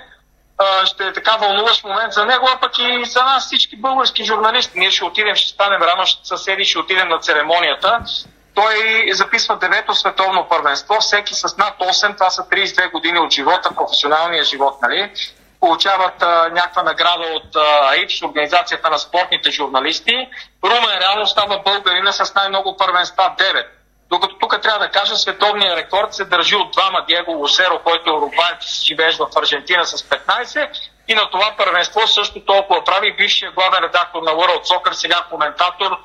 ще 0.84 1.06
е 1.06 1.12
така 1.12 1.36
вълнуващ 1.36 1.84
момент 1.84 2.12
за 2.12 2.26
него, 2.26 2.48
а 2.56 2.60
пък 2.60 2.78
и 2.78 3.04
за 3.04 3.24
нас 3.24 3.46
всички 3.46 3.76
български 3.76 4.24
журналисти. 4.24 4.78
Ние 4.78 4.90
ще 4.90 5.04
отидем, 5.04 5.34
ще 5.34 5.48
станем 5.48 5.82
рано, 5.82 6.06
ще 6.06 6.28
съседи, 6.28 6.64
ще 6.64 6.78
отидем 6.78 7.08
на 7.08 7.18
церемонията 7.18 7.98
той 8.54 9.08
записва 9.12 9.56
девето 9.56 9.94
световно 9.94 10.48
първенство, 10.48 10.96
всеки 11.00 11.34
с 11.34 11.56
над 11.56 11.78
8, 11.78 12.16
това 12.16 12.30
са 12.30 12.42
32 12.42 12.90
години 12.90 13.18
от 13.18 13.32
живота, 13.32 13.74
професионалния 13.74 14.44
живот, 14.44 14.78
нали? 14.82 15.12
получават 15.62 16.22
а, 16.22 16.48
някаква 16.48 16.82
награда 16.82 17.24
от 17.24 17.56
АИПС, 17.90 18.22
Организацията 18.22 18.90
на 18.90 18.98
спортните 18.98 19.50
журналисти. 19.50 20.28
Румен 20.64 20.98
реално 21.00 21.26
става 21.26 21.58
българина 21.64 22.12
с 22.12 22.34
най-много 22.34 22.76
първенства 22.76 23.34
9. 23.38 23.66
Докато 24.10 24.38
тук 24.38 24.62
трябва 24.62 24.78
да 24.78 24.90
кажа, 24.90 25.16
световният 25.16 25.78
рекорд 25.78 26.14
се 26.14 26.24
държи 26.24 26.56
от 26.56 26.72
двама 26.72 27.04
Диего 27.08 27.32
Лосеро, 27.32 27.80
който 27.84 28.10
е 28.10 28.12
уругваец, 28.12 28.82
живееш 28.84 29.16
в 29.16 29.26
Аржентина 29.36 29.86
с 29.86 30.02
15 30.02 30.68
и 31.08 31.14
на 31.14 31.30
това 31.30 31.54
първенство 31.58 32.06
също 32.06 32.44
толкова 32.44 32.84
прави 32.84 33.16
бившия 33.16 33.50
главен 33.50 33.84
редактор 33.84 34.22
на 34.22 34.30
World 34.30 34.62
Soccer, 34.62 34.92
сега 34.92 35.24
коментатор 35.30 35.98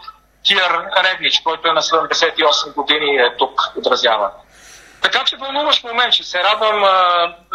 Кир 0.48 0.88
Ревич, 1.04 1.42
който 1.44 1.70
е 1.70 1.72
на 1.72 1.82
78 1.82 2.74
години 2.74 3.16
е 3.16 3.36
тук 3.38 3.62
отразява. 3.78 4.32
Така 5.02 5.24
че 5.24 5.38
вълнуваш 5.38 5.84
момент, 5.84 6.14
че 6.14 6.24
се 6.24 6.44
радвам. 6.44 6.84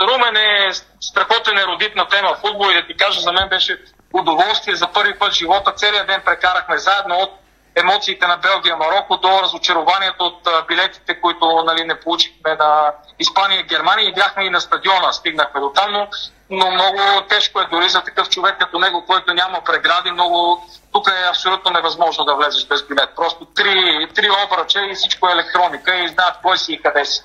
Румен 0.00 0.36
е 0.36 0.70
страхотен 1.00 1.58
еродит 1.58 1.96
на 1.96 2.08
тема 2.08 2.34
футбол 2.34 2.70
и 2.70 2.74
да 2.74 2.86
ти 2.86 2.96
кажа, 2.96 3.20
за 3.20 3.32
мен 3.32 3.48
беше 3.48 3.78
удоволствие 4.12 4.74
за 4.76 4.86
първи 4.86 5.18
път 5.18 5.32
в 5.32 5.36
живота. 5.36 5.74
Целият 5.76 6.06
ден 6.06 6.22
прекарахме 6.24 6.78
заедно 6.78 7.16
от 7.16 7.30
емоциите 7.76 8.26
на 8.26 8.36
Белгия, 8.36 8.76
Марокко 8.76 9.16
до 9.16 9.42
разочарованието 9.42 10.24
от 10.24 10.48
билетите, 10.68 11.20
които 11.20 11.62
нали, 11.66 11.84
не 11.84 12.00
получихме 12.00 12.54
на 12.54 12.92
Испания 13.18 13.60
и 13.60 13.66
Германия 13.66 14.08
и 14.08 14.14
бяхме 14.14 14.44
и 14.44 14.50
на 14.50 14.60
стадиона. 14.60 15.12
Стигнахме 15.12 15.60
до 15.60 15.72
там, 15.74 15.92
но, 15.92 16.08
но 16.52 16.70
много 16.70 17.00
тежко 17.28 17.60
е 17.60 17.66
дори 17.72 17.88
за 17.88 18.00
такъв 18.00 18.28
човек 18.28 18.56
като 18.60 18.78
него, 18.78 19.04
който 19.06 19.34
няма 19.34 19.60
прегради. 19.66 20.10
Много... 20.10 20.66
Тук 20.92 21.08
е 21.08 21.28
абсолютно 21.30 21.70
невъзможно 21.70 22.24
да 22.24 22.34
влезеш 22.34 22.66
без 22.66 22.82
билет. 22.82 23.08
Просто 23.16 23.44
три, 23.44 24.08
три 24.14 24.26
обръча 24.46 24.80
и 24.92 24.94
всичко 24.94 25.28
е 25.28 25.32
електроника 25.32 25.96
и 26.04 26.08
знаят 26.08 26.34
кой 26.42 26.58
си 26.58 26.72
и 26.72 26.82
къде 26.82 27.04
си. 27.04 27.22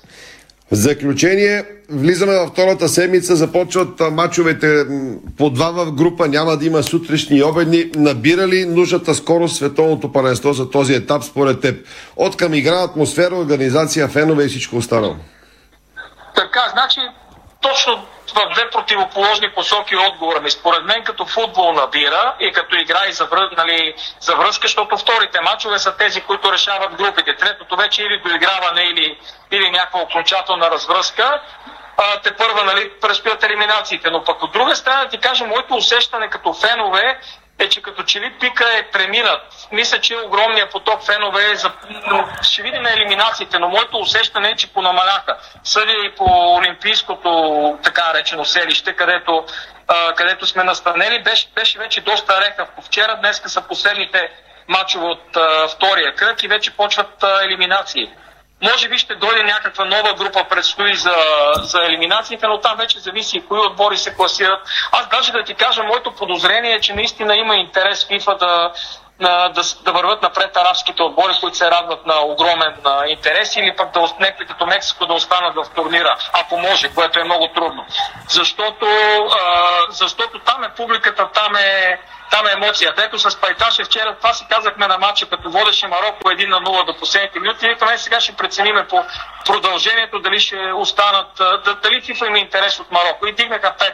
В 0.72 0.74
заключение, 0.74 1.64
влизаме 1.90 2.38
във 2.38 2.50
втората 2.50 2.88
седмица, 2.88 3.36
започват 3.36 4.00
мачовете 4.00 4.84
по 5.38 5.50
два 5.50 5.70
в 5.70 5.92
група, 5.92 6.28
няма 6.28 6.56
да 6.56 6.66
има 6.66 6.82
сутрешни 6.82 7.38
и 7.38 7.42
обедни. 7.42 7.90
Набира 7.94 8.48
ли 8.48 8.64
нужната 8.64 9.14
скорост 9.14 9.56
световното 9.56 10.12
паренство 10.12 10.52
за 10.52 10.70
този 10.70 10.94
етап 10.94 11.22
според 11.22 11.60
теб? 11.60 11.86
От 12.16 12.36
към 12.36 12.54
игра, 12.54 12.82
атмосфера, 12.82 13.36
организация, 13.36 14.08
фенове 14.08 14.44
и 14.44 14.48
всичко 14.48 14.76
останало. 14.76 15.16
Така, 16.34 16.60
значи 16.72 17.00
точно 17.60 18.06
в 18.38 18.54
две 18.54 18.70
противоположни 18.70 19.52
посоки 19.54 19.96
отговора 19.96 20.40
ми. 20.40 20.50
Според 20.50 20.84
мен 20.84 21.04
като 21.04 21.26
футбол 21.26 21.72
набира 21.72 22.34
и 22.40 22.52
като 22.52 22.76
игра 22.76 23.06
и 23.08 23.12
за, 23.12 23.24
връз, 23.24 23.50
нали, 23.56 23.94
за 24.20 24.36
връзка, 24.36 24.68
защото 24.68 24.96
вторите 24.96 25.40
мачове 25.40 25.78
са 25.78 25.96
тези, 25.96 26.20
които 26.20 26.52
решават 26.52 26.94
групите. 26.94 27.36
Третото 27.36 27.76
вече 27.76 28.02
или 28.02 28.20
доиграване, 28.20 28.82
или, 28.82 29.18
или 29.50 29.70
някаква 29.70 30.00
окончателна 30.00 30.70
развръзка. 30.70 31.42
А, 31.96 32.20
те 32.20 32.36
първа 32.36 32.64
нали, 32.64 32.90
предстоят 33.00 33.42
елиминациите. 33.42 34.10
Но 34.10 34.24
пък 34.24 34.42
от 34.42 34.52
друга 34.52 34.76
страна 34.76 35.08
ти 35.08 35.18
кажа, 35.18 35.44
моето 35.44 35.74
усещане 35.74 36.30
като 36.30 36.52
фенове 36.52 37.20
е, 37.58 37.68
че 37.68 37.82
като 37.82 38.02
че 38.02 38.20
ли 38.20 38.32
пика 38.40 38.64
е 38.78 38.90
преминат. 38.90 39.40
Мисля, 39.72 40.00
че 40.00 40.16
огромният 40.16 40.72
поток 40.72 41.04
фенове 41.04 41.50
е 41.50 41.56
за... 41.56 41.72
Ще 42.42 42.62
видим 42.62 42.82
на 42.82 42.92
елиминациите, 42.92 43.58
но 43.58 43.68
моето 43.68 43.98
усещане 43.98 44.48
е, 44.48 44.56
че 44.56 44.72
понамаляха. 44.72 45.36
Съдя 45.64 45.92
и 45.92 46.14
по 46.16 46.54
Олимпийското 46.54 47.78
така 47.82 48.14
речено 48.14 48.44
селище, 48.44 48.92
където, 48.92 49.44
а, 49.88 50.14
където 50.14 50.46
сме 50.46 50.64
настанели, 50.64 51.22
беше, 51.22 51.48
беше 51.54 51.78
вече 51.78 52.00
доста 52.00 52.40
рехавко. 52.40 52.82
Вчера, 52.82 53.16
днеска 53.16 53.48
са 53.48 53.60
последните 53.60 54.30
матчове 54.68 55.04
от 55.04 55.36
а, 55.36 55.68
втория 55.68 56.14
кръг 56.14 56.42
и 56.42 56.48
вече 56.48 56.70
почват 56.70 57.22
а, 57.22 57.44
елиминации. 57.44 58.10
Може 58.62 58.88
би 58.88 58.98
ще 58.98 59.14
дойде 59.14 59.42
някаква 59.42 59.84
нова 59.84 60.14
група, 60.14 60.44
предстои 60.50 60.94
за, 60.96 61.14
за 61.62 61.84
елиминациите, 61.84 62.46
но 62.46 62.60
там 62.60 62.76
вече 62.76 63.00
зависи 63.00 63.44
кои 63.48 63.58
отбори 63.58 63.96
се 63.96 64.14
класират. 64.14 64.68
Аз 64.92 65.08
даже 65.08 65.32
да 65.32 65.44
ти 65.44 65.54
кажа, 65.54 65.82
моето 65.82 66.12
подозрение 66.12 66.72
е, 66.72 66.80
че 66.80 66.94
наистина 66.94 67.36
има 67.36 67.56
интерес 67.56 68.08
FIFA 68.08 68.38
да, 68.38 68.72
на, 69.20 69.48
да, 69.48 69.62
да 69.84 69.92
върват 69.92 70.22
напред 70.22 70.56
арабските 70.56 71.02
отбори, 71.02 71.32
които 71.40 71.56
се 71.56 71.70
радват 71.70 72.06
на 72.06 72.20
огромен 72.20 72.74
а, 72.84 73.06
интерес 73.06 73.56
или 73.56 73.76
пък 73.76 73.92
да 73.92 74.00
някакви 74.00 74.46
като 74.46 74.66
Мексико 74.66 75.06
да 75.06 75.12
останат 75.12 75.54
в 75.54 75.70
турнира, 75.74 76.16
ако 76.32 76.58
може, 76.58 76.94
което 76.94 77.20
е 77.20 77.24
много 77.24 77.48
трудно. 77.48 77.86
Защото, 78.28 78.86
а, 79.40 79.70
защото 79.90 80.38
там 80.38 80.64
е 80.64 80.74
публиката, 80.74 81.28
там 81.34 81.56
е, 81.56 82.00
там 82.30 82.46
е 82.46 82.52
емоцията. 82.52 83.04
Ето 83.04 83.18
с 83.18 83.40
Пайташе 83.40 83.84
вчера, 83.84 84.16
това 84.16 84.32
си 84.32 84.46
казахме 84.50 84.86
на 84.86 84.98
матча, 84.98 85.26
като 85.26 85.50
водеше 85.50 85.88
Марокко 85.88 86.28
1 86.28 86.48
на 86.48 86.60
0 86.60 86.86
до 86.86 86.96
последните 86.96 87.40
минути. 87.40 87.66
И 87.66 87.68
викаме, 87.68 87.98
сега 87.98 88.20
ще 88.20 88.36
прецениме 88.36 88.86
по 88.86 89.04
продължението, 89.46 90.18
дали 90.18 90.40
ще 90.40 90.72
останат, 90.72 91.28
дали 91.82 92.02
FIFA 92.02 92.26
има 92.26 92.38
интерес 92.38 92.80
от 92.80 92.92
Марокко. 92.92 93.26
И 93.26 93.32
дигнаха 93.32 93.74
5 93.78 93.92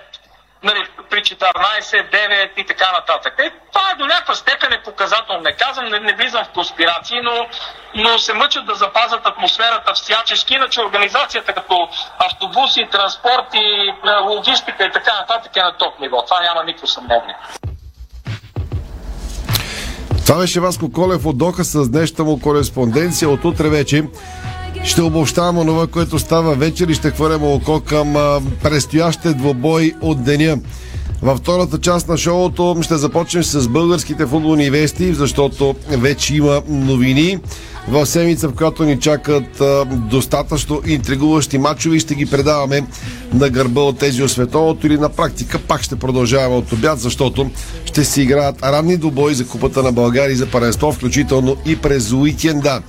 нали, 0.65 0.85
при 1.11 1.19
14, 1.19 2.11
9 2.11 2.51
и 2.57 2.67
така 2.67 2.93
нататък. 2.93 3.35
Е, 3.39 3.51
това 3.73 3.91
е 3.91 3.99
до 3.99 4.07
някаква 4.07 4.35
степен 4.35 4.73
е 4.73 4.83
показателно. 4.83 5.43
Не 5.43 5.53
казвам, 5.53 5.89
не, 5.89 6.01
не 6.01 6.15
влизам 6.15 6.45
в 6.45 6.49
конспирации, 6.49 7.21
но, 7.21 7.47
но 7.95 8.19
се 8.19 8.33
мъчат 8.33 8.67
да 8.67 8.75
запазят 8.75 9.27
атмосферата 9.27 9.95
всячески, 9.95 10.55
иначе 10.55 10.81
организацията 10.81 11.53
като 11.53 11.89
автобуси, 12.19 12.89
транспорт 12.93 13.47
и 13.55 13.93
логистика 14.23 14.85
и 14.85 14.93
така 14.93 15.13
нататък 15.21 15.57
е 15.57 15.63
на 15.63 15.77
топ 15.77 16.01
ниво. 16.01 16.25
Това 16.25 16.41
няма 16.41 16.65
никакво 16.65 16.87
съмнение. 16.87 17.37
Това 20.27 20.39
беше 20.39 20.61
Васко 20.61 20.93
Колев 20.93 21.27
от 21.27 21.39
Доха 21.39 21.65
с 21.65 21.89
днешната 21.89 22.25
му 22.25 22.41
кореспонденция. 22.41 23.29
От 23.29 23.45
утре 23.45 23.69
вече 23.69 24.05
ще 24.85 25.03
обобщавам 25.03 25.59
онова, 25.59 25.87
което 25.87 26.19
става 26.19 26.55
вечер 26.55 26.89
и 26.89 26.95
ще 26.95 27.11
хвърляме 27.11 27.47
око 27.47 27.81
към 27.81 28.17
а, 28.17 28.41
предстоящите 28.63 29.35
двобой 29.35 29.93
от 30.01 30.25
деня. 30.25 30.59
Във 31.23 31.39
втората 31.39 31.79
част 31.79 32.09
на 32.09 32.17
шоуто 32.17 32.79
ще 32.83 32.97
започнем 32.97 33.45
с 33.45 33.69
българските 33.69 34.27
футболни 34.27 34.71
вести, 34.71 35.15
защото 35.15 35.75
вече 35.89 36.37
има 36.37 36.63
новини. 36.69 37.39
В 37.89 38.07
седмица, 38.07 38.49
в 38.49 38.55
която 38.55 38.85
ни 38.85 39.01
чакат 39.01 39.61
а, 39.61 39.85
достатъчно 39.85 40.81
интригуващи 40.87 41.59
матчове 41.59 41.99
ще 41.99 42.15
ги 42.15 42.27
предаваме 42.27 42.83
на 43.33 43.51
гърба 43.51 43.81
от 43.81 43.99
тези 43.99 44.23
от 44.23 44.31
световото 44.31 44.87
или 44.87 44.99
на 44.99 45.09
практика 45.09 45.59
пак 45.59 45.83
ще 45.83 45.97
продължаваме 45.97 46.57
от 46.57 46.73
обяд, 46.73 47.01
защото 47.01 47.51
ще 47.85 48.05
си 48.05 48.23
играят 48.23 48.63
ранни 48.63 48.97
добои 48.97 49.35
за 49.35 49.47
Купата 49.47 49.83
на 49.83 49.93
България 49.93 50.33
и 50.33 50.37
за 50.37 50.47
паренство, 50.47 50.93
включително 50.93 51.57
и 51.67 51.77
през 51.77 52.13
уикенда. 52.13 52.83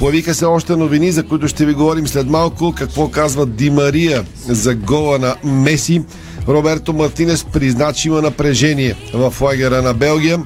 Появиха 0.00 0.34
се 0.34 0.44
още 0.44 0.76
новини, 0.76 1.12
за 1.12 1.22
които 1.22 1.48
ще 1.48 1.66
ви 1.66 1.74
говорим 1.74 2.08
след 2.08 2.26
малко. 2.26 2.72
Какво 2.76 3.08
казва 3.08 3.46
Ди 3.46 3.70
Мария 3.70 4.24
за 4.48 4.74
гола 4.74 5.18
на 5.18 5.36
Меси. 5.44 6.02
Роберто 6.48 6.92
Мартинес 6.92 7.44
призна, 7.44 7.92
че 7.92 8.08
има 8.08 8.22
напрежение 8.22 8.94
в 9.14 9.34
лагера 9.40 9.82
на 9.82 9.94
Белгия. 9.94 10.42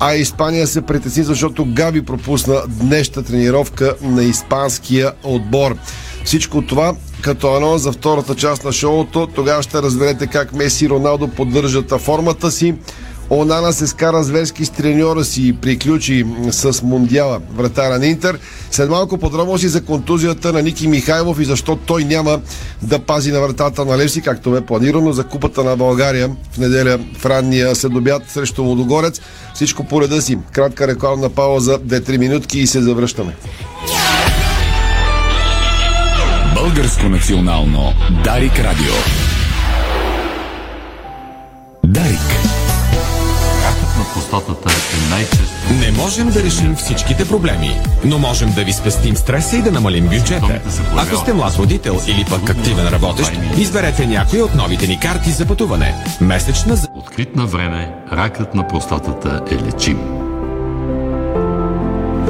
А 0.00 0.14
Испания 0.14 0.66
се 0.66 0.82
притесни, 0.82 1.24
защото 1.24 1.64
Габи 1.64 2.02
пропусна 2.02 2.62
днешната 2.68 3.22
тренировка 3.22 3.94
на 4.02 4.22
испанския 4.22 5.12
отбор. 5.22 5.76
Всичко 6.24 6.62
това 6.62 6.94
като 7.22 7.56
анонс 7.56 7.82
за 7.82 7.92
втората 7.92 8.34
част 8.34 8.64
на 8.64 8.72
шоуто. 8.72 9.28
Тогава 9.34 9.62
ще 9.62 9.82
разберете 9.82 10.26
как 10.26 10.52
Меси 10.52 10.84
и 10.84 10.88
Роналдо 10.88 11.28
поддържат 11.28 12.00
формата 12.00 12.50
си. 12.50 12.74
Онана 13.30 13.72
се 13.72 13.86
скара 13.86 14.24
зверски 14.24 14.64
с 14.64 14.70
треньора 14.70 15.24
си 15.24 15.48
и 15.48 15.52
приключи 15.52 16.26
с 16.50 16.82
Мундиала 16.82 17.40
вратара 17.54 17.98
на 17.98 18.06
Интер. 18.06 18.38
След 18.70 18.90
малко 18.90 19.18
подробности 19.18 19.68
за 19.68 19.84
контузията 19.84 20.52
на 20.52 20.62
Ники 20.62 20.88
Михайлов 20.88 21.40
и 21.40 21.44
защо 21.44 21.76
той 21.76 22.04
няма 22.04 22.40
да 22.82 22.98
пази 22.98 23.32
на 23.32 23.40
вратата 23.40 23.84
на 23.84 23.98
Левси, 23.98 24.20
както 24.20 24.50
бе 24.50 24.60
планирано 24.60 25.12
за 25.12 25.24
Купата 25.24 25.64
на 25.64 25.76
България 25.76 26.30
в 26.52 26.58
неделя 26.58 26.98
в 27.18 27.26
ранния 27.26 27.76
следобят 27.76 28.30
срещу 28.30 28.62
Лодогорец. 28.62 29.20
Всичко 29.54 29.84
по 29.84 30.02
реда 30.02 30.22
си. 30.22 30.38
Кратка 30.52 30.86
рекламна 30.86 31.30
пауза, 31.30 31.78
2-3 31.78 32.18
минутки 32.18 32.58
и 32.58 32.66
се 32.66 32.82
завръщаме. 32.82 33.36
Българско 36.54 37.08
национално 37.08 37.92
Дарик 38.24 38.58
Радио. 38.58 38.94
Дарик. 41.84 42.39
На 44.32 44.40
простатата 44.40 44.96
е 44.96 45.10
най-често. 45.10 45.72
Не 45.80 46.02
можем 46.02 46.28
да 46.28 46.42
решим 46.42 46.76
всичките 46.76 47.28
проблеми, 47.28 47.80
но 48.04 48.18
можем 48.18 48.52
да 48.52 48.64
ви 48.64 48.72
спестим 48.72 49.16
стреса 49.16 49.56
и 49.56 49.62
да 49.62 49.72
намалим 49.72 50.04
бюджета. 50.04 50.60
Ако 50.96 51.16
сте 51.16 51.32
млад 51.32 51.56
родител 51.56 51.98
или 52.06 52.24
пък 52.30 52.50
активен 52.50 52.88
работещ, 52.88 53.32
изберете 53.58 54.06
някои 54.06 54.42
от 54.42 54.54
новите 54.54 54.86
ни 54.86 55.00
карти 55.00 55.30
за 55.30 55.46
пътуване. 55.46 55.94
Месечна 56.20 56.76
за... 56.76 56.88
Открит 56.94 57.36
на 57.36 57.46
време, 57.46 57.94
ракът 58.12 58.54
на 58.54 58.68
простатата 58.68 59.42
е 59.50 59.54
лечим. 59.54 59.98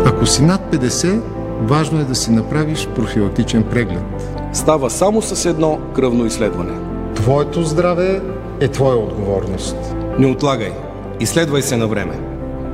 Ако 0.07 0.27
си 0.27 0.43
над 0.43 0.75
50, 0.75 1.21
важно 1.63 2.01
е 2.01 2.05
да 2.05 2.15
си 2.15 2.31
направиш 2.31 2.89
профилактичен 2.95 3.63
преглед. 3.63 4.05
Става 4.53 4.91
само 4.91 5.23
с 5.23 5.45
едно 5.45 5.79
кръвно 5.95 6.27
изследване. 6.27 6.79
Твоето 7.15 7.63
здраве 7.63 8.21
е 8.61 8.69
твоя 8.69 8.97
отговорност. 8.97 9.77
Не 10.19 10.27
отлагай. 10.27 10.73
Изследвай 11.21 11.63
се 11.63 11.77
на 11.77 11.89
време. 11.89 12.21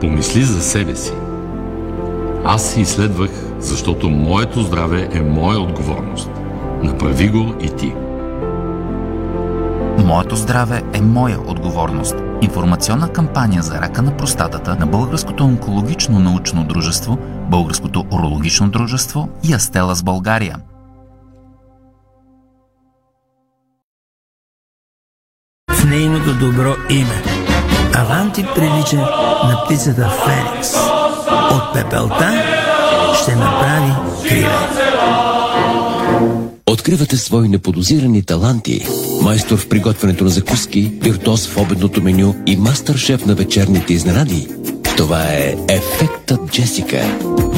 Помисли 0.00 0.42
за 0.42 0.62
себе 0.62 0.96
си. 0.96 1.12
Аз 2.44 2.70
се 2.70 2.80
изследвах, 2.80 3.30
защото 3.58 4.10
моето 4.10 4.62
здраве 4.62 5.08
е 5.12 5.20
моя 5.20 5.60
отговорност. 5.60 6.30
Направи 6.82 7.28
го 7.28 7.54
и 7.60 7.70
ти. 7.70 7.94
Моето 10.04 10.36
здраве 10.36 10.82
е 10.92 11.00
моя 11.00 11.40
отговорност. 11.40 12.14
Информационна 12.42 13.12
кампания 13.12 13.62
за 13.62 13.80
рака 13.80 14.02
на 14.02 14.16
простатата 14.16 14.76
на 14.76 14.86
Българското 14.86 15.44
онкологично 15.44 16.18
научно 16.18 16.64
дружество, 16.64 17.18
Българското 17.50 18.04
урологично 18.12 18.68
дружество 18.68 19.28
и 19.48 19.54
Астела 19.54 19.94
с 19.94 20.02
България. 20.02 20.56
В 25.70 25.84
нейното 25.84 26.34
добро 26.38 26.74
име. 26.90 27.45
Аванти 27.96 28.46
прилича 28.54 28.96
на 29.44 29.62
птицата 29.64 30.10
Феникс. 30.24 30.74
От 31.50 31.74
пепелта 31.74 32.42
ще 33.22 33.36
направи 33.36 33.92
криле. 34.28 34.56
Откривате 36.66 37.16
свои 37.16 37.48
неподозирани 37.48 38.22
таланти. 38.22 38.86
Майстор 39.22 39.58
в 39.58 39.68
приготвянето 39.68 40.24
на 40.24 40.30
закуски, 40.30 40.92
виртуоз 41.02 41.46
в 41.46 41.56
обедното 41.56 42.02
меню 42.02 42.34
и 42.46 42.56
мастър-шеф 42.56 43.26
на 43.26 43.34
вечерните 43.34 43.92
изненади. 43.92 44.48
Това 44.96 45.22
е 45.22 45.54
Ефектът 45.68 46.40
Джесика. 46.50 47.18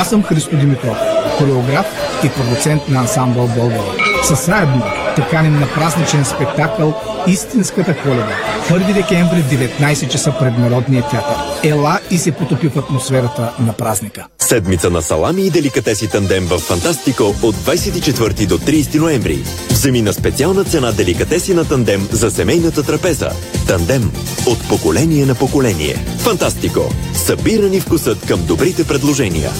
Аз 0.00 0.08
съм 0.08 0.22
Христо 0.22 0.56
Димитров, 0.56 0.96
хореограф 1.38 1.86
и 2.24 2.28
продуцент 2.28 2.88
на 2.88 3.00
ансамбъл 3.00 3.46
България. 3.46 3.92
С 4.24 4.46
заедно 4.46 4.82
те 5.16 5.22
каним 5.30 5.60
на 5.60 5.68
празничен 5.74 6.24
спектакъл 6.24 6.94
Истинската 7.26 7.96
коледа. 8.02 8.36
1 8.70 8.94
декември 8.94 9.44
19 9.80 10.08
часа 10.08 10.34
пред 10.38 10.58
Народния 10.58 11.02
театър. 11.02 11.36
Ела 11.64 11.98
и 12.10 12.18
се 12.18 12.32
потопи 12.32 12.68
в 12.68 12.78
атмосферата 12.78 13.52
на 13.58 13.72
празника. 13.72 14.26
Седмица 14.38 14.90
на 14.90 15.02
салами 15.02 15.42
и 15.42 15.50
деликатеси 15.50 16.10
тандем 16.10 16.46
в 16.46 16.58
Фантастико 16.58 17.22
от 17.42 17.54
24 17.54 18.46
до 18.46 18.58
30 18.58 18.98
ноември. 18.98 19.38
Вземи 19.70 20.02
на 20.02 20.12
специална 20.12 20.64
цена 20.64 20.92
деликатеси 20.92 21.54
на 21.54 21.64
тандем 21.64 22.08
за 22.12 22.30
семейната 22.30 22.82
трапеза. 22.82 23.30
Тандем 23.68 24.12
от 24.46 24.68
поколение 24.68 25.26
на 25.26 25.34
поколение. 25.34 25.94
Фантастико. 26.18 26.80
Събирани 27.14 27.80
вкусът 27.80 28.26
към 28.26 28.46
добрите 28.46 28.86
предложения. 28.86 29.50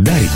Дарик. 0.00 0.30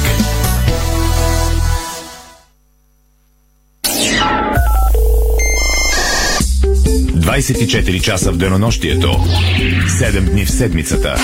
24 7.15 8.01
часа 8.01 8.33
в 8.33 8.37
денонощието. 8.37 9.09
7 9.09 10.21
дни 10.21 10.45
в 10.45 10.51
седмицата. 10.51 11.15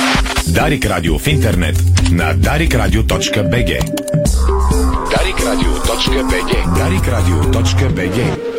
Дарик 0.46 0.86
Радио 0.86 1.18
в 1.18 1.26
интернет 1.28 1.82
на 2.12 2.34
darikradio.bg 2.34 3.80
Дарик 5.10 5.36
Дарик 5.36 7.04
Дарикраdio.bg 7.04 8.49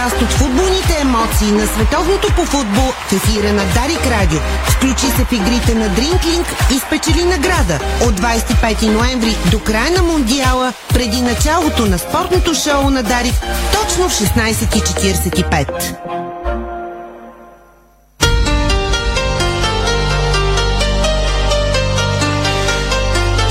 част 0.00 0.22
от 0.22 0.32
футболните 0.32 0.96
емоции 1.00 1.52
на 1.52 1.66
световното 1.66 2.28
по 2.36 2.44
футбол 2.44 2.90
в 3.08 3.12
ефира 3.12 3.52
на 3.52 3.64
Дарик 3.74 4.06
Радио. 4.06 4.38
Включи 4.64 5.06
се 5.06 5.24
в 5.24 5.32
игрите 5.32 5.74
на 5.74 5.88
Дринклинг 5.88 6.46
и 6.74 6.78
спечели 6.78 7.24
награда 7.24 7.80
от 8.06 8.20
25 8.20 8.82
ноември 8.82 9.36
до 9.50 9.58
края 9.58 9.90
на 9.90 10.02
Мондиала, 10.02 10.72
преди 10.88 11.20
началото 11.20 11.86
на 11.86 11.98
спортното 11.98 12.54
шоу 12.54 12.90
на 12.90 13.02
Дарик, 13.02 13.34
точно 13.72 14.08
в 14.08 14.12
16.45. 14.12 15.96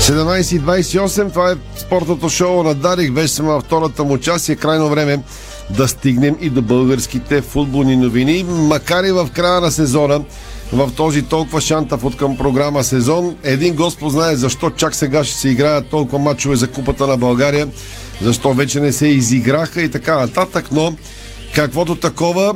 17.28, 0.00 1.32
това 1.32 1.50
е 1.50 1.54
спортното 1.76 2.28
шоу 2.28 2.62
на 2.62 2.74
Дарик. 2.74 3.28
Съм 3.28 3.46
във 3.46 3.62
втората 3.62 4.04
му 4.04 4.18
част 4.18 4.48
и 4.48 4.52
е 4.52 4.56
крайно 4.56 4.88
време 4.88 5.18
да 5.76 5.88
стигнем 5.88 6.36
и 6.40 6.50
до 6.50 6.62
българските 6.62 7.40
футболни 7.40 7.96
новини. 7.96 8.44
Макар 8.48 9.04
и 9.04 9.12
в 9.12 9.28
края 9.34 9.60
на 9.60 9.70
сезона, 9.70 10.20
в 10.72 10.90
този 10.96 11.22
толкова 11.22 11.60
шантав 11.60 12.04
от 12.04 12.16
към 12.16 12.36
програма 12.36 12.84
сезон, 12.84 13.36
един 13.42 13.74
Господ 13.74 14.12
знае 14.12 14.36
защо 14.36 14.70
чак 14.70 14.94
сега 14.94 15.24
ще 15.24 15.36
се 15.36 15.48
играят 15.48 15.86
толкова 15.86 16.18
мачове 16.18 16.56
за 16.56 16.68
Купата 16.68 17.06
на 17.06 17.16
България, 17.16 17.68
защо 18.22 18.54
вече 18.54 18.80
не 18.80 18.92
се 18.92 19.06
изиграха 19.06 19.82
и 19.82 19.90
така 19.90 20.18
нататък, 20.18 20.66
но 20.72 20.94
каквото 21.54 21.96
такова, 21.96 22.54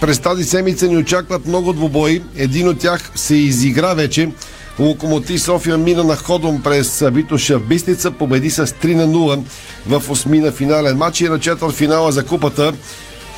през 0.00 0.18
тази 0.18 0.44
седмица 0.44 0.88
ни 0.88 0.96
очакват 0.96 1.46
много 1.46 1.72
двубои. 1.72 2.22
Един 2.36 2.68
от 2.68 2.78
тях 2.78 3.10
се 3.14 3.34
изигра 3.34 3.94
вече. 3.94 4.28
Локомотив 4.78 5.42
София 5.42 5.78
мина 5.78 6.04
на 6.04 6.16
ходом 6.16 6.62
през 6.62 7.04
Витоша 7.12 7.58
в 7.58 7.66
Бистица, 7.66 8.10
победи 8.10 8.50
с 8.50 8.66
3 8.66 8.94
на 8.94 9.08
0 9.08 9.42
в 9.86 10.10
осмина 10.10 10.52
финален 10.52 10.96
матч 10.96 11.20
и 11.20 11.28
на 11.28 11.40
четвърт 11.40 11.74
финала 11.74 12.12
за 12.12 12.26
купата. 12.26 12.72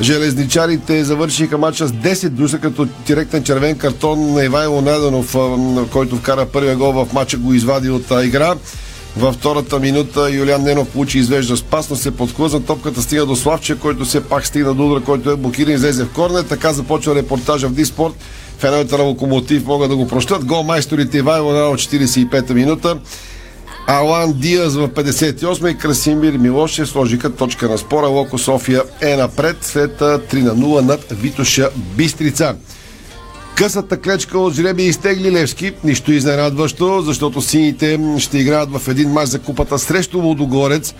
Железничарите 0.00 1.04
завършиха 1.04 1.58
матча 1.58 1.88
с 1.88 1.92
10 1.92 2.28
душа, 2.28 2.58
като 2.58 2.88
директен 3.06 3.44
червен 3.44 3.78
картон 3.78 4.32
на 4.32 4.44
Ивайло 4.44 4.80
Наданов, 4.80 5.36
който 5.92 6.16
вкара 6.16 6.46
първия 6.46 6.76
гол 6.76 6.92
в 6.92 7.12
матча, 7.12 7.36
го 7.36 7.54
извади 7.54 7.90
от 7.90 8.04
игра. 8.24 8.54
Във 9.16 9.34
втората 9.34 9.78
минута 9.78 10.30
Юлиан 10.30 10.62
Ненов 10.62 10.88
получи 10.88 11.18
извежда 11.18 11.56
спасно, 11.56 11.96
се 11.96 12.10
подхлъзна, 12.10 12.64
топката 12.64 13.02
стига 13.02 13.26
до 13.26 13.36
Славче, 13.36 13.78
който 13.78 14.04
все 14.04 14.24
пак 14.24 14.46
стигна 14.46 14.74
до 14.74 14.86
удара, 14.86 15.04
който 15.04 15.30
е 15.30 15.36
блокиран 15.36 15.72
и 15.72 15.74
излезе 15.74 16.04
в 16.04 16.12
корнер. 16.12 16.42
Така 16.42 16.72
започва 16.72 17.14
репортажа 17.14 17.68
в 17.68 17.72
Диспорт. 17.72 18.14
Феновете 18.58 18.96
на 18.96 19.02
Локомотив 19.02 19.66
могат 19.66 19.90
да 19.90 19.96
го 19.96 20.08
прощат. 20.08 20.44
Гол 20.44 20.62
майсторите 20.62 21.18
Ивайло 21.18 21.52
на 21.52 21.58
45-та 21.58 22.54
минута. 22.54 22.98
Алан 23.86 24.32
Диаз 24.32 24.74
в 24.74 24.88
58 24.88 25.70
и 25.70 25.78
Красимир 25.78 26.32
Милошев 26.32 26.88
сложиха 26.88 27.32
точка 27.32 27.68
на 27.68 27.78
спора. 27.78 28.06
Локо 28.06 28.38
София 28.38 28.82
е 29.00 29.16
напред 29.16 29.56
след 29.60 29.98
3 30.00 30.34
на 30.42 30.56
0 30.56 30.80
над 30.80 31.06
Витоша 31.10 31.70
Бистрица. 31.76 32.54
Късата 33.54 34.00
клечка 34.00 34.38
от 34.38 34.54
жреби 34.54 34.82
изтегли 34.82 35.32
Левски. 35.32 35.72
Нищо 35.84 36.12
изненадващо, 36.12 37.02
защото 37.02 37.42
сините 37.42 38.00
ще 38.18 38.38
играят 38.38 38.70
в 38.72 38.88
един 38.88 39.10
мач 39.10 39.28
за 39.28 39.38
купата 39.38 39.78
срещу 39.78 40.18
Лудогорец 40.18 40.94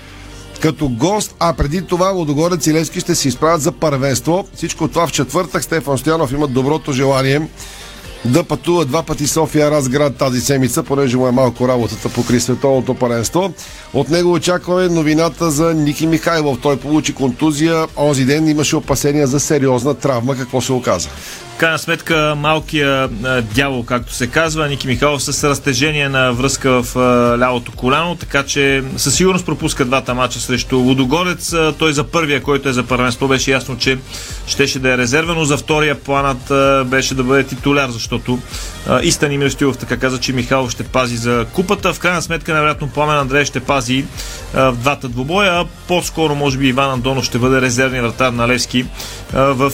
като 0.61 0.89
гост, 0.89 1.35
а 1.39 1.53
преди 1.53 1.83
това 1.83 2.09
Лодогорец 2.09 2.67
и 2.67 2.75
Левски 2.75 3.01
ще 3.01 3.15
се 3.15 3.29
изправят 3.29 3.63
за 3.63 3.73
първенство. 3.73 4.49
Всичко 4.55 4.89
това 4.89 5.07
в 5.07 5.13
четвъртък 5.13 5.65
Стефан 5.65 5.99
Стоянов 5.99 6.33
има 6.33 6.47
доброто 6.47 6.93
желание 6.93 7.49
да 8.25 8.45
пътува 8.45 8.85
два 8.85 9.03
пъти 9.03 9.27
София 9.27 9.71
Разград 9.71 10.17
тази 10.17 10.41
седмица, 10.41 10.83
понеже 10.83 11.17
му 11.17 11.29
е 11.29 11.33
малко 11.33 11.69
работата 11.69 12.09
покри 12.09 12.41
световното 12.41 12.95
паренство. 12.95 13.53
От 13.95 14.09
него 14.09 14.33
очакваме 14.33 14.89
новината 14.89 15.51
за 15.51 15.75
Ники 15.75 16.07
Михайлов. 16.07 16.59
Той 16.63 16.77
получи 16.77 17.15
контузия. 17.15 17.87
Онзи 17.97 18.25
ден 18.25 18.49
имаше 18.49 18.77
опасения 18.77 19.27
за 19.27 19.41
сериозна 19.41 19.95
травма. 19.95 20.37
Какво 20.37 20.61
се 20.61 20.73
оказа? 20.73 21.09
Крайна 21.59 21.79
сметка 21.79 22.35
малкия 22.37 23.09
дявол, 23.55 23.85
както 23.85 24.13
се 24.13 24.27
казва, 24.27 24.69
Ники 24.69 24.87
Михайлов 24.87 25.23
с 25.23 25.45
разтежение 25.45 26.09
на 26.09 26.33
връзка 26.33 26.83
в 26.83 26.97
лявото 27.41 27.73
коляно, 27.73 28.15
така 28.15 28.43
че 28.43 28.85
със 28.97 29.15
сигурност 29.15 29.47
пропуска 29.47 29.85
двата 29.85 30.15
мача 30.15 30.41
срещу 30.41 30.77
Лудогорец. 30.77 31.55
Той 31.79 31.93
за 31.93 32.05
първия, 32.05 32.43
който 32.43 32.69
е 32.69 32.73
за 32.73 32.83
първенство, 32.83 33.29
беше 33.29 33.51
ясно, 33.51 33.79
че 33.79 33.99
щеше 34.47 34.79
да 34.79 34.93
е 34.93 34.99
резервен, 34.99 35.35
но 35.35 35.45
за 35.45 35.57
втория 35.57 36.01
планът 36.01 36.53
беше 36.89 37.15
да 37.15 37.23
бъде 37.23 37.45
титуляр, 37.45 37.91
защото 37.91 38.39
Истан 39.03 39.33
Имир 39.33 39.51
Стилов 39.51 39.79
така 39.79 39.97
каза, 39.97 40.19
че 40.19 40.33
Михайлов 40.33 40.71
ще 40.71 40.85
пази 40.85 41.17
за 41.17 41.47
купата. 41.53 41.93
В 41.93 41.99
крайна 41.99 42.23
сметка, 42.23 42.55
невероятно, 42.55 42.89
Пламен 42.89 43.19
Андрея 43.19 43.47
ще 43.47 43.61
пази 43.61 44.05
в 44.55 44.77
двата 44.81 45.09
двубоя. 45.09 45.65
По-скоро, 45.89 46.35
може 46.35 46.59
би, 46.59 46.69
Иван 46.69 46.91
Андонов 46.91 47.25
ще 47.25 47.39
бъде 47.39 47.61
резервен 47.61 48.03
вратар 48.03 48.33
на 48.33 48.49
Левски 48.49 48.87
в 49.33 49.73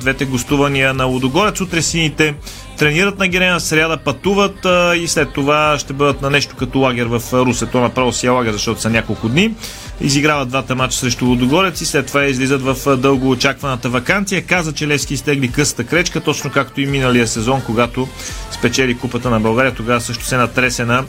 двете 0.00 0.24
гостувания 0.24 0.94
на 0.94 1.04
Лудогорец. 1.04 1.25
Утре 1.60 1.82
сините 1.82 2.34
тренират 2.78 3.18
на 3.18 3.28
Герена, 3.28 3.60
сряда 3.60 3.96
пътуват 3.96 4.64
а, 4.64 4.96
и 4.96 5.08
след 5.08 5.32
това 5.32 5.78
ще 5.78 5.92
бъдат 5.92 6.22
на 6.22 6.30
нещо 6.30 6.56
като 6.56 6.78
лагер 6.78 7.06
в 7.06 7.22
Русе. 7.32 7.66
То 7.66 7.80
направо 7.80 8.12
си 8.12 8.26
е 8.26 8.30
лагер, 8.30 8.52
защото 8.52 8.80
са 8.80 8.90
няколко 8.90 9.28
дни. 9.28 9.54
Изиграват 10.00 10.48
двата 10.48 10.74
мача 10.74 10.98
срещу 10.98 11.26
Лудогорец 11.26 11.80
и 11.80 11.86
след 11.86 12.06
това 12.06 12.24
излизат 12.24 12.62
в 12.62 12.96
дълго 12.96 13.30
очакваната 13.30 13.88
вакансия. 13.88 14.42
Каза, 14.42 14.72
че 14.72 14.88
Левски 14.88 15.14
изтегли 15.14 15.52
късата 15.52 15.84
кречка, 15.84 16.20
точно 16.20 16.50
както 16.50 16.80
и 16.80 16.86
миналия 16.86 17.26
сезон, 17.26 17.62
когато 17.66 18.08
спечели 18.50 18.98
купата 18.98 19.30
на 19.30 19.40
България. 19.40 19.74
Тогава 19.74 20.00
също 20.00 20.24
се 20.24 20.36
натресе 20.36 20.84
на 20.84 21.04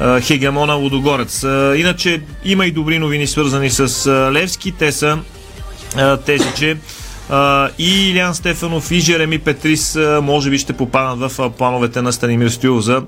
а, 0.00 0.20
хегемона 0.20 0.74
Лудогорец. 0.74 1.44
А, 1.44 1.74
иначе 1.76 2.22
има 2.44 2.66
и 2.66 2.70
добри 2.70 2.98
новини 2.98 3.26
свързани 3.26 3.70
с 3.70 4.06
а, 4.06 4.32
Левски. 4.32 4.72
Те 4.72 4.92
са 4.92 5.18
а, 5.96 6.16
тези, 6.16 6.46
че 6.56 6.76
И 7.78 8.10
Илян 8.10 8.34
Стефанов 8.34 8.90
и 8.90 9.00
Жереми 9.00 9.38
Петрис 9.38 9.98
може 10.22 10.50
би 10.50 10.58
ще 10.58 10.72
попаднат 10.72 11.32
в 11.32 11.50
плановете 11.50 12.02
на 12.02 12.12
Станимир 12.12 12.48
Стюл 12.48 12.80
за 12.80 13.02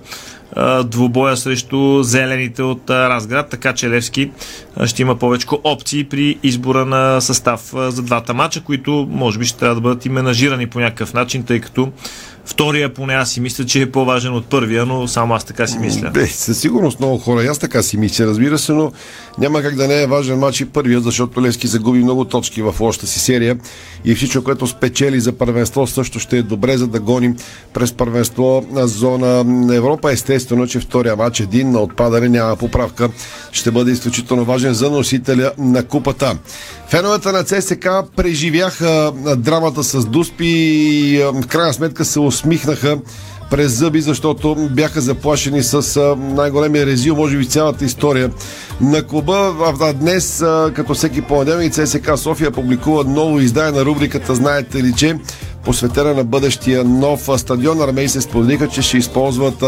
двубоя 0.85 1.37
срещу 1.37 2.03
зелените 2.03 2.63
от 2.63 2.91
Разград, 2.91 3.49
така 3.49 3.73
че 3.73 3.91
Левски 3.91 4.31
ще 4.87 5.03
има 5.03 5.17
повече 5.17 5.47
опции 5.65 6.05
при 6.05 6.39
избора 6.43 6.85
на 6.85 7.21
състав 7.21 7.73
за 7.75 8.03
двата 8.03 8.35
мача, 8.35 8.61
които 8.61 9.09
може 9.11 9.39
би 9.39 9.45
ще 9.45 9.59
трябва 9.59 9.75
да 9.75 9.81
бъдат 9.81 10.07
и 10.07 10.09
менажирани 10.09 10.67
по 10.67 10.81
някакъв 10.81 11.15
начин, 11.15 11.43
тъй 11.43 11.61
като 11.61 11.93
Втория 12.47 12.95
поне 12.95 13.15
аз 13.15 13.31
си 13.31 13.41
мисля, 13.41 13.67
че 13.67 13.83
е 13.83 13.91
по-важен 13.91 14.35
от 14.35 14.47
първия, 14.47 14.87
но 14.87 15.09
само 15.09 15.35
аз 15.35 15.45
така 15.45 15.67
си 15.67 15.79
мисля. 15.79 16.11
Бе, 16.11 16.27
със 16.27 16.59
сигурност 16.59 17.01
много 17.01 17.19
хора. 17.19 17.43
Аз 17.51 17.59
така 17.59 17.83
си 17.83 17.97
мисля, 17.97 18.27
разбира 18.27 18.59
се, 18.59 18.73
но 18.73 18.93
няма 19.39 19.63
как 19.63 19.75
да 19.75 19.89
не 19.89 20.03
е 20.03 20.07
важен 20.07 20.39
матч 20.39 20.61
и 20.61 20.65
първия, 20.65 21.01
защото 21.01 21.43
Левски 21.43 21.67
загуби 21.67 21.99
много 21.99 22.25
точки 22.25 22.63
в 22.63 22.75
лошата 22.81 23.07
си 23.07 23.19
серия 23.19 23.57
и 24.05 24.15
всичко, 24.15 24.45
което 24.45 24.67
спечели 24.67 25.21
за 25.21 25.33
първенство, 25.33 25.87
също 25.87 26.19
ще 26.19 26.39
е 26.39 26.43
добре, 26.43 26.79
за 26.79 26.87
да 26.87 27.01
гоним 27.01 27.37
през 27.73 27.93
първенство 27.93 28.67
на 28.71 28.89
зона 28.89 29.45
Европа. 29.77 30.13
Естествено, 30.13 30.67
че 30.67 30.81
втория 30.81 31.17
матч 31.17 31.41
един 31.41 31.71
на 31.71 31.81
отпадане 31.81 32.29
няма 32.29 32.57
поправка. 32.57 33.09
Ще 33.53 33.71
бъде 33.71 33.93
изключително 33.93 34.45
важен 34.45 34.75
за 34.75 34.91
носителя 34.91 35.53
на 35.59 35.85
купата. 35.85 36.39
Феновете 36.89 37.33
на 37.33 37.45
ЦСК 37.45 37.89
преживяха 38.17 39.13
драмата 39.37 39.85
с 39.85 40.07
Дуспи 40.07 40.47
и 40.47 41.19
в 41.19 41.47
крайна 41.47 41.73
сметка 41.73 42.05
се 42.05 42.21
усмихнаха 42.37 42.99
през 43.51 43.73
зъби, 43.73 44.01
защото 44.01 44.69
бяха 44.71 45.01
заплашени 45.01 45.63
с 45.63 46.01
най-големия 46.17 46.87
резил, 46.87 47.17
може 47.17 47.39
би 47.39 47.47
цялата 47.47 47.85
история 47.85 48.31
на 48.81 49.03
клуба. 49.03 49.55
А 49.81 49.93
днес, 49.93 50.45
като 50.75 50.95
всеки 50.95 51.23
понеделник, 51.23 51.73
ЦСК 51.73 52.11
София 52.17 52.51
публикува 52.51 53.05
ново 53.05 53.41
издание 53.41 53.79
на 53.79 53.85
рубриката 53.85 54.35
Знаете 54.35 54.83
ли, 54.83 54.93
че 54.97 55.19
посветена 55.65 56.15
на 56.15 56.25
бъдещия 56.25 56.85
нов 56.85 57.29
стадион. 57.37 57.83
Армей 57.83 58.09
се 58.09 58.21
споделиха, 58.21 58.69
че 58.69 58.83
ще 58.83 58.99
използват 58.99 59.65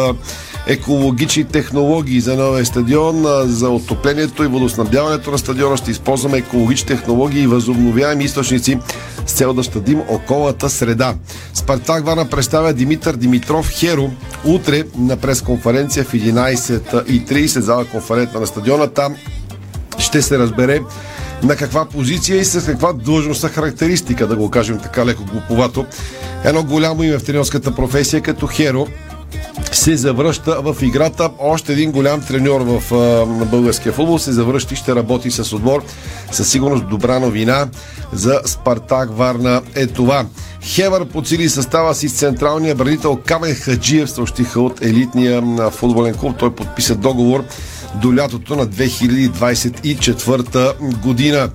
екологични 0.69 1.45
технологии 1.45 2.21
за 2.21 2.37
новия 2.37 2.67
стадион. 2.67 3.25
За 3.45 3.69
отоплението 3.69 4.45
и 4.45 4.47
водоснабдяването 4.47 5.31
на 5.31 5.39
стадиона 5.39 5.77
ще 5.77 5.91
използваме 5.91 6.39
екологични 6.39 6.87
технологии 6.87 7.43
и 7.43 7.47
възобновяеми 7.47 8.25
източници 8.25 8.79
с 9.27 9.33
цел 9.33 9.53
да 9.53 9.63
щадим 9.63 10.03
околната 10.09 10.71
среда. 10.71 11.15
Спартак 11.55 12.07
Вана 12.07 12.29
представя 12.29 12.73
Димитър 12.73 13.17
Димитров 13.17 13.71
Херо 13.71 14.11
утре 14.45 14.83
на 14.99 15.17
пресконференция 15.17 16.05
в 16.05 16.13
11.30 16.13 17.59
зала 17.59 17.85
конферентна 17.85 18.41
на 18.41 18.47
стадиона. 18.47 18.87
Там 18.87 19.17
ще 19.99 20.23
се 20.23 20.39
разбере 20.39 20.81
на 21.43 21.57
каква 21.57 21.85
позиция 21.85 22.39
и 22.39 22.45
с 22.45 22.67
каква 22.67 22.93
длъжностна 22.93 23.49
характеристика, 23.49 24.27
да 24.27 24.37
го 24.37 24.51
кажем 24.51 24.79
така 24.83 25.07
леко 25.07 25.25
глуповато. 25.25 25.87
Едно 26.45 26.63
голямо 26.63 27.03
име 27.03 27.19
в 27.19 27.25
тренерската 27.25 27.75
професия 27.75 28.23
като 28.23 28.47
Херо 28.47 28.87
се 29.73 29.97
завръща 29.97 30.61
в 30.63 30.77
играта. 30.83 31.31
Още 31.39 31.73
един 31.73 31.93
голям 31.93 32.21
треньор 32.21 32.61
в 32.61 32.95
а, 32.95 33.27
българския 33.45 33.93
футбол 33.93 34.19
се 34.19 34.33
завръща 34.33 34.75
и 34.75 34.77
ще 34.77 34.95
работи 34.95 35.31
с 35.31 35.53
отбор. 35.53 35.83
Със 36.33 36.51
сигурност 36.51 36.89
добра 36.89 37.19
новина 37.19 37.67
за 38.13 38.41
Спартак 38.45 39.17
Варна 39.17 39.63
е 39.75 39.87
това. 39.87 40.27
Хевър 40.63 41.05
подсили 41.05 41.49
състава 41.49 41.95
си 41.95 42.09
с 42.09 42.19
централния 42.19 42.75
бранител 42.75 43.19
Камен 43.27 43.55
Хаджиев, 43.55 44.11
съобщиха 44.11 44.61
от 44.61 44.83
елитния 44.83 45.43
футболен 45.71 46.15
клуб. 46.15 46.37
Той 46.39 46.55
подписа 46.55 46.95
договор 46.95 47.45
до 47.95 48.17
лятото 48.17 48.57
на 48.57 48.67
2024 48.67 50.75
година. 51.03 51.51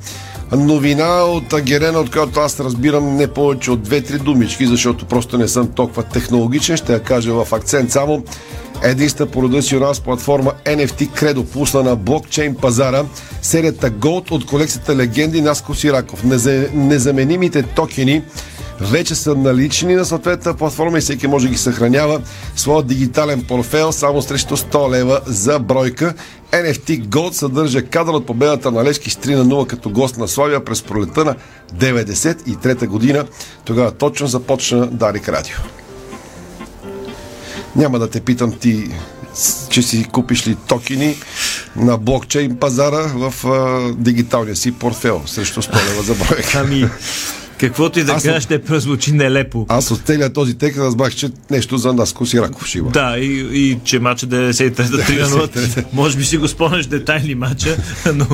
Новина 0.56 1.24
от 1.24 1.62
Герена, 1.62 2.00
от 2.00 2.12
която 2.12 2.40
аз 2.40 2.60
разбирам 2.60 3.16
не 3.16 3.28
повече 3.28 3.72
от 3.72 3.82
две-три 3.82 4.20
думички, 4.20 4.68
защото 4.68 5.06
просто 5.06 5.38
не 5.38 5.48
съм 5.48 5.68
толкова 5.68 6.04
технологичен. 6.04 6.78
Ще 6.78 6.94
я 6.94 7.00
кажа 7.00 7.34
в 7.34 7.54
акцент 7.54 7.92
само. 7.92 8.24
Единства 8.84 9.26
по 9.26 9.42
рода 9.44 9.62
си 9.62 9.78
у 9.78 9.80
нас 9.80 10.00
платформа 10.00 10.52
NFT 10.66 11.10
Credo 11.10 11.44
пусна 11.44 11.84
на 11.84 11.96
блокчейн 11.96 12.56
пазара 12.56 13.04
серията 13.42 13.92
Gold 13.92 14.32
от 14.32 14.46
колекцията 14.46 14.96
Легенди 14.96 15.42
Наско 15.42 15.76
Сираков. 15.76 16.24
Неза- 16.24 16.74
Незаменимите 16.74 17.64
токени 17.64 18.22
вече 18.82 19.16
са 19.16 19.36
налични 19.36 19.96
на 19.96 20.06
съответната 20.06 20.58
платформа 20.58 20.98
и 20.98 21.02
всеки 21.02 21.28
може 21.28 21.46
да 21.46 21.52
ги 21.52 21.58
съхранява 21.58 22.22
своя 22.56 22.84
дигитален 22.84 23.44
портфел 23.44 23.92
само 23.92 24.22
срещу 24.22 24.58
100 24.58 24.92
лева 24.92 25.22
за 25.26 25.60
бройка. 25.60 26.14
NFT 26.52 27.06
Gold 27.06 27.32
съдържа 27.32 27.82
кадър 27.86 28.14
от 28.14 28.26
победата 28.26 28.72
на 28.72 28.84
Лешки 28.84 29.10
с 29.10 29.16
3 29.16 29.36
на 29.36 29.46
0 29.46 29.68
като 29.68 29.90
гост 29.90 30.18
на 30.18 30.28
Славия 30.28 30.66
през 30.66 30.82
пролета 30.82 31.26
на 31.26 31.36
93 31.76 32.88
година. 32.88 33.26
Тогава 33.66 33.92
точно 33.92 34.28
започна 34.28 34.88
Дарик 34.88 35.30
Радио. 35.30 35.56
Няма 37.76 38.00
да 38.00 38.10
те 38.10 38.22
питам 38.22 38.52
ти 38.60 38.90
че 39.70 39.82
си 39.82 40.06
купиш 40.12 40.48
ли 40.48 40.58
токени 40.68 41.16
на 41.76 41.98
блокчейн 41.98 42.56
пазара 42.56 43.12
в 43.16 43.48
а, 43.48 43.94
дигиталния 43.98 44.56
си 44.56 44.72
портфел 44.72 45.22
срещу 45.26 45.62
100 45.62 45.92
лева 45.92 46.04
за 46.04 46.14
бройка. 46.16 46.60
Ами, 46.60 46.86
каквото 47.58 48.00
и 48.00 48.04
да 48.04 48.12
кажеш, 48.14 48.44
ще 48.44 48.62
прозвучи 48.62 49.12
нелепо. 49.12 49.66
Аз 49.70 49.92
от 49.92 50.02
целият 50.06 50.34
този 50.34 50.58
текст 50.58 50.80
разбрах, 50.80 51.16
че 51.16 51.30
нещо 51.52 51.78
за 51.78 51.94
Наско 51.94 52.26
Сираков 52.26 52.68
ще 52.68 52.78
има. 52.78 52.90
Да, 52.90 53.16
и, 53.18 53.50
и 53.52 53.80
че 53.84 54.00
матча 54.00 54.28
93-та 54.28 54.84
3 54.84 55.20
на 55.20 55.28
0. 55.28 55.86
Може 55.94 56.18
би 56.18 56.24
си 56.24 56.38
го 56.38 56.48
спомняш 56.48 56.86
детайли 56.86 57.36
матча, 57.36 57.78
но... 58.14 58.28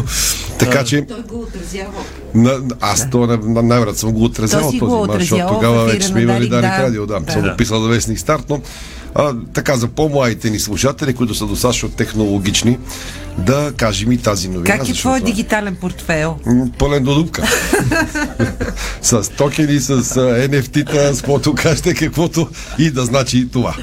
Така 0.60 0.84
че 0.84 1.06
Той 1.06 1.22
го 1.22 1.40
отразява. 1.40 2.04
на, 2.36 2.60
аз 2.82 3.10
то 3.10 3.28
на, 3.28 3.38
на 3.38 3.62
най-вероятно 3.64 4.00
съм 4.00 4.12
го 4.12 4.30
си 4.36 4.52
този 4.52 4.80
го 4.80 5.06
мач, 5.08 5.20
защото 5.20 5.54
тогава 5.54 5.86
вече 5.86 6.08
сме 6.08 6.22
имали 6.22 6.50
Дарик, 6.50 6.50
Дарик 6.50 6.78
да. 6.78 6.84
Радио, 6.84 7.06
да. 7.06 7.22
Съм 7.30 7.42
го 7.42 7.58
писал 7.58 7.82
за 7.82 7.88
вестник 7.88 8.20
старт, 8.20 8.44
но 8.50 8.62
а, 9.16 9.34
така 9.54 9.76
за 9.78 9.88
по-младите 9.88 10.50
ни 10.50 10.60
слушатели, 10.60 11.14
които 11.14 11.36
са 11.36 11.46
достатъчно 11.46 11.90
технологични, 11.90 12.78
да 13.38 13.74
кажем 13.78 14.12
и 14.12 14.18
тази 14.18 14.50
новина. 14.50 14.78
Как 14.78 14.90
е 14.90 14.94
твой 14.94 15.22
дигитален 15.22 15.76
портфел? 15.76 16.38
Пълен 16.78 17.04
до 17.04 17.16
дупка. 17.16 17.48
с 19.02 19.30
токени, 19.30 19.80
с 19.80 20.04
NFT-та, 20.50 21.14
с 21.14 21.22
каквото 21.22 21.56
кажете, 21.56 21.94
каквото 21.94 22.48
и 22.78 22.92
да 22.92 23.06
значи 23.06 23.38
и 23.38 23.50
това. 23.50 23.76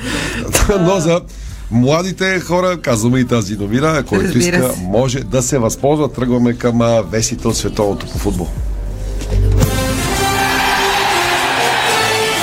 Но 0.80 1.00
за 1.00 1.20
младите 1.70 2.40
хора, 2.40 2.80
казваме 2.82 3.20
и 3.20 3.24
тази 3.24 3.56
новина, 3.56 4.02
който 4.02 4.24
Разбира 4.24 4.56
иска, 4.56 4.72
се. 4.72 4.80
може 4.82 5.20
да 5.20 5.42
се 5.42 5.58
възползва. 5.58 6.12
Тръгваме 6.12 6.52
към 6.52 6.80
вестите 7.10 7.48
от 7.48 7.56
световното 7.56 8.06
по 8.06 8.18
футбол. 8.18 8.48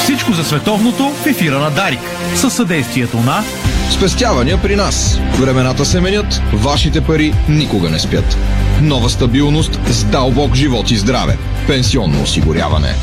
Всичко 0.03 0.33
за 0.33 0.43
световното 0.43 1.09
в 1.09 1.25
ефира 1.25 1.59
на 1.59 1.71
Дарик. 1.71 1.99
Със 2.35 2.53
съдействието 2.53 3.17
на 3.17 3.43
Спестявания 3.91 4.61
при 4.61 4.75
нас. 4.75 5.19
Времената 5.39 5.85
се 5.85 6.01
менят, 6.01 6.41
вашите 6.53 7.01
пари 7.01 7.33
никога 7.49 7.89
не 7.89 7.99
спят. 7.99 8.37
Нова 8.81 9.09
стабилност 9.09 9.79
с 9.89 10.03
дълбок 10.03 10.55
живот 10.55 10.91
и 10.91 10.97
здраве. 10.97 11.37
Пенсионно 11.67 12.23
осигуряване. 12.23 12.95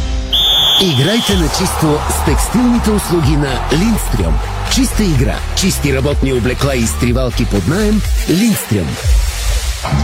Играйте 0.82 1.34
на 1.34 1.48
чисто 1.48 1.98
с 2.10 2.24
текстилните 2.24 2.90
услуги 2.90 3.36
на 3.36 3.60
Линдстрюм. 3.72 4.34
Чиста 4.74 5.02
игра, 5.02 5.38
чисти 5.56 5.96
работни 5.96 6.32
облекла 6.32 6.76
и 6.76 6.80
изтривалки 6.80 7.46
под 7.46 7.68
найем. 7.68 8.02
Линдстрюм. 8.30 8.86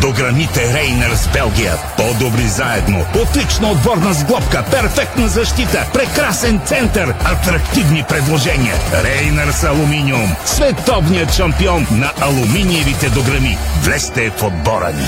До 0.00 0.12
граните 0.12 0.74
Рейнерс 0.74 1.28
Белгия. 1.32 1.74
По-добри 1.96 2.48
заедно. 2.48 3.04
Отлична 3.22 3.68
отборна 3.68 4.12
сглобка. 4.14 4.64
Перфектна 4.70 5.28
защита. 5.28 5.86
Прекрасен 5.92 6.60
център. 6.64 7.14
Атрактивни 7.24 8.04
предложения. 8.08 8.74
Рейнерс 9.04 9.64
Алуминиум. 9.64 10.36
Световният 10.44 11.32
шампион 11.32 11.86
на 11.90 12.12
алуминиевите 12.20 13.10
дограми. 13.10 13.58
Влезте 13.82 14.30
в 14.30 14.42
отбора 14.42 14.92
ни. 14.92 15.06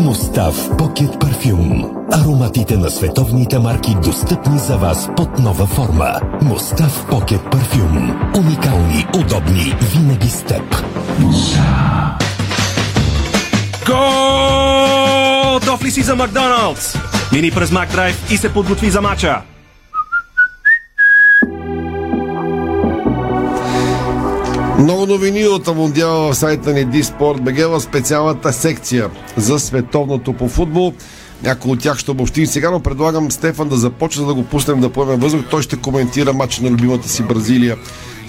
Мустав 0.00 0.76
Покет 0.78 1.20
Парфюм. 1.20 1.90
Ароматите 2.12 2.76
на 2.76 2.90
световните 2.90 3.58
марки 3.58 3.96
достъпни 4.04 4.58
за 4.58 4.76
вас 4.76 5.08
под 5.16 5.38
нова 5.38 5.66
форма. 5.66 6.20
Мустав 6.42 7.06
Покет 7.10 7.50
Парфюм. 7.50 8.20
Уникални, 8.36 9.06
удобни, 9.14 9.74
винаги 9.80 10.30
с 10.30 10.42
теб. 10.42 10.62
Готов 13.86 15.84
ли 15.84 15.90
си 15.90 16.02
за 16.02 16.16
Макдоналдс? 16.16 16.94
Мини 17.32 17.50
през 17.50 17.70
Макдрайв 17.70 18.32
и 18.32 18.36
се 18.36 18.52
подготви 18.52 18.90
за 18.90 19.00
матча. 19.00 19.42
Много 24.78 25.06
новини 25.06 25.46
от 25.46 25.66
Мондиала 25.66 26.32
в 26.32 26.36
сайта 26.36 26.72
ни 26.72 26.84
БГ 27.40 27.56
в 27.56 27.80
специалната 27.80 28.52
секция 28.52 29.10
за 29.36 29.58
световното 29.58 30.32
по 30.32 30.48
футбол. 30.48 30.92
Някои 31.42 31.72
от 31.72 31.80
тях 31.80 31.98
ще 31.98 32.10
обобщим 32.10 32.46
сега, 32.46 32.70
но 32.70 32.80
предлагам 32.80 33.30
Стефан 33.30 33.68
да 33.68 33.76
започне, 33.76 34.20
за 34.20 34.26
да 34.26 34.34
го 34.34 34.44
пуснем 34.44 34.80
да 34.80 34.88
поеме 34.88 35.16
въздух. 35.16 35.40
Той 35.50 35.62
ще 35.62 35.76
коментира 35.76 36.32
матча 36.32 36.62
на 36.62 36.70
любимата 36.70 37.08
си 37.08 37.22
Бразилия 37.22 37.76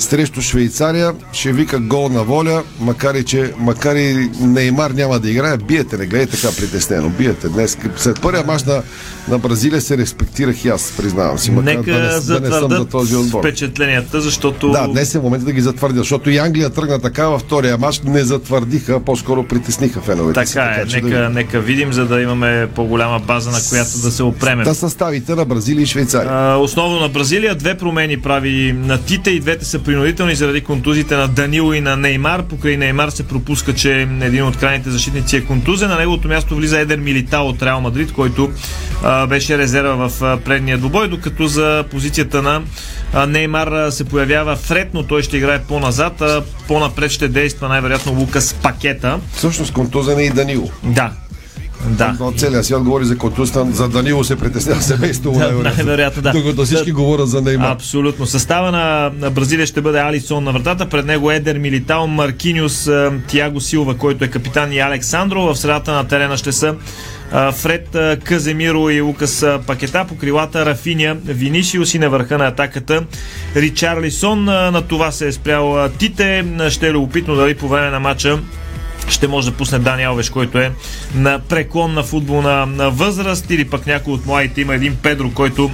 срещу 0.02 0.42
Швейцария. 0.42 1.14
Ще 1.32 1.52
вика 1.52 1.80
гол 1.80 2.10
на 2.10 2.24
воля, 2.24 2.64
макар 2.80 3.16
и, 3.16 3.24
че, 3.24 3.54
макар 3.58 3.96
и 3.96 4.30
Неймар 4.40 4.92
няма 4.92 5.20
да 5.20 5.30
играе. 5.30 5.58
Биете, 5.58 5.98
не 5.98 6.06
гледай 6.06 6.28
така 6.28 6.56
притеснено. 6.58 7.10
Биете 7.10 7.50
днес. 7.50 7.78
След 7.98 8.22
първия 8.22 8.44
мач 8.46 8.64
на, 8.64 8.84
на 9.28 9.38
Бразилия 9.38 9.82
се 9.82 9.98
респектирах 9.98 10.66
и 10.66 10.70
аз, 10.70 10.94
признавам 10.98 11.40
си. 11.40 11.52
Макар 11.52 11.76
Нека 11.76 11.92
да 11.92 12.00
не, 12.00 12.20
да 12.20 12.40
не 12.40 12.50
съм 12.50 12.72
за 12.72 12.86
този 12.86 13.16
отбор. 13.16 13.40
впечатленията, 13.40 14.22
защото... 14.22 14.72
Да, 14.72 14.88
днес 14.88 15.16
е 15.16 15.20
момента 15.20 15.46
да 15.46 15.52
ги 15.52 15.62
затвърдя, 15.62 15.98
защото 15.98 16.30
и 16.30 16.38
Англия 16.38 16.70
тръгна 16.70 17.00
така 17.00 17.28
във 17.28 17.42
втория 17.42 17.78
мач, 17.78 18.02
не 18.06 18.24
затвърдиха, 18.24 19.00
по-скоро 19.00 19.44
притесниха 19.44 20.02
феновете 20.02 20.46
си. 20.46 20.54
Така 20.54 20.82
е, 20.82 20.86
нека, 20.86 21.18
да... 21.18 21.30
нека 21.30 21.60
видим, 21.60 21.94
за 21.94 22.06
да 22.06 22.22
имаме 22.22 22.68
по-голяма 22.76 23.20
база, 23.20 23.52
на 23.52 23.60
която 23.70 24.00
да 24.00 24.12
се 24.12 24.24
опремем. 24.24 24.66
Та 24.66 24.74
съставите 24.74 25.36
на 25.36 25.46
Бразилия 25.46 25.84
и 25.84 25.86
Швейцария. 25.86 26.32
А, 26.32 26.56
основно 26.56 27.00
на 27.00 27.10
Бразилия 27.10 27.56
две 27.56 27.78
промени 27.78 28.22
прави 28.22 28.74
на 28.74 28.98
Тите 28.98 29.30
и 29.30 29.40
двете 29.40 29.66
са 29.66 29.80
принудителни 29.80 30.36
заради 30.36 30.62
контузите 30.62 31.16
на 31.16 31.28
Данило 31.28 31.74
и 31.74 31.82
на 31.82 31.98
Неймар. 31.98 32.44
Покрай 32.44 32.78
Неймар 32.78 33.10
се 33.10 33.24
пропуска, 33.24 33.74
че 33.74 34.08
един 34.22 34.44
от 34.44 34.58
крайните 34.58 34.90
защитници 34.90 35.38
е 35.38 35.42
контузен. 35.42 35.90
На 35.90 35.98
неговото 35.98 36.28
място 36.28 36.56
влиза 36.56 36.80
Едер 36.80 36.98
Милитао 36.98 37.46
от 37.46 37.64
Реал 37.64 37.82
Мадрид, 37.82 38.12
който 38.12 38.50
а, 39.12 39.28
беше 39.28 39.58
резерва 39.58 40.10
в 40.10 40.24
а, 40.24 40.38
предния 40.38 40.78
двубой, 40.78 41.08
докато 41.08 41.48
за 41.48 41.84
позицията 41.92 42.42
на 42.42 42.62
а, 43.14 43.26
Неймар 43.26 43.90
се 43.90 44.04
появява 44.04 44.56
Фред, 44.56 44.94
но 44.94 45.04
той 45.04 45.24
ще 45.24 45.38
играе 45.38 45.64
по-назад, 45.64 46.22
а 46.22 46.44
по-напред 46.68 47.12
ще 47.12 47.28
действа 47.28 47.68
най-вероятно 47.68 48.14
Лукас 48.14 48.54
Пакета. 48.54 49.20
Всъщност 49.34 49.74
контузен 49.74 50.20
е 50.20 50.24
и 50.24 50.30
Данило. 50.30 50.70
Да. 50.84 51.12
Да. 51.90 52.16
Но 52.20 52.32
целият 52.32 52.66
свят 52.66 52.84
говори 52.84 53.06
за 53.06 53.18
контузия, 53.18 53.66
за 53.72 53.90
Данило 53.90 54.24
се 54.24 54.36
притеснява 54.36 54.82
семейство. 54.92 55.32
Да, 55.32 55.52
най-вероятно, 55.52 56.22
да. 56.22 56.32
Докато 56.32 56.66
всички 56.66 56.92
говорят 56.92 57.30
за 57.30 57.42
Неймар. 57.42 57.72
Абсолютно. 57.72 58.26
Състава 58.26 58.72
на, 58.72 59.12
на 59.18 59.32
Бразилия 59.32 59.68
ще 59.68 59.82
бъде 59.82 60.00
Алисон 60.00 60.44
на 60.44 60.52
вратата. 60.52 60.90
Пред 60.90 61.06
него 61.06 61.32
Едер 61.32 61.58
Милитао, 61.58 62.08
Маркиниус, 62.08 62.90
Тиаго 63.28 63.62
Силва, 63.62 63.98
който 63.98 64.26
е 64.26 64.28
капитан 64.28 64.74
и 64.74 64.80
Александро. 64.80 65.42
В 65.42 65.56
средата 65.56 65.92
на 65.92 66.08
терена 66.08 66.38
ще 66.38 66.52
са 66.52 66.76
Фред 67.54 67.98
Каземиро 68.24 68.90
и 68.90 69.02
Лукас 69.02 69.46
Пакета. 69.68 70.06
По 70.08 70.18
крилата 70.18 70.66
Рафиня, 70.66 71.18
Винишиус 71.26 71.94
и 71.94 72.00
на 72.00 72.10
върха 72.10 72.38
на 72.38 72.48
атаката 72.48 73.04
Ричарлисон. 73.56 74.44
На 74.44 74.82
това 74.82 75.12
се 75.12 75.28
е 75.28 75.32
спрял 75.32 75.90
Тите. 75.98 76.46
Ще 76.70 76.88
е 76.88 76.92
любопитно 76.92 77.36
дали 77.36 77.56
по 77.56 77.68
време 77.68 77.90
на 77.90 78.00
матча 78.00 78.40
ще 79.10 79.28
може 79.28 79.52
да 79.52 79.58
пусне 79.58 79.80
Дани 79.80 80.04
Алвеш, 80.04 80.30
който 80.30 80.58
е 80.58 80.72
на 81.16 82.04
футболна 82.04 82.66
на 82.66 82.90
възраст 82.90 83.52
или 83.52 83.70
пък 83.70 83.88
някой 83.88 84.14
от 84.14 84.26
младите 84.26 84.62
има 84.62 84.76
един 84.76 84.96
Педро, 84.96 85.30
който 85.30 85.72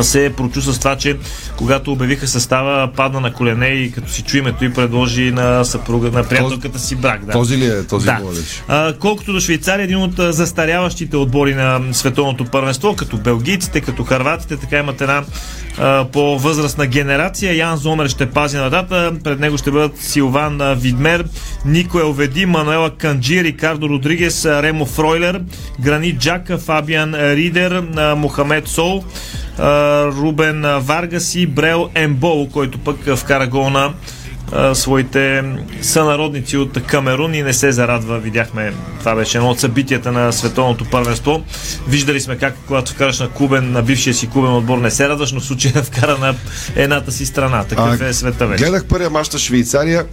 се 0.00 0.32
прочу 0.36 0.60
с 0.60 0.78
това, 0.78 0.96
че 0.96 1.16
когато 1.56 1.92
обявиха 1.92 2.26
състава, 2.26 2.92
падна 2.96 3.20
на 3.20 3.32
колене 3.32 3.66
и 3.66 3.92
като 3.92 4.12
си 4.12 4.22
чу 4.22 4.36
името 4.36 4.64
и 4.64 4.72
предложи 4.72 5.30
на 5.30 5.64
съпруга, 5.64 6.10
на 6.10 6.24
приятелката 6.24 6.78
си 6.78 6.96
брак. 6.96 7.24
Да. 7.24 7.32
Този 7.32 7.58
ли 7.58 7.66
е 7.66 7.86
този 7.86 8.06
да. 8.06 8.20
А, 8.68 8.94
колкото 9.00 9.32
до 9.32 9.40
Швейцария, 9.40 9.84
един 9.84 9.96
от 9.96 10.14
застаряващите 10.16 11.16
отбори 11.16 11.54
на 11.54 11.80
световното 11.92 12.44
първенство, 12.44 12.96
като 12.96 13.16
белгийците, 13.16 13.80
като 13.80 14.04
харватите, 14.04 14.56
така 14.56 14.78
имат 14.78 15.00
една 15.00 15.24
по-възрастна 16.12 16.86
генерация. 16.86 17.56
Ян 17.56 17.76
Зомер 17.76 18.08
ще 18.08 18.30
пази 18.30 18.56
на 18.56 18.70
дата. 18.70 19.12
Пред 19.24 19.40
него 19.40 19.58
ще 19.58 19.70
бъдат 19.70 19.98
Силван 19.98 20.74
Видмер, 20.74 21.24
Нико 21.64 21.98
Елведи, 21.98 22.46
Мануела 22.46 22.90
Канджи, 22.90 23.44
Рикардо 23.44 23.88
Родригес, 23.88 24.44
Ремо 24.44 24.86
Фройлер, 24.86 25.40
Гранит 25.80 26.18
Джака, 26.18 26.58
Фабиан 26.58 27.14
Ридер, 27.14 27.80
Мохамед 28.16 28.68
Сол, 28.68 29.04
Рубен 29.58 30.62
Варгас 30.78 31.34
и 31.34 31.46
Брел 31.46 31.90
Ембол, 31.94 32.48
който 32.48 32.78
пък 32.78 33.16
вкара 33.16 33.46
гол 33.46 33.70
на 33.70 33.92
своите 34.74 35.42
сънародници 35.82 36.56
от 36.56 36.82
Камерун 36.86 37.34
и 37.34 37.42
не 37.42 37.52
се 37.52 37.72
зарадва. 37.72 38.18
Видяхме, 38.18 38.72
това 38.98 39.14
беше 39.14 39.38
едно 39.38 39.50
от 39.50 39.60
събитията 39.60 40.12
на 40.12 40.32
световното 40.32 40.84
първенство. 40.84 41.42
Виждали 41.88 42.20
сме 42.20 42.36
как, 42.36 42.54
когато 42.66 42.92
вкараш 42.92 43.20
на 43.20 43.28
клубен, 43.28 43.72
на 43.72 43.82
бившия 43.82 44.14
си 44.14 44.30
клубен 44.30 44.52
отбор, 44.52 44.78
не 44.78 44.90
се 44.90 45.08
радваш, 45.08 45.32
но 45.32 45.40
в 45.40 45.44
случая 45.44 45.74
вкара 45.82 46.18
на 46.18 46.34
едната 46.76 47.12
си 47.12 47.26
страна. 47.26 47.64
Такъв 47.64 48.00
А, 48.00 48.06
е 48.06 48.12
света 48.12 48.46
вече. 48.46 48.64
Гледах 48.64 48.84
първия 48.84 49.10
мач 49.10 49.30
на 49.30 49.38
Швейцария 49.38 50.04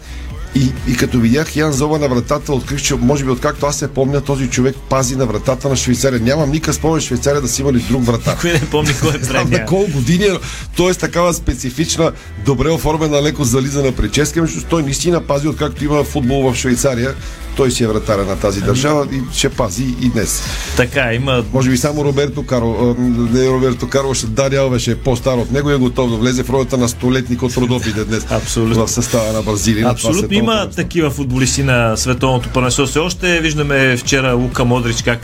и, 0.56 0.72
и 0.88 0.96
като 0.96 1.20
видях 1.20 1.56
Ян 1.56 1.72
Зоба 1.72 2.00
на 2.00 2.08
вратата, 2.08 2.54
открих, 2.54 2.82
че 2.82 2.96
може 2.96 3.24
би 3.24 3.30
откакто 3.30 3.66
аз 3.66 3.78
се 3.78 3.88
помня, 3.88 4.22
този 4.22 4.50
човек 4.50 4.76
пази 4.90 5.16
на 5.16 5.26
вратата 5.26 5.70
на 5.70 5.76
Швейцария. 5.76 6.20
Нямам 6.20 6.52
никакъв 6.52 6.76
спомен 6.76 7.02
Швейцария 7.02 7.42
да 7.42 7.48
си 7.48 7.62
имали 7.62 7.86
друг 7.90 8.06
врата. 8.06 8.38
Кой 8.42 8.52
не 8.52 8.60
помни 8.60 8.94
кой 9.02 9.16
е 9.16 9.24
Знам 9.24 9.50
на 9.50 9.66
колко 9.66 9.92
години 9.92 10.24
е, 10.24 10.40
т.е. 10.78 10.94
такава 10.94 11.34
специфична, 11.34 12.12
добре 12.46 12.70
оформена, 12.70 13.22
леко 13.22 13.44
зализана 13.44 13.92
прическа, 13.92 14.42
между 14.42 14.62
той 14.70 14.84
наистина 14.84 15.22
пази, 15.22 15.48
откакто 15.48 15.84
има 15.84 16.04
футбол 16.04 16.52
в 16.52 16.56
Швейцария. 16.56 17.16
Той 17.56 17.72
си 17.72 17.84
е 17.84 17.88
вратаря 17.88 18.26
на 18.26 18.36
тази 18.36 18.62
държава 18.62 19.08
и 19.12 19.38
ще 19.38 19.50
пази 19.50 19.96
и 20.02 20.10
днес. 20.10 20.44
Така, 20.78 21.14
има... 21.14 21.44
Може 21.54 21.70
би 21.70 21.78
само 21.78 22.06
Роберто 22.06 22.46
Карло, 22.46 22.96
а, 23.00 23.02
не 23.38 23.50
Роберто 23.50 23.90
Карло, 23.90 24.14
ще 24.14 24.28
Дари 24.28 24.56
Алвеш 24.56 24.88
е 24.88 24.96
по-стар 24.96 25.38
от 25.38 25.52
него 25.52 25.70
и 25.70 25.74
е 25.74 25.78
готов 25.78 26.12
да 26.12 26.18
влезе 26.18 26.44
в 26.44 26.50
ролята 26.50 26.78
на 26.78 26.90
столетник 26.90 27.44
от 27.44 27.58
Родопите 27.58 28.04
днес. 28.04 28.26
Абсолютно. 28.30 28.88
В 28.88 28.92
състава 28.92 29.34
на 29.34 29.42
Бразилия. 29.42 29.90
Абсолютно 29.90 30.20
световно 30.20 30.43
има 30.44 30.70
такива 30.70 31.10
футболисти 31.10 31.64
на 31.64 31.98
световното 31.98 32.50
първенство. 32.50 32.86
Все 32.86 33.00
още 33.00 33.40
виждаме 33.42 33.98
вчера 33.98 34.34
Лука 34.34 34.66
Модрич 34.66 35.02
как 35.02 35.20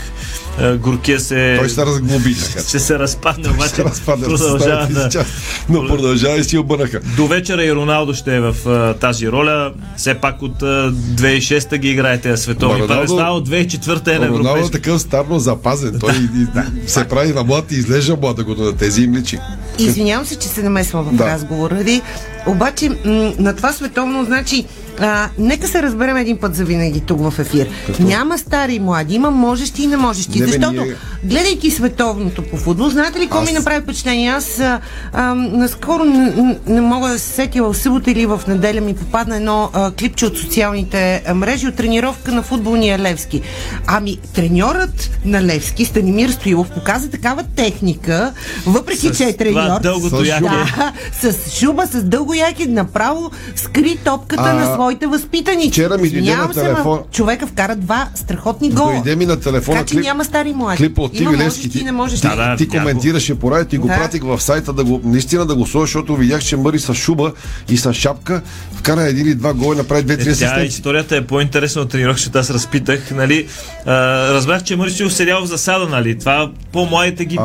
е, 0.61 0.73
горкия 0.75 1.19
се... 1.19 1.55
Той 1.59 1.69
се 1.69 1.85
разглоби. 1.85 2.35
така. 2.35 2.67
Ще 2.67 2.79
се 2.79 2.99
разпадне, 2.99 3.49
обаче 3.49 3.69
Ще 3.69 3.83
разпадне 3.83 4.25
продължава 4.27 4.87
да... 4.87 5.09
част. 5.09 5.31
Но 5.69 5.87
продължава 5.87 6.37
и 6.37 6.43
си 6.43 6.57
обърнаха. 6.57 6.99
До 7.17 7.27
вечера 7.27 7.63
и 7.63 7.73
Роналдо 7.73 8.13
ще 8.13 8.35
е 8.35 8.39
в 8.39 8.55
а, 8.67 8.93
тази 8.93 9.29
роля. 9.29 9.71
Все 9.97 10.13
пак 10.15 10.41
от 10.41 10.61
а, 10.61 10.91
2006-та 10.93 11.77
ги 11.77 11.89
играете 11.89 12.37
световни 12.37 12.87
първенства, 12.87 13.23
от 13.23 13.49
2004-та 13.49 14.15
е 14.15 14.19
на 14.19 14.27
Роналдо 14.29 14.65
е 14.65 14.71
такъв 14.71 15.01
старно 15.01 15.39
запазен. 15.39 15.99
Той 15.99 16.13
и, 16.13 16.41
и, 16.85 16.89
се 16.89 17.07
прави 17.07 17.33
на 17.33 17.43
млад 17.43 17.71
и 17.71 17.75
изглежда 17.75 18.17
млад, 18.21 18.37
докато 18.37 18.61
на 18.61 18.77
тези 18.77 19.01
им 19.01 19.15
личи. 19.15 19.39
Извинявам 19.79 20.25
се, 20.25 20.35
че 20.35 20.47
се 20.47 20.63
намесвам 20.63 21.03
в 21.05 21.13
Да. 21.15 21.25
разговора 21.25 21.75
ви. 21.75 22.01
Обаче 22.47 22.89
м- 22.89 23.31
на 23.39 23.55
това 23.55 23.73
световно, 23.73 24.25
значи, 24.25 24.65
а, 25.01 25.29
нека 25.39 25.67
се 25.67 25.83
разберем 25.83 26.17
един 26.17 26.37
път 26.37 26.55
за 26.55 26.65
винаги 26.65 26.99
тук 27.01 27.19
в 27.21 27.39
ефир. 27.39 27.69
Какво? 27.87 28.03
Няма 28.03 28.37
стари 28.37 28.73
и 28.73 28.79
млади, 28.79 29.15
има 29.15 29.31
можещи 29.31 29.83
и 29.83 29.87
не 29.87 29.97
можещи. 29.97 30.39
Не, 30.39 30.45
бе, 30.45 30.51
защото, 30.51 30.71
ние- 30.73 30.95
гледайки 31.23 31.71
световното 31.71 32.41
по 32.43 32.57
футбол, 32.57 32.89
знаете 32.89 33.19
ли 33.19 33.23
какво 33.23 33.39
Аз- 33.39 33.45
ми 33.45 33.53
направи 33.53 33.81
впечатление? 33.81 34.29
Аз 34.29 34.59
а, 34.59 34.79
а, 35.13 35.21
наскоро 35.35 36.03
не, 36.05 36.17
не- 36.17 36.57
не 36.67 36.81
мога 36.81 37.09
да 37.09 37.19
се 37.19 37.27
сетя 37.27 37.63
в 37.63 37.75
събота 37.75 38.11
или 38.11 38.25
в 38.25 38.41
неделя 38.47 38.81
ми 38.81 38.95
попадна 38.95 39.35
едно 39.35 39.69
а, 39.73 39.91
клипче 39.91 40.25
от 40.25 40.37
социалните 40.37 40.89
а, 41.27 41.33
мрежи 41.33 41.67
от 41.67 41.75
тренировка 41.75 42.31
на 42.31 42.41
футболния 42.43 42.99
Левски. 42.99 43.41
Ами, 43.87 44.17
треньорът 44.33 45.09
на 45.25 45.43
Левски, 45.43 45.85
Станимир 45.85 46.29
Стоилов, 46.29 46.69
показа 46.69 47.09
такава 47.09 47.43
техника, 47.45 48.33
въпреки 48.65 49.07
С 49.07 49.17
че 49.17 49.23
е 49.23 49.33
това 49.33 49.37
треньор. 49.61 49.81
дългото 49.81 50.15
С 50.17 50.27
яке. 50.27 50.41
Да, 50.41 50.93
с 51.31 51.51
шуба, 51.51 51.87
с 51.87 52.03
дълго 52.03 52.33
яке, 52.33 52.65
направо 52.67 53.31
скри 53.55 53.97
топката 53.97 54.43
А, 54.45 54.53
на 54.53 54.73
своите 54.89 55.07
възпитаници. 55.07 55.71
вчера 55.71 55.97
ми 55.97 56.09
дойде 56.09 56.31
на 56.31 56.37
ма 56.37 56.53
телефон- 56.53 56.99
човека 57.11 57.47
вкара 57.47 57.75
два 57.75 58.07
страхотни 58.15 58.69
гола. 58.69 58.93
Дойде 58.93 59.15
ми 59.15 59.25
на 59.25 59.39
телефона 59.39 59.77
така 59.77 59.87
че 59.87 59.95
клип- 59.95 60.03
няма 60.03 60.25
стари 60.25 60.53
млади. 60.53 60.77
Клипа 60.77 61.01
от 61.01 61.11
Тиви 61.11 61.25
Левски. 61.27 61.43
можещи 61.43 61.79
и 61.79 61.83
не 61.83 61.91
можеш. 61.91 62.21
ти, 62.21 62.27
ти 62.57 62.67
коментираше 62.69 63.35
по 63.35 63.51
радиото 63.51 63.75
и 63.75 63.77
го 63.77 63.87
Да. 63.87 63.95
пратих 63.95 64.23
в 64.23 64.41
сайта 64.41 64.73
да 64.73 64.83
го, 64.83 65.01
наистина 65.03 65.45
да 65.45 65.55
го 65.55 65.67
сложа, 65.67 65.83
защото 65.83 66.15
видях, 66.15 66.41
че 66.41 66.57
Мъри 66.57 66.79
с 66.79 66.93
шуба 66.93 67.31
и 67.69 67.77
с 67.77 67.93
шапка 67.93 68.41
вкара 68.73 69.01
един 69.03 69.27
или 69.27 69.35
два 69.35 69.53
гола 69.53 69.75
и 69.75 69.77
направи 69.77 70.03
две-три 70.03 70.29
Е, 70.29 70.31
асистенции. 70.31 70.67
историята 70.67 71.15
е 71.17 71.21
по-интересна 71.21 71.81
от 71.81 71.89
тренировка, 71.89 72.17
защото 72.17 72.37
аз 72.37 72.49
разпитах. 72.49 73.11
Нали, 73.11 73.47
а, 73.85 73.93
разбрах, 74.33 74.63
че 74.63 74.75
Мърсио 74.75 75.09
седял 75.09 75.41
в 75.41 75.47
засада, 75.47 75.87
нали? 75.87 76.19
Това 76.19 76.51
по-младите 76.71 77.25
ги 77.25 77.37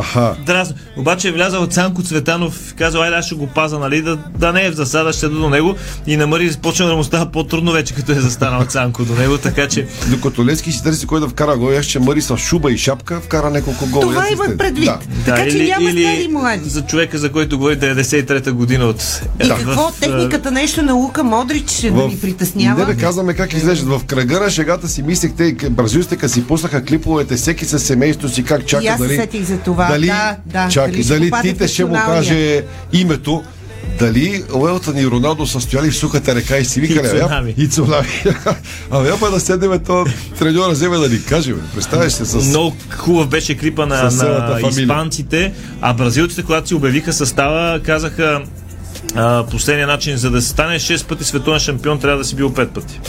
дразни. 0.47 0.77
Обаче 0.97 1.29
е 1.29 1.33
влязал 1.33 1.67
Цанко 1.67 2.03
Цветанов 2.03 2.71
и 2.71 2.75
казал, 2.75 3.03
айде 3.03 3.17
аз 3.17 3.27
ще 3.27 3.35
го 3.35 3.47
паза, 3.47 3.79
нали? 3.79 4.03
Да, 4.03 4.19
да 4.39 4.53
не 4.53 4.65
е 4.65 4.71
в 4.71 4.75
засада, 4.75 5.13
ще 5.13 5.29
до 5.29 5.49
него. 5.49 5.75
И 6.07 6.17
на 6.17 6.27
Мари 6.27 6.49
започна 6.49 6.87
да 6.87 6.97
му 6.97 7.05
става 7.05 7.27
по-трудно 7.35 7.73
вече, 7.73 7.95
като 7.95 8.13
е 8.13 8.15
застанал 8.15 8.65
Цанко 8.65 9.05
до 9.05 9.15
него, 9.15 9.39
така 9.39 9.69
че 9.69 9.87
Докато 10.11 10.47
Левски 10.47 10.73
си 10.73 10.83
търси 10.83 11.07
кой 11.07 11.21
да 11.21 11.29
вкара 11.29 11.57
гол, 11.57 11.79
аз 11.79 11.87
че 11.87 11.99
Мъри 11.99 12.23
с 12.23 12.37
шуба 12.37 12.73
и 12.73 12.79
шапка 12.79 13.21
вкара 13.21 13.51
няколко 13.51 13.87
гола. 13.87 14.03
Това 14.03 14.27
имат 14.33 14.59
предвид. 14.59 14.85
Да. 14.85 14.99
Така 15.25 15.51
че 15.51 15.59
няма 15.59 15.91
стари 15.91 16.23
и 16.25 16.29
млади. 16.29 16.69
за 16.69 16.83
човека, 16.83 17.19
за 17.19 17.33
който 17.33 17.59
говори 17.59 17.79
93-та 17.79 18.53
година 18.53 18.85
от... 18.85 19.21
И 19.45 19.49
Да. 19.49 19.57
какво? 19.57 19.89
В, 19.89 20.01
Техниката 20.01 20.51
нещо 20.51 20.83
на 20.83 20.95
Лука 20.95 21.25
Модрич 21.25 21.81
да 21.81 22.09
ви 22.09 22.21
притеснява? 22.21 22.87
Не 22.87 22.95
да 22.95 23.01
казваме 23.01 23.35
как 23.35 23.53
изглеждат. 23.53 23.89
В 23.89 24.05
кръга 24.05 24.41
на 24.41 24.51
шегата 24.51 24.89
си 24.89 25.03
мислехте, 25.03 25.53
бразилците, 25.71 26.17
като 26.17 26.33
си 26.33 26.47
пуснаха 26.47 26.85
клиповете, 26.85 27.37
всеки 27.37 27.65
със 27.65 27.83
семейството 27.83 28.35
си, 28.35 28.45
как 28.45 28.67
чака 28.67 28.85
И 28.85 28.87
аз 28.87 29.01
се 29.01 29.07
дали... 29.07 29.17
сетих 29.17 29.43
за 29.43 29.59
това. 29.59 29.89
Дали, 29.89 30.07
Да, 30.07 30.37
да. 30.47 30.69
чакай, 30.69 31.03
Дали 31.03 31.31
дали, 31.31 31.33
ще 31.39 31.53
Тите 31.53 31.67
в 31.67 31.71
ще 31.71 31.85
му 31.85 31.95
каже 31.95 32.65
името, 32.93 33.43
дали 33.99 34.45
Уелтън 34.55 34.99
и 34.99 35.07
Роналдо 35.07 35.47
са 35.47 35.61
стояли 35.61 35.91
в 35.91 35.97
сухата 35.97 36.35
река 36.35 36.59
и 36.59 36.65
си 36.65 36.81
викали, 36.81 37.07
И 37.07 37.11
«Ая, 37.11 37.23
цунами». 37.23 37.55
и 37.59 37.69
цунами. 37.69 38.09
Ами 38.91 39.09
я 39.09 39.21
па 39.21 39.31
да 39.31 39.41
седнем, 39.41 39.81
то 39.87 40.07
треньора 40.39 40.71
вземе 40.71 40.97
да 40.97 41.09
ни 41.09 41.25
каже, 41.25 41.53
бе. 41.53 41.61
представяш 41.75 42.13
се 42.13 42.25
с... 42.25 42.35
Много 42.35 42.77
хубав 42.91 43.29
беше 43.29 43.59
клипа 43.59 43.87
на, 43.87 44.11
на 44.11 44.61
испанците, 44.69 45.53
а 45.81 45.95
бразилците, 45.95 46.43
когато 46.43 46.69
си 46.69 46.75
обявиха 46.75 47.13
състава, 47.13 47.81
казаха 47.83 48.43
а, 49.15 49.45
последния 49.51 49.87
начин, 49.87 50.17
за 50.17 50.31
да 50.31 50.43
се 50.43 50.49
стане 50.49 50.79
6 50.79 51.07
пъти 51.07 51.25
световен 51.25 51.61
шампион, 51.61 52.01
трябва 52.01 52.19
да 52.19 52.25
си 52.25 52.37
бил 52.37 52.51
5 52.51 52.69
пъти. 52.69 53.01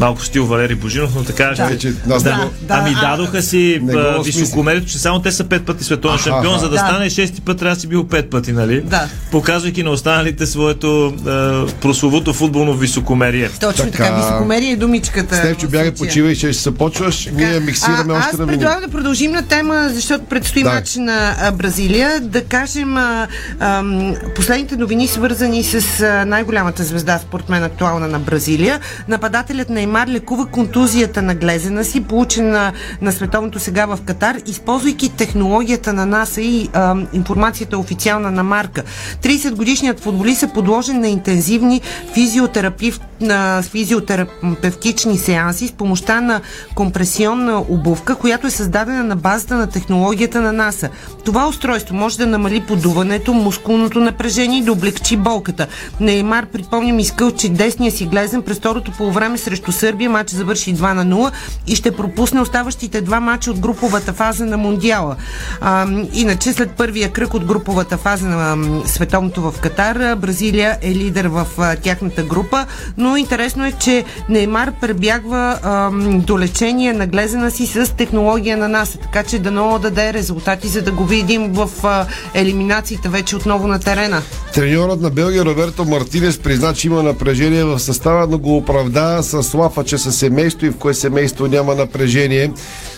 Малко 0.00 0.24
стил 0.24 0.46
Валери 0.46 0.74
Божинов, 0.74 1.10
но 1.14 1.24
така 1.24 1.52
Да. 1.56 1.64
Вече, 1.66 1.94
аз 2.10 2.22
да, 2.22 2.30
го- 2.32 2.50
да, 2.62 2.74
ами 2.74 2.94
а- 2.96 3.10
дадоха 3.10 3.42
си 3.42 3.80
а, 3.88 4.22
високомерието, 4.22 4.86
че 4.86 4.98
само 4.98 5.20
те 5.20 5.32
са 5.32 5.44
5 5.44 5.60
пъти 5.60 5.84
световен 5.84 6.18
шампион, 6.18 6.46
аха. 6.46 6.58
за 6.58 6.68
да, 6.68 6.72
Да. 6.72 6.78
стане 6.78 7.06
6 7.06 7.40
път 7.40 7.58
трябва 7.58 7.74
да 7.74 7.80
си 7.80 7.86
бил 7.86 8.04
5 8.04 8.30
пъти, 8.30 8.52
нали? 8.52 8.80
Да. 8.80 9.08
Показвайки 9.30 9.82
на 9.82 9.90
останалите 9.90 10.46
своето 10.46 11.06
а, 11.06 11.66
прословото 11.72 12.32
футболно 12.32 12.74
високомерие. 12.74 13.50
Точно 13.50 13.84
така, 13.84 14.04
Така. 14.04 14.16
високомерие 14.16 14.70
е 14.70 14.76
думичката. 14.76 15.36
Степчо 15.36 15.66
в 15.66 15.70
бягай, 15.70 15.92
почивай, 15.92 16.34
ще 16.34 16.52
се 16.52 16.74
почваш. 16.74 17.28
Ние 17.28 17.60
миксираме 17.60 18.14
а, 18.14 18.18
още 18.18 18.30
аз 18.32 18.38
на 18.38 18.46
предлагам 18.46 18.80
да 18.80 18.88
продължим 18.88 19.32
на 19.32 19.42
тема, 19.42 19.88
защото 19.88 20.24
предстои 20.24 20.62
Да. 20.62 20.68
матч 20.70 20.96
на 20.96 21.36
а, 21.40 21.52
Бразилия. 21.52 22.20
Да 22.20 22.44
кажем 22.44 22.96
а, 22.96 23.26
ам, 23.60 24.14
последните 24.36 24.76
новини, 24.76 25.08
свързани 25.08 25.62
с 25.64 25.74
а, 26.00 26.24
най-голямата 26.26 26.84
звезда, 26.84 27.18
според 27.18 27.48
мен 27.48 27.64
актуална 27.64 28.08
на 28.08 28.18
Бразилия. 28.18 28.80
Нападателят 29.08 29.70
Неймар 29.86 30.08
лекува 30.08 30.46
контузията 30.46 31.22
на 31.22 31.34
глезена 31.34 31.84
си, 31.84 32.04
получена 32.04 32.72
на 33.00 33.12
световното 33.12 33.58
сега 33.58 33.86
в 33.86 33.98
Катар, 34.06 34.36
използвайки 34.46 35.08
технологията 35.08 35.92
на 35.92 36.06
НАСА 36.06 36.40
и 36.40 36.68
ам, 36.72 37.06
информацията 37.12 37.78
официална 37.78 38.30
на 38.30 38.42
Марка. 38.42 38.82
30 39.22 39.54
годишният 39.54 40.00
футболист 40.00 40.42
е 40.42 40.52
подложен 40.52 41.00
на 41.00 41.08
интензивни 41.08 41.80
физиотерапив, 42.14 43.00
на 43.20 43.62
физиотерапевтични 43.62 45.18
сеанси 45.18 45.68
с 45.68 45.72
помощта 45.72 46.20
на 46.20 46.40
компресионна 46.74 47.64
обувка, 47.68 48.14
която 48.14 48.46
е 48.46 48.50
създадена 48.50 49.04
на 49.04 49.16
базата 49.16 49.54
на 49.54 49.66
технологията 49.66 50.40
на 50.40 50.52
НАСА. 50.52 50.88
Това 51.24 51.48
устройство 51.48 51.94
може 51.94 52.18
да 52.18 52.26
намали 52.26 52.60
подуването, 52.60 53.34
мускулното 53.34 54.00
напрежение 54.00 54.58
и 54.58 54.62
да 54.62 54.72
облегчи 54.72 55.16
болката. 55.16 55.66
Неймар, 56.00 56.46
припомням, 56.46 56.98
изкълчи 56.98 57.48
десния 57.48 57.92
си 57.92 58.06
глезен 58.06 58.42
през 58.42 58.56
второто 58.56 58.90
полувреме 58.90 59.38
срещу 59.38 59.72
Сърбия. 59.76 60.10
Матч 60.10 60.30
завърши 60.30 60.74
2 60.74 60.92
на 60.92 61.06
0 61.06 61.30
и 61.66 61.76
ще 61.76 61.90
пропусне 61.90 62.40
оставащите 62.40 63.00
два 63.00 63.20
матча 63.20 63.50
от 63.50 63.58
груповата 63.58 64.12
фаза 64.12 64.46
на 64.46 64.56
Мондиала. 64.56 65.16
А, 65.60 65.86
иначе 66.12 66.52
след 66.52 66.70
първия 66.70 67.12
кръг 67.12 67.34
от 67.34 67.44
груповата 67.44 67.96
фаза 67.96 68.26
на 68.28 68.56
световното 68.86 69.42
в 69.42 69.54
Катар, 69.60 70.16
Бразилия 70.16 70.78
е 70.82 70.94
лидер 70.94 71.24
в 71.24 71.46
а, 71.58 71.76
тяхната 71.76 72.22
група, 72.22 72.66
но 72.96 73.16
интересно 73.16 73.66
е, 73.66 73.72
че 73.72 74.04
Неймар 74.28 74.72
пребягва 74.80 75.58
а, 75.62 75.90
до 76.18 76.38
лечение 76.38 76.92
на 76.92 77.06
глезена 77.06 77.50
си 77.50 77.66
с 77.66 77.96
технология 77.96 78.56
на 78.56 78.68
НАСА, 78.68 78.98
така 78.98 79.22
че 79.22 79.38
да 79.38 79.50
много 79.50 79.78
даде 79.78 80.12
резултати, 80.12 80.68
за 80.68 80.82
да 80.82 80.92
го 80.92 81.04
видим 81.04 81.52
в 81.52 81.70
а, 81.82 82.06
елиминациите 82.34 83.08
вече 83.08 83.36
отново 83.36 83.66
на 83.66 83.78
терена. 83.78 84.22
Треньорът 84.54 85.00
на 85.00 85.10
Белгия 85.10 85.44
Роберто 85.44 85.84
Мартинес 85.84 86.38
призна, 86.38 86.74
че 86.74 86.86
има 86.86 87.02
напрежение 87.02 87.64
в 87.64 87.78
състава, 87.78 88.26
но 88.30 88.38
го 88.38 88.56
оправда 88.56 89.18
с 89.22 89.54
лафа, 89.66 89.84
че 89.84 89.98
със 89.98 90.16
семейство 90.16 90.66
и 90.66 90.70
в 90.70 90.76
кое 90.76 90.94
семейство 90.94 91.46
няма 91.46 91.74
напрежение, 91.74 92.50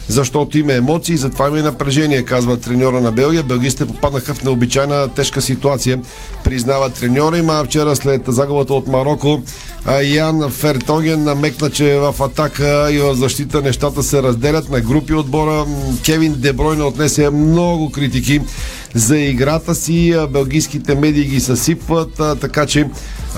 защото 0.09 0.59
има 0.59 0.73
емоции, 0.73 1.17
затова 1.17 1.49
има 1.49 1.59
и 1.59 1.63
напрежение, 1.63 2.23
казва 2.23 2.57
треньора 2.57 3.01
на 3.01 3.13
Белгия. 3.13 3.43
Белгистите 3.43 3.87
попаднаха 3.87 4.35
в 4.35 4.45
необичайна 4.45 5.09
тежка 5.09 5.43
ситуация, 5.43 6.01
признава 6.45 6.91
треньора. 6.91 7.39
Има 7.39 7.65
вчера 7.65 7.97
след 7.97 8.23
загубата 8.27 8.75
от 8.75 8.87
Марокко 8.87 9.43
Ян 10.03 10.51
Фертоген 10.51 11.25
намекна, 11.25 11.71
че 11.71 11.95
в 11.95 12.15
атака 12.21 12.89
и 12.93 12.99
в 12.99 13.15
защита 13.15 13.63
нещата 13.63 14.03
се 14.03 14.23
разделят 14.23 14.71
на 14.71 14.81
групи 14.81 15.15
отбора. 15.15 15.67
Кевин 16.05 16.35
Дебройна 16.39 16.87
отнесе 16.87 17.31
много 17.31 17.91
критики 17.91 18.41
за 18.95 19.19
играта 19.19 19.75
си. 19.75 20.15
Белгийските 20.31 20.95
медии 20.95 21.25
ги 21.25 21.41
съсипват, 21.41 22.21
така 22.41 22.67
че 22.67 22.89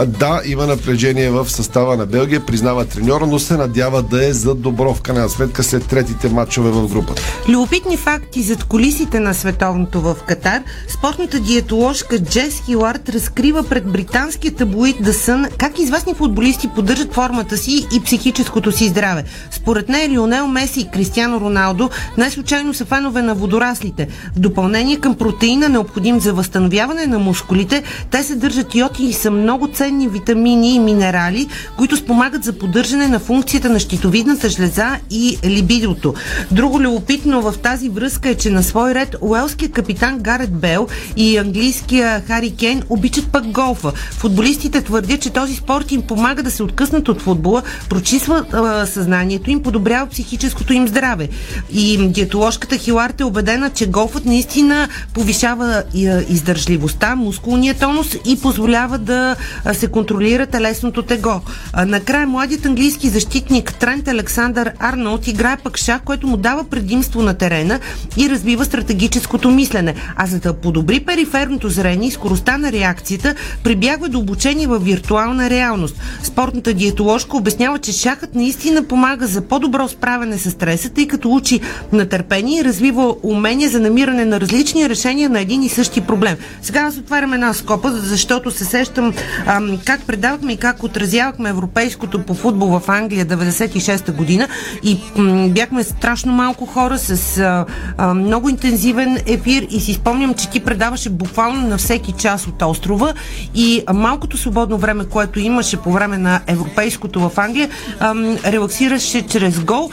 да, 0.06 0.42
има 0.46 0.66
напрежение 0.66 1.30
в 1.30 1.50
състава 1.50 1.96
на 1.96 2.06
Белгия, 2.06 2.46
признава 2.46 2.84
треньора, 2.84 3.26
но 3.26 3.38
се 3.38 3.56
надява 3.56 4.02
да 4.02 4.26
е 4.26 4.32
за 4.32 4.54
добро 4.54 4.94
в 4.94 5.00
крайна 5.00 5.28
сметка 5.28 5.62
след 5.62 5.86
третите 5.86 6.28
матчове 6.60 6.86
в 6.86 6.92
групата. 6.92 7.22
Любопитни 7.48 7.96
факти 7.96 8.42
зад 8.42 8.64
колисите 8.64 9.20
на 9.20 9.34
световното 9.34 10.00
в 10.00 10.16
Катар. 10.26 10.62
Спортната 10.88 11.40
диетоложка 11.40 12.18
Джес 12.18 12.62
Хилард 12.66 13.08
разкрива 13.08 13.62
пред 13.62 13.86
британския 13.86 14.54
таблоид 14.54 14.96
The 14.96 15.10
Sun 15.10 15.56
как 15.56 15.78
известни 15.78 16.14
футболисти 16.14 16.68
поддържат 16.74 17.14
формата 17.14 17.56
си 17.56 17.86
и 17.94 18.00
психическото 18.00 18.72
си 18.72 18.88
здраве. 18.88 19.24
Според 19.50 19.88
нея 19.88 20.08
Лионел 20.08 20.46
Меси 20.46 20.80
и 20.80 20.88
Кристиано 20.88 21.40
Роналдо 21.40 21.90
най-случайно 22.18 22.74
са 22.74 22.84
фенове 22.84 23.22
на 23.22 23.34
водораслите. 23.34 24.08
В 24.36 24.38
допълнение 24.38 24.96
към 24.96 25.14
протеина, 25.14 25.68
необходим 25.68 26.20
за 26.20 26.32
възстановяване 26.32 27.06
на 27.06 27.18
мускулите, 27.18 27.82
те 28.10 28.22
съдържат 28.22 28.74
йод 28.74 28.98
и 28.98 29.12
са 29.12 29.30
много 29.30 29.68
ценни 29.68 30.08
витамини 30.08 30.74
и 30.74 30.78
минерали, 30.78 31.48
които 31.76 31.96
спомагат 31.96 32.44
за 32.44 32.52
поддържане 32.52 33.08
на 33.08 33.18
функцията 33.18 33.70
на 33.70 33.78
щитовидната 33.78 34.48
жлеза 34.48 34.96
и 35.10 35.38
либидото. 35.44 36.14
Друго 36.52 36.80
любопитно 36.80 37.42
в 37.42 37.54
тази 37.58 37.88
връзка 37.88 38.28
е, 38.28 38.34
че 38.34 38.50
на 38.50 38.62
свой 38.62 38.94
ред 38.94 39.16
уелският 39.20 39.72
капитан 39.72 40.18
Гарет 40.18 40.52
Бел 40.52 40.88
и 41.16 41.38
английския 41.38 42.22
Хари 42.26 42.50
Кейн 42.50 42.82
обичат 42.88 43.32
пък 43.32 43.50
голфа. 43.50 43.92
Футболистите 43.92 44.82
твърдят, 44.82 45.20
че 45.20 45.30
този 45.30 45.54
спорт 45.54 45.92
им 45.92 46.02
помага 46.02 46.42
да 46.42 46.50
се 46.50 46.62
откъснат 46.62 47.08
от 47.08 47.22
футбола, 47.22 47.62
прочисва 47.88 48.44
а, 48.52 48.86
съзнанието 48.86 49.50
им, 49.50 49.62
подобрява 49.62 50.06
психическото 50.06 50.72
им 50.72 50.88
здраве. 50.88 51.28
И 51.72 52.08
диетоложката 52.08 52.76
Хиларт 52.76 53.20
е 53.20 53.24
убедена, 53.24 53.70
че 53.70 53.86
голфът 53.86 54.24
наистина 54.24 54.88
повишава 55.14 55.82
издържливостта, 56.28 57.16
мускулния 57.16 57.74
тонус 57.74 58.16
и 58.26 58.40
позволява 58.40 58.98
да 58.98 59.36
се 59.72 59.86
контролира 59.86 60.46
телесното 60.46 61.02
тегло. 61.02 61.40
Накрая 61.86 62.26
младият 62.26 62.66
английски 62.66 63.08
защитник 63.08 63.74
Трент 63.74 64.08
Александър 64.08 64.72
Арнолд 64.78 65.26
играе 65.26 65.56
пък 65.56 65.78
шах, 65.78 66.02
което 66.02 66.26
му 66.26 66.39
дава 66.40 66.64
предимство 66.64 67.22
на 67.22 67.34
терена 67.34 67.80
и 68.16 68.30
развива 68.30 68.64
стратегическото 68.64 69.50
мислене. 69.50 69.94
А 70.16 70.26
за 70.26 70.40
да 70.40 70.52
подобри 70.52 71.00
периферното 71.00 71.68
зрение 71.68 72.08
и 72.08 72.10
скоростта 72.10 72.58
на 72.58 72.72
реакцията, 72.72 73.34
прибягва 73.64 74.08
до 74.08 74.18
обучение 74.18 74.66
в 74.66 74.78
виртуална 74.78 75.50
реалност. 75.50 75.96
Спортната 76.22 76.74
диетоложка 76.74 77.36
обяснява, 77.36 77.78
че 77.78 77.92
шахът 77.92 78.34
наистина 78.34 78.84
помага 78.84 79.26
за 79.26 79.40
по-добро 79.40 79.88
справяне 79.88 80.38
с 80.38 80.50
стреса, 80.50 80.90
тъй 80.90 81.08
като 81.08 81.30
учи 81.30 81.60
на 81.92 82.08
търпение 82.08 82.60
и 82.60 82.64
развива 82.64 83.14
умения 83.22 83.70
за 83.70 83.80
намиране 83.80 84.24
на 84.24 84.40
различни 84.40 84.88
решения 84.88 85.30
на 85.30 85.40
един 85.40 85.62
и 85.62 85.68
същи 85.68 86.00
проблем. 86.00 86.36
Сега 86.62 86.80
аз 86.80 86.96
отварям 86.96 87.32
една 87.32 87.52
скопа, 87.52 87.92
защото 87.92 88.50
се 88.50 88.64
сещам 88.64 89.12
ам, 89.46 89.78
как 89.84 90.06
предавахме 90.06 90.52
и 90.52 90.56
как 90.56 90.82
отразявахме 90.82 91.48
европейското 91.48 92.22
по 92.22 92.34
футбол 92.34 92.68
в 92.68 92.88
Англия 92.88 93.26
96-та 93.26 94.12
година 94.12 94.48
и 94.82 94.98
м- 95.16 95.48
бяхме 95.48 95.84
страшно 95.84 96.29
малко 96.30 96.66
хора 96.66 96.98
с 96.98 97.38
а, 97.38 97.66
а, 97.98 98.14
много 98.14 98.48
интензивен 98.48 99.18
ефир 99.26 99.66
и 99.70 99.80
си 99.80 99.94
спомням, 99.94 100.34
че 100.34 100.50
ти 100.50 100.60
предаваше 100.60 101.10
буквално 101.10 101.68
на 101.68 101.78
всеки 101.78 102.12
час 102.12 102.46
от 102.46 102.62
острова 102.62 103.14
и 103.54 103.82
а, 103.86 103.92
малкото 103.92 104.36
свободно 104.36 104.78
време, 104.78 105.04
което 105.04 105.40
имаше 105.40 105.76
по 105.76 105.92
време 105.92 106.18
на 106.18 106.40
европейското 106.46 107.20
в 107.20 107.38
Англия, 107.38 107.68
ам, 108.00 108.36
релаксираше 108.46 109.26
чрез 109.26 109.60
гол. 109.60 109.90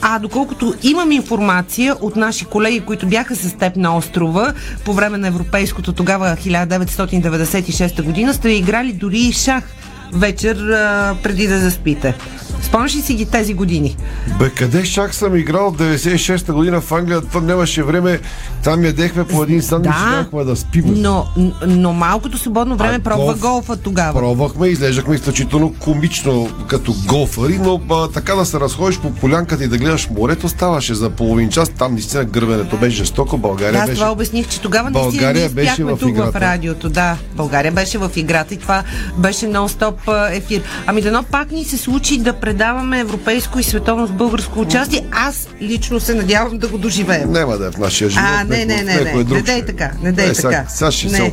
А 0.00 0.18
доколкото 0.18 0.74
имам 0.82 1.12
информация 1.12 1.96
от 2.00 2.16
наши 2.16 2.44
колеги, 2.44 2.80
които 2.80 3.06
бяха 3.06 3.36
с 3.36 3.52
теб 3.52 3.76
на 3.76 3.96
острова 3.96 4.52
по 4.84 4.92
време 4.92 5.18
на 5.18 5.28
европейското 5.28 5.92
тогава 5.92 6.36
1996 6.36 8.02
година, 8.02 8.34
сте 8.34 8.48
играли 8.48 8.92
дори 8.92 9.18
и 9.18 9.32
шах 9.32 9.64
вечер 10.12 10.56
а, 10.58 11.14
преди 11.22 11.46
да 11.46 11.58
заспите. 11.58 12.14
Спомняш 12.62 12.94
ли 12.94 13.00
си 13.00 13.14
ги 13.14 13.26
тези 13.26 13.54
години? 13.54 13.96
Бе, 14.38 14.50
къде 14.50 14.84
шак 14.84 15.14
съм 15.14 15.36
играл 15.36 15.70
в 15.70 15.76
96-та 15.76 16.52
година 16.52 16.80
в 16.80 16.92
Англия? 16.92 17.20
То 17.22 17.40
нямаше 17.40 17.82
време. 17.82 18.20
Там 18.64 18.84
ядехме 18.84 19.24
по 19.24 19.42
един 19.42 19.62
сандвич 19.62 19.94
и 19.94 19.98
Да, 20.00 20.10
нямахме 20.10 20.44
да 20.44 20.56
спим. 20.56 20.84
Но, 20.86 21.26
но 21.66 21.92
малкото 21.92 22.38
свободно 22.38 22.76
време 22.76 22.94
А 22.94 23.00
пробва 23.00 23.24
голф? 23.26 23.40
голфа 23.40 23.76
тогава. 23.76 24.20
Пробвахме, 24.20 24.68
изглеждахме 24.68 25.14
изключително 25.14 25.74
комично 25.74 26.50
като 26.68 26.94
голфари, 27.06 27.58
но 27.58 27.80
а, 27.90 28.08
така 28.08 28.34
да 28.34 28.44
се 28.46 28.60
разходиш 28.60 28.98
по 28.98 29.10
полянката 29.10 29.64
и 29.64 29.68
да 29.68 29.78
гледаш 29.78 30.08
морето 30.10 30.48
ставаше 30.48 30.94
за 30.94 31.10
половин 31.10 31.50
час. 31.50 31.68
Там 31.68 31.92
наистина 31.92 32.24
гървенето 32.24 32.76
беше 32.76 32.96
жестоко. 32.96 33.38
България 33.38 33.80
Да, 33.80 33.86
беше... 33.86 33.94
това 33.94 34.12
обясних, 34.12 34.48
че 34.48 34.60
тогава 34.60 34.90
наистина 34.90 35.10
България 35.12 35.40
ние 35.40 35.48
беше 35.50 35.84
в 35.84 35.90
тук 35.90 36.00
в 36.00 36.08
играта. 36.10 36.40
радиото. 36.40 36.88
Да, 36.88 37.16
България 37.34 37.72
беше 37.72 37.98
в 37.98 38.10
играта 38.16 38.54
и 38.54 38.58
това 38.58 38.82
беше 39.16 39.46
нон-стоп 39.46 39.94
а, 40.06 40.28
ефир. 40.28 40.62
Ами 40.86 41.02
дано 41.02 41.22
пак 41.22 41.50
ни 41.50 41.64
се 41.64 41.78
случи 41.78 42.18
да 42.18 42.32
предаваме 42.32 43.00
европейско 43.00 43.58
и 43.58 43.62
световно 43.62 44.06
с 44.06 44.10
българско 44.10 44.60
участие. 44.60 45.06
Аз 45.12 45.48
лично 45.62 46.00
се 46.00 46.14
надявам 46.14 46.58
да 46.58 46.68
го 46.68 46.78
доживеем. 46.78 47.32
Няма 47.32 47.58
да 47.58 47.66
е 47.66 47.70
в 47.70 47.78
нашия 47.78 48.10
живот. 48.10 48.28
А, 48.30 48.44
не, 48.44 48.64
не, 48.64 48.76
не, 48.76 48.94
не. 48.94 49.12
Не 49.14 49.24
дей 49.24 49.42
ще 49.42 49.52
е. 49.52 49.64
така, 49.66 49.90
не 50.02 50.12
дей 50.12 50.30
Е, 50.30 50.34
сега- 50.34 50.50
така. 50.50 50.68
Сега 50.68 50.90
ще 50.90 51.06
Не. 51.06 51.30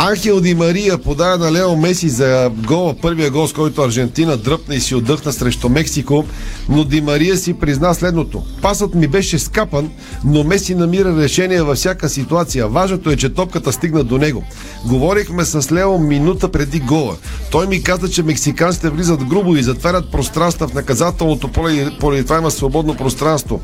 Анхел 0.00 0.40
Ди 0.40 0.54
Мария 0.54 0.98
подава 0.98 1.38
на 1.38 1.52
Лео 1.52 1.76
Меси 1.76 2.08
за 2.08 2.50
гола, 2.66 2.94
първия 3.02 3.30
гол, 3.30 3.46
с 3.46 3.52
който 3.52 3.82
Аржентина 3.82 4.36
дръпна 4.36 4.74
и 4.74 4.80
си 4.80 4.94
отдъхна 4.94 5.32
срещу 5.32 5.68
Мексико, 5.68 6.24
но 6.68 6.84
Ди 6.84 7.00
Мария 7.00 7.36
си 7.36 7.54
призна 7.54 7.94
следното. 7.94 8.42
Пасът 8.62 8.94
ми 8.94 9.08
беше 9.08 9.38
скапан, 9.38 9.90
но 10.24 10.44
Меси 10.44 10.74
намира 10.74 11.16
решение 11.16 11.62
във 11.62 11.76
всяка 11.76 12.08
ситуация. 12.08 12.68
Важното 12.68 13.10
е, 13.10 13.16
че 13.16 13.34
топката 13.34 13.72
стигна 13.72 14.04
до 14.04 14.18
него. 14.18 14.44
Говорихме 14.86 15.44
с 15.44 15.72
Лео 15.72 15.98
минута 15.98 16.52
преди 16.52 16.80
гола. 16.80 17.16
Той 17.50 17.66
ми 17.66 17.82
каза, 17.82 18.08
че 18.10 18.22
мексиканците 18.22 18.90
влизат 18.90 19.24
грубо 19.24 19.56
и 19.56 19.62
затварят 19.62 20.12
пространства 20.12 20.68
в 20.68 20.74
наказателното 20.74 21.48
поле 21.48 21.90
поради 22.00 22.24
това 22.24 22.38
има 22.38 22.50
свободно 22.50 22.96
пространство. 22.96 23.60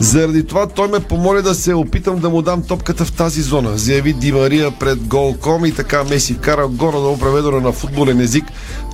Заради 0.00 0.46
това 0.46 0.66
той 0.66 0.88
ме 0.88 1.00
помоли 1.00 1.42
да 1.42 1.54
се 1.54 1.74
опитам 1.74 2.18
да 2.18 2.30
му 2.30 2.42
дам 2.42 2.62
топката 2.62 3.04
в 3.04 3.12
тази 3.12 3.42
зона, 3.42 3.78
заяви 3.78 4.12
Ди 4.12 4.32
Мария 4.32 4.70
пред 4.70 4.98
Голком 4.98 5.59
и 5.64 5.72
така 5.72 6.04
Меси 6.04 6.34
вкара 6.34 6.66
горе-долу 6.66 7.16
преведено 7.16 7.60
на 7.60 7.72
футболен 7.72 8.20
език. 8.20 8.44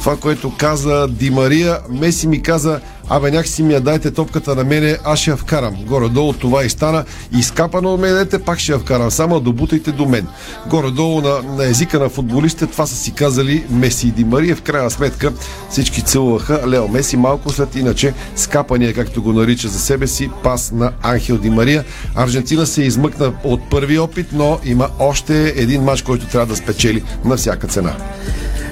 Това, 0.06 0.16
което 0.16 0.52
каза 0.56 1.08
Ди 1.08 1.30
Мария, 1.30 1.78
Меси 1.90 2.28
ми 2.28 2.42
каза, 2.42 2.80
абе 3.08 3.30
някакси 3.30 3.62
ми 3.62 3.74
я 3.74 3.80
дайте 3.80 4.10
топката 4.10 4.54
на 4.54 4.64
мене, 4.64 4.98
аз 5.04 5.18
ще 5.18 5.30
я 5.30 5.36
вкарам. 5.36 5.76
Горе-долу 5.86 6.32
това 6.32 6.64
и 6.64 6.70
стана. 6.70 7.04
Изкапано 7.32 7.94
от 7.94 8.00
мен, 8.00 8.14
дете, 8.14 8.38
пак 8.38 8.58
ще 8.58 8.72
я 8.72 8.78
вкарам. 8.78 9.10
Само 9.10 9.40
добутайте 9.40 9.92
до 9.92 10.06
мен. 10.06 10.26
Горе-долу 10.66 11.20
на, 11.20 11.42
на 11.56 11.64
езика 11.64 11.98
на 11.98 12.08
футболистите 12.08 12.66
това 12.66 12.86
са 12.86 12.96
си 12.96 13.12
казали 13.12 13.64
Меси 13.70 14.08
и 14.08 14.10
Ди 14.10 14.24
Мария. 14.24 14.56
В 14.56 14.62
крайна 14.62 14.90
сметка 14.90 15.32
всички 15.70 16.02
целуваха 16.02 16.62
Лео 16.68 16.88
Меси 16.88 17.16
малко 17.16 17.50
след 17.50 17.76
иначе 17.76 18.14
скапания, 18.36 18.94
както 18.94 19.22
го 19.22 19.32
нарича 19.32 19.68
за 19.68 19.78
себе 19.78 20.06
си, 20.06 20.30
пас 20.42 20.72
на 20.72 20.92
Анхел 21.02 21.38
Ди 21.38 21.50
Мария. 21.50 21.84
Аржентина 22.14 22.66
се 22.66 22.82
измъкна 22.82 23.32
от 23.44 23.70
първи 23.70 23.98
опит, 23.98 24.26
но 24.32 24.58
има 24.64 24.88
още 24.98 25.54
един 25.56 25.82
матч, 25.82 26.02
който 26.02 26.26
трябва 26.26 26.46
да 26.46 26.56
спечели 26.56 27.02
на 27.24 27.36
всяка 27.36 27.66
цена. 27.66 27.96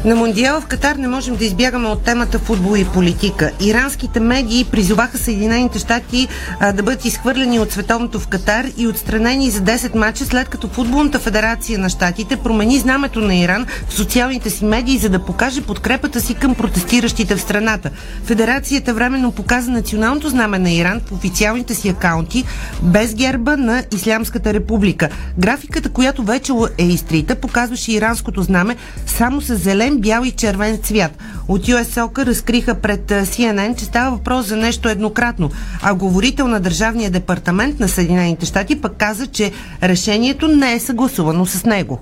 На 0.04 0.14
Мондиала 0.14 0.60
в 0.60 0.66
Катар 0.66 0.96
не 0.96 1.08
можем 1.08 1.36
да 1.36 1.44
избягаме 1.44 1.88
от 1.88 2.02
темата 2.02 2.38
футбол 2.38 2.76
и 2.76 2.84
политика. 2.84 3.50
Иранските 3.60 4.20
медии 4.20 4.64
призоваха 4.64 5.18
Съединените 5.18 5.78
щати 5.78 6.28
а, 6.60 6.72
да 6.72 6.82
бъдат 6.82 7.04
изхвърлени 7.04 7.60
от 7.60 7.72
световното 7.72 8.20
в 8.20 8.28
Катар 8.28 8.66
и 8.76 8.86
отстранени 8.86 9.50
за 9.50 9.60
10 9.60 9.94
мача, 9.94 10.24
след 10.24 10.48
като 10.48 10.68
Футболната 10.68 11.18
федерация 11.18 11.78
на 11.78 11.88
щатите 11.88 12.36
промени 12.36 12.78
знамето 12.78 13.20
на 13.20 13.34
Иран 13.34 13.66
в 13.88 13.94
социалните 13.94 14.50
си 14.50 14.64
медии, 14.64 14.98
за 14.98 15.08
да 15.08 15.24
покаже 15.24 15.62
подкрепата 15.62 16.20
си 16.20 16.34
към 16.34 16.54
протестиращите 16.54 17.36
в 17.36 17.40
страната. 17.40 17.90
Федерацията 18.24 18.94
временно 18.94 19.32
показа 19.32 19.70
националното 19.70 20.28
знаме 20.28 20.58
на 20.58 20.70
Иран 20.70 21.00
в 21.00 21.12
официалните 21.12 21.74
си 21.74 21.88
акаунти 21.88 22.44
без 22.82 23.14
герба 23.14 23.56
на 23.56 23.84
Ислямската 23.94 24.54
република. 24.54 25.08
Графиката, 25.38 25.88
която 25.88 26.22
вече 26.22 26.52
е 26.78 26.84
изтрита, 26.84 27.34
показваше 27.34 27.92
иранското 27.92 28.42
знаме 28.42 28.76
само 29.06 29.40
с 29.40 29.56
зелен, 29.56 29.93
бял 30.00 30.24
и 30.24 30.30
червен 30.30 30.78
цвят. 30.78 31.12
От 31.48 31.66
US 31.66 32.26
разкриха 32.26 32.74
пред 32.74 33.10
CNN, 33.10 33.76
че 33.76 33.84
става 33.84 34.16
въпрос 34.16 34.46
за 34.46 34.56
нещо 34.56 34.88
еднократно, 34.88 35.50
а 35.82 35.94
говорител 35.94 36.48
на 36.48 36.60
Държавния 36.60 37.10
департамент 37.10 37.80
на 37.80 37.88
Съединените 37.88 38.46
щати 38.46 38.80
пък 38.80 38.96
каза, 38.96 39.26
че 39.26 39.52
решението 39.82 40.48
не 40.48 40.72
е 40.72 40.80
съгласувано 40.80 41.46
с 41.46 41.64
него. 41.64 42.00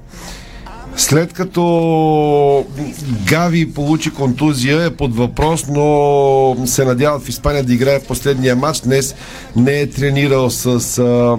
След 0.96 1.32
като 1.32 2.66
Гави 3.28 3.72
получи 3.72 4.10
контузия, 4.10 4.84
е 4.84 4.90
под 4.90 5.16
въпрос, 5.16 5.64
но 5.68 6.56
се 6.66 6.84
надяват 6.84 7.22
в 7.22 7.28
Испания 7.28 7.64
да 7.64 7.74
играе 7.74 7.98
в 7.98 8.06
последния 8.06 8.56
матч. 8.56 8.80
Днес 8.80 9.14
не 9.56 9.80
е 9.80 9.90
тренирал 9.90 10.50
с 10.50 10.98
а, 10.98 11.36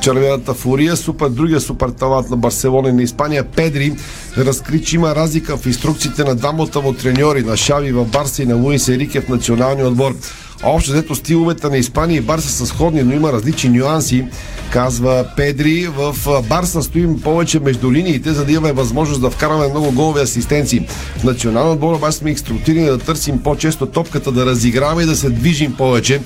червената 0.00 0.54
фурия. 0.54 0.96
Супер, 0.96 1.28
другия 1.28 1.60
супер 1.60 1.88
талант 1.88 2.30
на 2.30 2.36
Барселона 2.36 2.88
и 2.88 2.92
на 2.92 3.02
Испания, 3.02 3.44
Педри, 3.44 3.96
разкри, 4.36 4.82
че 4.82 4.96
има 4.96 5.14
разлика 5.14 5.56
в 5.56 5.66
инструкциите 5.66 6.24
на 6.24 6.34
двамата 6.34 6.80
му 6.82 6.92
треньори, 6.92 7.42
на 7.42 7.56
Шави 7.56 7.92
в 7.92 8.04
Барса 8.04 8.42
и 8.42 8.46
на 8.46 8.56
Луис 8.56 8.88
Ерике 8.88 9.20
в 9.20 9.28
националния 9.28 9.88
отбор. 9.88 10.14
Общо 10.62 10.90
взето 10.90 11.14
стиловете 11.14 11.68
на 11.68 11.76
Испания 11.76 12.16
и 12.16 12.20
Барса 12.20 12.48
са 12.48 12.66
сходни, 12.66 13.02
но 13.02 13.12
има 13.12 13.32
различни 13.32 13.70
нюанси, 13.70 14.26
казва 14.70 15.26
Педри. 15.36 15.86
В 15.86 16.16
Барса 16.48 16.82
стоим 16.82 17.20
повече 17.20 17.60
между 17.60 17.92
линиите, 17.92 18.32
за 18.32 18.44
да 18.44 18.52
имаме 18.52 18.72
възможност 18.72 19.20
да 19.20 19.30
вкараме 19.30 19.68
много 19.68 19.92
голови 19.92 20.20
асистенции. 20.20 20.86
В 21.18 21.24
националния 21.24 21.72
отбор 21.72 21.94
обаче 21.94 22.16
сме 22.16 22.30
екструтирани 22.30 22.86
да 22.86 22.98
търсим 22.98 23.42
по-често 23.42 23.86
топката, 23.86 24.32
да 24.32 24.46
разиграваме 24.46 25.02
и 25.02 25.06
да 25.06 25.16
се 25.16 25.30
движим 25.30 25.74
повече. 25.76 26.20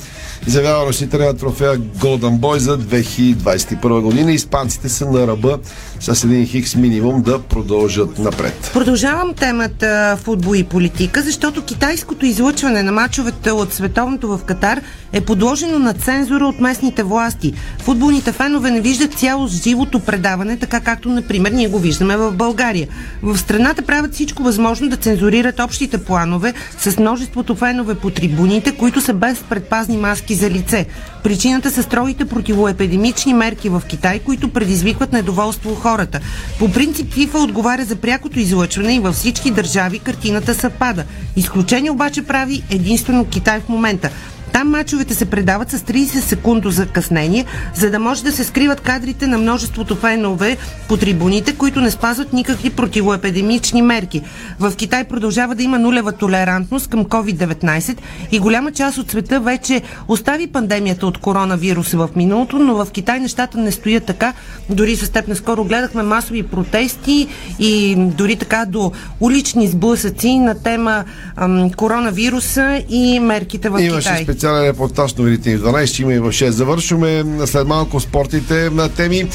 Изявява 0.46 0.86
носителя 0.86 1.24
на 1.24 1.36
трофея 1.36 1.78
Golden 1.78 2.38
Boy 2.38 2.56
за 2.56 2.78
2021 2.78 4.00
година. 4.00 4.32
Испанците 4.32 4.88
са 4.88 5.10
на 5.10 5.26
ръба 5.26 5.58
с 6.00 6.24
един 6.24 6.46
хикс 6.46 6.74
минимум 6.74 7.22
да 7.22 7.38
продължат 7.38 8.18
напред. 8.18 8.70
Продължавам 8.72 9.34
темата 9.34 10.18
футбол 10.22 10.54
и 10.54 10.64
политика, 10.64 11.22
защото 11.22 11.64
китайското 11.64 12.26
излъчване 12.26 12.82
на 12.82 12.92
мачовете 12.92 13.50
от 13.50 13.72
световното 14.20 14.38
в 14.38 14.44
Катар 14.44 14.80
е 15.12 15.20
подложено 15.20 15.78
на 15.78 15.94
цензура 15.94 16.46
от 16.46 16.60
местните 16.60 17.02
власти. 17.02 17.52
Футболните 17.78 18.32
фенове 18.32 18.70
не 18.70 18.80
виждат 18.80 19.14
цяло 19.14 19.48
живото 19.48 20.00
предаване, 20.00 20.56
така 20.56 20.80
както, 20.80 21.08
например, 21.08 21.52
ние 21.52 21.68
го 21.68 21.78
виждаме 21.78 22.16
в 22.16 22.32
България. 22.32 22.88
В 23.22 23.38
страната 23.38 23.82
правят 23.82 24.14
всичко 24.14 24.42
възможно 24.42 24.88
да 24.88 24.96
цензурират 24.96 25.60
общите 25.60 25.98
планове 25.98 26.54
с 26.78 26.98
множеството 26.98 27.54
фенове 27.54 27.94
по 27.94 28.10
трибуните, 28.10 28.76
които 28.76 29.00
са 29.00 29.14
без 29.14 29.38
предпазни 29.38 29.96
маски 29.96 30.34
за 30.34 30.50
лице. 30.50 30.86
Причината 31.24 31.70
са 31.70 31.82
строгите 31.82 32.24
противоепидемични 32.24 33.34
мерки 33.34 33.68
в 33.68 33.82
Китай, 33.88 34.18
които 34.18 34.48
предизвикват 34.48 35.12
недоволство 35.12 35.72
у 35.72 35.74
хората. 35.74 36.20
По 36.58 36.72
принцип 36.72 37.12
ФИФА 37.12 37.38
отговаря 37.38 37.84
за 37.84 37.96
прякото 37.96 38.38
излъчване 38.38 38.94
и 38.94 39.00
във 39.00 39.14
всички 39.14 39.50
държави 39.50 39.98
картината 39.98 40.54
съвпада. 40.54 41.04
Изключение 41.36 41.90
обаче 41.90 42.22
прави 42.22 42.62
единствено 42.70 43.24
Китай 43.24 43.60
в 43.60 43.68
момента. 43.68 44.09
Там 44.52 44.70
мачовете 44.70 45.14
се 45.14 45.24
предават 45.24 45.70
с 45.70 45.78
30 45.78 46.04
секундо 46.20 46.70
закъснение, 46.70 47.44
за 47.74 47.90
да 47.90 47.98
може 47.98 48.24
да 48.24 48.32
се 48.32 48.44
скриват 48.44 48.80
кадрите 48.80 49.26
на 49.26 49.38
множеството 49.38 49.96
фенове 49.96 50.56
по 50.88 50.96
трибуните, 50.96 51.54
които 51.56 51.80
не 51.80 51.90
спазват 51.90 52.32
никакви 52.32 52.70
противоепидемични 52.70 53.82
мерки. 53.82 54.22
В 54.58 54.72
Китай 54.76 55.04
продължава 55.04 55.54
да 55.54 55.62
има 55.62 55.78
нулева 55.78 56.12
толерантност 56.12 56.90
към 56.90 57.04
COVID-19 57.04 57.96
и 58.32 58.38
голяма 58.38 58.72
част 58.72 58.98
от 58.98 59.10
света 59.10 59.40
вече 59.40 59.82
остави 60.08 60.46
пандемията 60.46 61.06
от 61.06 61.18
коронавируса 61.18 61.96
в 61.96 62.08
миналото, 62.16 62.58
но 62.58 62.74
в 62.74 62.90
Китай 62.90 63.20
нещата 63.20 63.58
не 63.58 63.72
стоят 63.72 64.04
така. 64.04 64.32
Дори 64.70 64.96
с 64.96 65.10
теб 65.10 65.28
наскоро 65.28 65.64
гледахме 65.64 66.02
масови 66.02 66.42
протести 66.42 67.28
и 67.58 67.94
дори 67.96 68.36
така 68.36 68.64
до 68.64 68.92
улични 69.20 69.68
сблъсъци 69.68 70.38
на 70.38 70.62
тема 70.62 71.04
ам, 71.36 71.70
коронавируса 71.70 72.82
и 72.88 73.20
мерките 73.20 73.68
в 73.68 73.80
Имаше 73.80 74.08
Китай 74.08 74.26
специален 74.40 74.68
репортаж 74.68 75.14
новините 75.14 75.50
ни 75.50 75.56
в 75.56 75.62
12, 75.62 76.02
има 76.02 76.14
и 76.14 76.18
в 76.18 76.28
6. 76.28 76.48
Завършваме 76.48 77.24
след 77.46 77.66
малко 77.66 78.00
спортите 78.00 78.70
на 78.70 78.88
теми. 78.88 79.28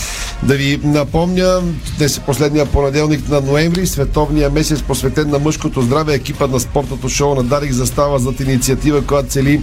Да 0.44 0.56
ви 0.56 0.80
напомня, 0.84 1.62
днес 1.98 2.18
е 2.18 2.22
последния 2.22 2.66
понеделник 2.66 3.30
на 3.30 3.42
ноември, 3.42 3.88
световния 3.88 4.50
месец 4.50 4.82
посветен 4.82 5.30
на 5.30 5.40
мъжкото 5.40 5.82
здраве. 5.82 6.14
Екипът 6.14 6.52
на 6.52 6.60
спортното 6.60 7.10
шоу 7.10 7.36
на 7.36 7.44
Дарик 7.44 7.72
застава 7.72 8.20
зад 8.20 8.40
инициатива, 8.40 9.06
която 9.06 9.30
цели 9.30 9.62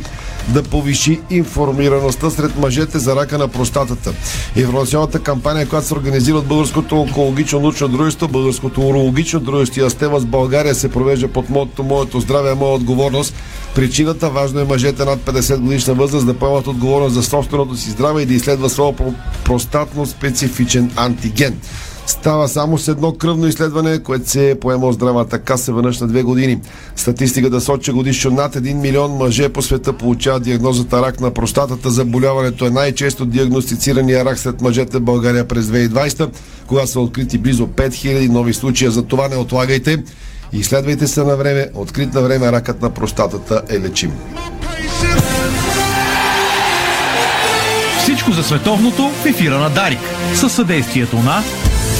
да 0.48 0.62
повиши 0.62 1.20
информираността 1.30 2.30
сред 2.30 2.58
мъжете 2.58 2.98
за 2.98 3.16
рака 3.16 3.38
на 3.38 3.48
простатата. 3.48 4.12
Информационната 4.56 5.18
кампания, 5.18 5.68
която 5.68 5.86
се 5.86 5.94
организира 5.94 6.36
от 6.36 6.46
Българското 6.46 7.00
онкологично 7.00 7.60
научно 7.60 7.88
дружество, 7.88 8.28
Българското 8.28 8.88
урологично 8.88 9.40
дружество 9.40 9.80
и 9.80 9.84
Астева 9.84 10.20
с 10.20 10.24
България 10.24 10.74
се 10.74 10.88
провежда 10.88 11.28
под 11.28 11.50
мотото 11.50 11.82
Моето 11.82 12.20
здраве 12.20 12.50
е 12.50 12.54
моя 12.54 12.74
отговорност. 12.74 13.34
Причината 13.74 14.30
важно 14.30 14.60
е 14.60 14.64
мъжете 14.64 15.04
над 15.04 15.20
50 15.32 15.58
годишна 15.58 15.94
възраст 15.94 16.26
да 16.26 16.34
поемат 16.34 16.66
отговорност 16.66 17.14
за 17.14 17.22
собственото 17.22 17.76
си 17.76 17.90
здраве 17.90 18.22
и 18.22 18.26
да 18.26 18.34
изследва 18.34 18.68
своя 18.68 18.94
простатно 19.44 20.06
специфичен 20.06 20.90
антиген. 20.96 21.58
Става 22.06 22.48
само 22.48 22.78
с 22.78 22.88
едно 22.88 23.12
кръвно 23.12 23.46
изследване, 23.46 23.98
което 23.98 24.30
се 24.30 24.56
поема 24.60 24.86
от 24.86 24.94
здравата 24.94 25.38
каса 25.38 25.72
веднъж 25.72 26.00
на 26.00 26.08
две 26.08 26.22
години. 26.22 26.60
Статистиката 26.96 27.50
да 27.50 27.60
сочи 27.60 27.92
годишно 27.92 28.30
над 28.30 28.54
1 28.54 28.74
милион 28.74 29.12
мъже 29.12 29.48
по 29.48 29.62
света 29.62 29.92
получават 29.92 30.42
диагнозата 30.42 31.02
рак 31.02 31.20
на 31.20 31.30
простатата. 31.30 31.90
Заболяването 31.90 32.66
е 32.66 32.70
най-често 32.70 33.26
диагностицирания 33.26 34.24
рак 34.24 34.38
сред 34.38 34.60
мъжете 34.60 34.98
в 34.98 35.02
България 35.02 35.48
през 35.48 35.66
2020, 35.66 36.30
когато 36.66 36.86
са 36.86 37.00
открити 37.00 37.38
близо 37.38 37.66
5000 37.66 38.28
нови 38.28 38.54
случая. 38.54 38.90
За 38.90 39.02
това 39.02 39.28
не 39.28 39.36
отлагайте. 39.36 40.02
Изследвайте 40.52 41.06
се 41.06 41.24
на 41.24 41.36
време. 41.36 41.68
Открит 41.74 42.14
на 42.14 42.20
време 42.20 42.52
ракът 42.52 42.82
на 42.82 42.90
простатата 42.90 43.62
е 43.70 43.80
лечим. 43.80 44.12
Всичко 47.98 48.32
за 48.32 48.42
световното 48.42 49.08
в 49.08 49.26
ефира 49.26 49.58
на 49.58 49.70
Дарик. 49.70 49.98
Със 50.34 50.52
съдействието 50.52 51.16
на 51.16 51.42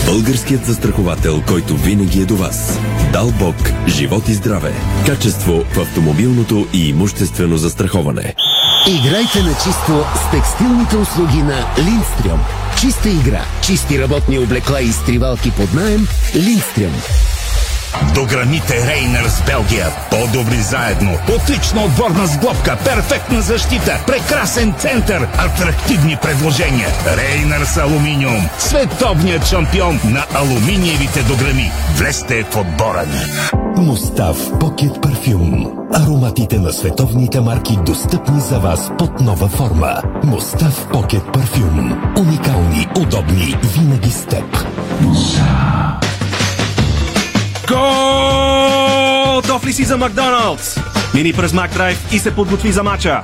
Българският 0.06 0.66
застраховател, 0.66 1.42
който 1.48 1.76
винаги 1.76 2.20
е 2.20 2.24
до 2.24 2.36
вас. 2.36 2.78
Дал 3.12 3.30
Бог, 3.30 3.56
живот 3.88 4.28
и 4.28 4.34
здраве. 4.34 4.72
Качество 5.06 5.64
в 5.74 5.78
автомобилното 5.78 6.66
и 6.72 6.88
имуществено 6.88 7.56
застраховане. 7.56 8.34
Играйте 8.88 9.42
на 9.42 9.54
чисто 9.54 10.04
с 10.14 10.30
текстилните 10.30 10.96
услуги 10.96 11.42
на 11.42 11.66
Линстрем. 11.78 12.38
Чиста 12.80 13.08
игра, 13.08 13.44
чисти 13.62 14.02
работни 14.02 14.38
облекла 14.38 14.80
и 14.82 14.84
изтривалки 14.84 15.50
под 15.50 15.74
найем 15.74 16.06
Линстрем. 16.34 16.92
До 18.14 18.24
граните 18.24 18.86
Рейнерс 18.86 19.42
Белгия. 19.46 19.88
По-добри 20.10 20.60
заедно. 20.62 21.18
Отлична 21.36 21.84
отборна 21.84 22.26
сглобка. 22.26 22.76
Перфектна 22.84 23.42
защита. 23.42 24.00
Прекрасен 24.06 24.74
център. 24.78 25.28
Атрактивни 25.38 26.16
предложения. 26.22 26.88
Рейнерс 27.16 27.76
Алуминиум. 27.76 28.48
Световният 28.58 29.46
шампион 29.46 30.00
на 30.04 30.24
алуминиевите 30.34 31.22
дограми. 31.22 31.72
Влезте 31.96 32.44
в 32.44 32.56
отбора 32.56 33.04
ни. 33.06 33.22
Мустав 33.76 34.36
Покет 34.60 35.00
Парфюм. 35.02 35.66
Ароматите 35.94 36.58
на 36.58 36.72
световните 36.72 37.40
марки 37.40 37.78
достъпни 37.86 38.40
за 38.40 38.58
вас 38.58 38.90
под 38.98 39.20
нова 39.20 39.48
форма. 39.48 40.02
Мустав 40.24 40.88
Покет 40.92 41.32
Парфюм. 41.32 42.02
Уникални, 42.18 42.88
удобни, 43.00 43.56
винаги 43.62 44.10
с 44.10 44.26
теб. 44.26 44.44
Готов 47.72 49.66
ли 49.66 49.72
си 49.72 49.84
за 49.84 49.96
Макдоналдс? 49.96 50.76
Мини 51.14 51.32
през 51.32 51.52
Макдрайв 51.52 52.12
и 52.12 52.18
се 52.18 52.34
подготви 52.34 52.72
за 52.72 52.82
мача. 52.82 53.22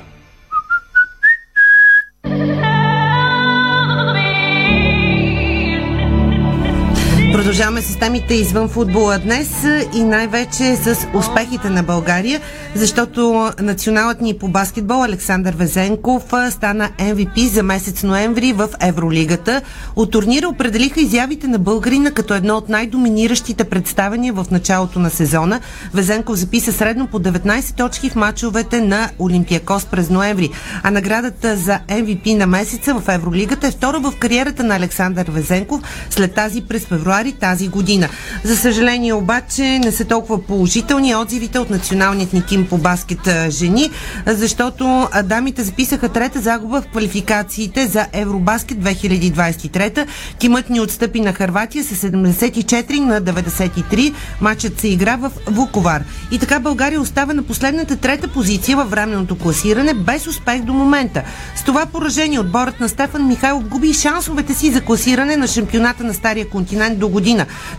Продължаваме 7.49 7.82
с 7.82 7.99
темите 7.99 8.34
извън 8.34 8.68
футбола 8.68 9.18
днес 9.18 9.64
и 9.94 10.05
най-вече 10.05 10.76
с 10.76 11.07
успехите 11.14 11.70
на 11.70 11.82
България, 11.82 12.40
защото 12.74 13.51
националът 13.61 14.20
ни 14.20 14.38
по 14.38 14.49
баскетбол 14.49 15.05
Александър 15.05 15.55
Везенков 15.55 16.22
стана 16.51 16.90
MVP 16.99 17.46
за 17.46 17.62
месец 17.62 18.03
ноември 18.03 18.53
в 18.53 18.68
Евролигата. 18.80 19.62
От 19.96 20.11
турнира 20.11 20.49
определиха 20.49 21.01
изявите 21.01 21.49
на 21.49 21.59
българина 21.59 22.11
като 22.11 22.34
едно 22.34 22.57
от 22.57 22.68
най-доминиращите 22.68 23.64
представения 23.64 24.32
в 24.32 24.46
началото 24.51 24.99
на 24.99 25.11
сезона. 25.11 25.61
Везенков 25.94 26.36
записа 26.36 26.72
средно 26.72 27.07
по 27.07 27.20
19 27.20 27.76
точки 27.76 28.11
в 28.11 28.16
мачовете 28.16 28.80
на 28.80 29.11
Олимпиакос 29.18 29.84
през 29.86 30.11
ноември, 30.11 30.51
а 30.82 30.90
наградата 30.90 31.57
за 31.57 31.80
MVP 31.88 32.36
на 32.36 32.46
месеца 32.46 32.94
в 32.94 33.09
Евролигата 33.09 33.66
е 33.66 33.70
втора 33.70 33.99
в 33.99 34.12
кариерата 34.18 34.64
на 34.64 34.76
Александър 34.76 35.27
Везенков 35.31 35.81
след 36.10 36.35
тази 36.35 36.62
през 36.62 36.85
февруари 36.85 37.38
тази 37.40 37.69
година. 37.69 38.09
За 38.44 38.56
съжаление 38.56 39.15
обаче 39.15 39.62
не 39.62 39.93
са 39.93 40.05
толкова 40.05 40.43
положителни 40.43 41.15
отзивите 41.15 41.59
от 41.59 41.70
националният 41.70 42.32
ни 42.32 42.43
тим 42.43 42.66
по 42.66 42.78
баскет 42.78 43.28
жени, 43.48 43.90
защото 44.27 45.09
дамите 45.24 45.62
записаха 45.62 46.09
трета 46.09 46.40
загуба 46.40 46.82
в 46.82 46.86
квалификациите 46.86 47.86
за 47.86 48.06
Евробаскет 48.12 48.78
2023. 48.78 50.06
Тимът 50.39 50.70
ни 50.70 50.81
отстъпи 50.81 51.20
на 51.20 51.32
Харватия 51.32 51.85
с 51.85 52.09
74 52.09 52.98
на 52.98 53.23
93. 53.23 54.15
Матчът 54.40 54.81
се 54.81 54.89
игра 54.89 55.16
в 55.16 55.32
Вуковар. 55.47 56.05
И 56.31 56.39
така 56.39 56.60
България 56.60 57.01
остава 57.01 57.32
на 57.32 57.43
последната 57.43 57.97
трета 57.97 58.28
позиция 58.28 58.77
във 58.77 58.90
временното 58.90 59.39
класиране 59.39 59.94
без 59.94 60.27
успех 60.27 60.62
до 60.62 60.73
момента. 60.73 61.23
С 61.56 61.62
това 61.62 61.86
поражение 61.86 62.40
отборът 62.40 62.81
на 62.81 62.89
Стефан 62.89 63.28
Михайлов 63.28 63.69
губи 63.69 63.93
шансовете 63.93 64.55
си 64.55 64.70
за 64.70 64.81
класиране 64.81 65.36
на 65.36 65.47
шампионата 65.47 66.05
на 66.05 66.15
Стария 66.15 66.48
континент 66.48 66.98
до 66.98 67.09
година. 67.09 67.27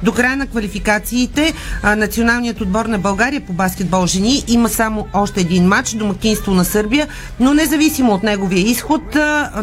До 0.03 0.11
края 0.11 0.38
на 0.38 0.47
квалификациите 0.47 1.53
националният 1.84 2.61
отбор 2.61 2.85
на 2.85 2.99
България 2.99 3.41
по 3.41 3.53
баскетбол 3.53 4.05
жени 4.05 4.43
има 4.47 4.69
само 4.69 5.07
още 5.13 5.41
един 5.41 5.67
матч, 5.67 5.93
домакинство 5.93 6.53
на 6.53 6.65
Сърбия, 6.65 7.07
но 7.39 7.53
независимо 7.53 8.13
от 8.13 8.23
неговия 8.23 8.61
изход, 8.61 9.01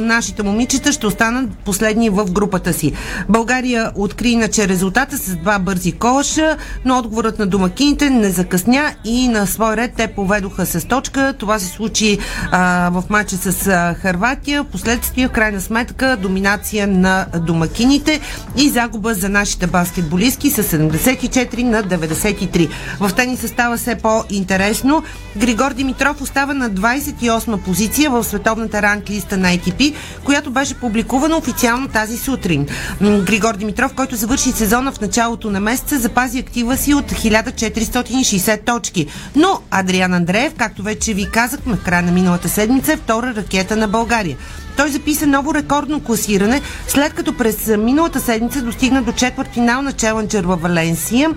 нашите 0.00 0.42
момичета 0.42 0.92
ще 0.92 1.06
останат 1.06 1.50
последни 1.64 2.10
в 2.10 2.32
групата 2.32 2.72
си. 2.72 2.92
България 3.28 3.92
откри 3.94 4.28
иначе 4.28 4.68
резултата 4.68 5.18
с 5.18 5.36
два 5.36 5.58
бързи 5.58 5.92
колаша, 5.92 6.56
но 6.84 6.98
отговорът 6.98 7.38
на 7.38 7.46
домакините 7.46 8.10
не 8.10 8.30
закъсня 8.30 8.94
и 9.04 9.28
на 9.28 9.46
свой 9.46 9.76
ред 9.76 9.92
те 9.96 10.06
поведоха 10.06 10.66
с 10.66 10.86
точка. 10.86 11.34
Това 11.38 11.58
се 11.58 11.66
случи 11.66 12.18
а, 12.52 12.90
в 12.90 13.04
матча 13.10 13.36
с 13.36 13.66
а, 13.66 13.94
Харватия. 13.94 14.64
Последствие, 14.64 15.28
в 15.28 15.30
крайна 15.30 15.60
сметка, 15.60 16.16
доминация 16.16 16.86
на 16.86 17.26
домакините 17.46 18.20
и 18.56 18.68
загуба 18.68 19.14
за 19.14 19.28
нашите 19.28 19.66
баскетболистки 19.76 20.50
с 20.50 20.62
74 20.62 21.62
на 21.62 21.82
93. 21.84 22.68
В 23.00 23.10
тениса 23.12 23.48
става 23.48 23.76
все 23.76 23.94
по-интересно. 23.94 25.02
Григор 25.36 25.72
Димитров 25.72 26.20
остава 26.20 26.54
на 26.54 26.70
28 26.70 27.56
позиция 27.56 28.10
в 28.10 28.24
световната 28.24 28.82
ранглиста 28.82 29.36
на 29.36 29.48
ATP, 29.48 29.94
която 30.24 30.50
беше 30.50 30.74
публикувана 30.74 31.36
официално 31.36 31.88
тази 31.88 32.18
сутрин. 32.18 32.66
Григор 33.00 33.56
Димитров, 33.56 33.94
който 33.94 34.16
завърши 34.16 34.52
сезона 34.52 34.92
в 34.92 35.00
началото 35.00 35.50
на 35.50 35.60
месеца, 35.60 35.98
запази 35.98 36.38
актива 36.38 36.76
си 36.76 36.94
от 36.94 37.12
1460 37.12 38.64
точки. 38.64 39.06
Но 39.36 39.60
Адриан 39.70 40.14
Андреев, 40.14 40.52
както 40.56 40.82
вече 40.82 41.14
ви 41.14 41.30
казахме 41.30 41.76
в 41.76 41.82
края 41.82 42.02
на 42.02 42.12
миналата 42.12 42.48
седмица, 42.48 42.92
е 42.92 42.96
втора 42.96 43.34
ракета 43.34 43.76
на 43.76 43.88
България. 43.88 44.36
Той 44.76 44.88
записа 44.88 45.26
ново 45.26 45.54
рекордно 45.54 46.00
класиране, 46.00 46.60
след 46.88 47.12
като 47.12 47.36
през 47.36 47.66
миналата 47.78 48.20
седмица 48.20 48.62
достигна 48.62 49.02
до 49.02 49.12
четвърт 49.12 49.48
финал 49.54 49.82
на 49.82 49.92
Челенджер 49.92 50.44
във 50.44 50.60
Валенсия 50.60 51.30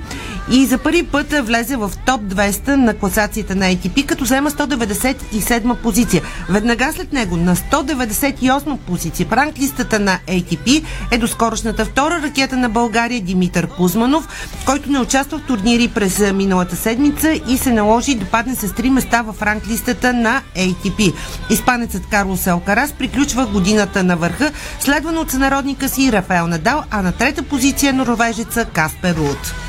и 0.52 0.66
за 0.66 0.78
първи 0.78 1.04
път 1.04 1.34
влезе 1.44 1.76
в 1.76 1.92
топ 2.06 2.22
200 2.22 2.76
на 2.76 2.94
класацията 2.94 3.56
на 3.56 3.66
ATP, 3.66 4.06
като 4.06 4.24
взема 4.24 4.52
197 4.52 5.76
позиция. 5.76 6.22
Веднага 6.50 6.92
след 6.94 7.14
него 7.14 7.38
на 7.38 7.56
198 7.56 8.78
позиция 8.78 9.28
в 9.30 9.34
ранглистата 9.34 10.00
на 10.00 10.20
ATP 10.28 10.84
е 11.12 11.18
доскорошната 11.18 11.86
втора 11.86 12.22
ракета 12.22 12.58
на 12.58 12.70
България 12.70 13.22
Димитър 13.22 13.68
Кузманов, 13.68 14.28
който 14.66 14.92
не 14.92 15.00
участва 15.00 15.38
в 15.38 15.48
турнири 15.48 15.88
през 15.88 16.32
миналата 16.34 16.76
седмица 16.76 17.32
и 17.50 17.58
се 17.58 17.72
наложи 17.72 18.16
да 18.16 18.26
падне 18.26 18.56
с 18.56 18.74
три 18.74 18.90
места 18.90 19.22
в 19.22 19.42
ранглистата 19.42 20.14
на 20.14 20.42
ATP. 20.56 21.14
Испанецът 21.50 22.06
Карлос 22.06 22.44
приключи 22.44 22.94
приключва 22.98 23.46
годината 23.46 24.04
на 24.04 24.16
върха, 24.18 24.52
следван 24.80 25.18
от 25.18 25.32
сънародника 25.32 25.90
си 25.90 26.12
Рафаел 26.12 26.48
Надал, 26.48 26.84
а 26.92 27.02
на 27.02 27.12
трета 27.12 27.44
позиция 27.44 27.94
норвежеца 27.94 28.66
Каспер 28.66 29.16
Руд. 29.16 29.69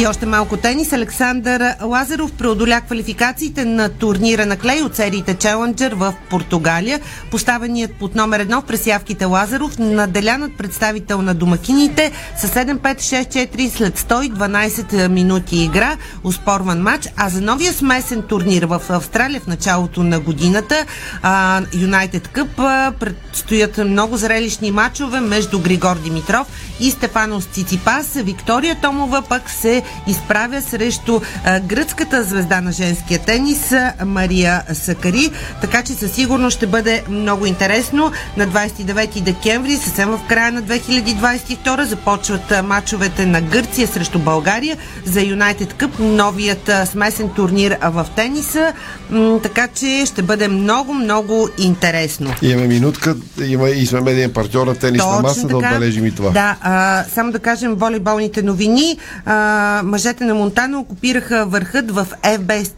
И 0.00 0.06
още 0.06 0.26
малко 0.26 0.56
тенис. 0.56 0.92
Александър 0.92 1.74
Лазаров 1.82 2.32
преодоля 2.32 2.80
квалификациите 2.80 3.64
на 3.64 3.88
турнира 3.88 4.46
на 4.46 4.56
клей 4.56 4.82
от 4.82 4.96
сериите 4.96 5.34
Челенджер 5.34 5.92
в 5.92 6.14
Португалия. 6.30 7.00
Поставеният 7.30 7.94
под 7.94 8.14
номер 8.14 8.40
едно 8.40 8.60
в 8.60 8.64
пресявките 8.64 9.24
Лазаров 9.24 9.78
наделя 9.78 10.38
над 10.38 10.56
представител 10.56 11.22
на 11.22 11.34
домакините 11.34 12.12
с 12.36 12.48
7-5-6-4 12.48 13.70
след 13.70 13.98
112 13.98 15.08
минути 15.08 15.64
игра. 15.64 15.96
Успорван 16.24 16.82
матч. 16.82 17.08
А 17.16 17.28
за 17.28 17.40
новия 17.40 17.72
смесен 17.72 18.22
турнир 18.22 18.62
в 18.62 18.82
Австралия 18.88 19.40
в 19.40 19.46
началото 19.46 20.02
на 20.02 20.20
годината 20.20 20.84
Юнайтед 21.74 22.28
Къп 22.28 22.56
предстоят 23.00 23.78
много 23.78 24.16
зрелищни 24.16 24.70
матчове 24.70 25.20
между 25.20 25.58
Григор 25.58 25.96
Димитров 25.98 26.46
и 26.80 26.90
Стефанос 26.90 27.44
Циципас. 27.44 28.12
Виктория 28.14 28.76
Томова 28.82 29.22
пък 29.28 29.50
се 29.50 29.82
изправя 30.06 30.62
срещу 30.62 31.20
а, 31.44 31.60
гръцката 31.60 32.22
звезда 32.22 32.60
на 32.60 32.72
женския 32.72 33.18
тенис 33.18 33.72
Мария 34.04 34.62
Сакари, 34.72 35.30
така 35.60 35.82
че 35.82 35.92
със 35.92 36.12
сигурност 36.12 36.56
ще 36.56 36.66
бъде 36.66 37.02
много 37.08 37.46
интересно. 37.46 38.12
На 38.36 38.48
29 38.48 39.20
декември, 39.20 39.76
съвсем 39.76 40.08
в 40.08 40.20
края 40.28 40.52
на 40.52 40.62
2022, 40.62 41.82
започват 41.82 42.52
матчовете 42.64 43.26
на 43.26 43.40
Гърция 43.40 43.88
срещу 43.88 44.18
България 44.18 44.76
за 45.04 45.22
Юнайтед 45.22 45.74
Къп, 45.74 45.98
новият 45.98 46.70
смесен 46.84 47.28
турнир 47.28 47.76
в 47.82 48.06
тениса, 48.16 48.72
така 49.42 49.68
че 49.68 50.02
ще 50.06 50.22
бъде 50.22 50.48
много, 50.48 50.94
много 50.94 51.48
интересно. 51.58 52.30
Имаме 52.42 52.66
минутка, 52.66 53.16
има 53.46 53.70
и 53.70 53.86
сме 53.86 54.00
медиен 54.00 54.32
партньор 54.32 54.66
на 54.66 54.74
тенисна 54.74 55.20
маса 55.22 55.42
така. 55.42 55.48
да 55.48 55.56
отбележим 55.56 56.06
и 56.06 56.14
това. 56.14 56.30
Да, 56.30 56.56
а, 56.60 57.04
само 57.14 57.32
да 57.32 57.38
кажем 57.38 57.74
волейболните 57.74 58.42
новини. 58.42 58.98
А, 59.24 59.75
мъжете 59.82 60.24
на 60.24 60.34
Монтана 60.34 60.80
окупираха 60.80 61.46
върхът 61.46 61.90
в 61.90 62.06
FB 62.22 62.70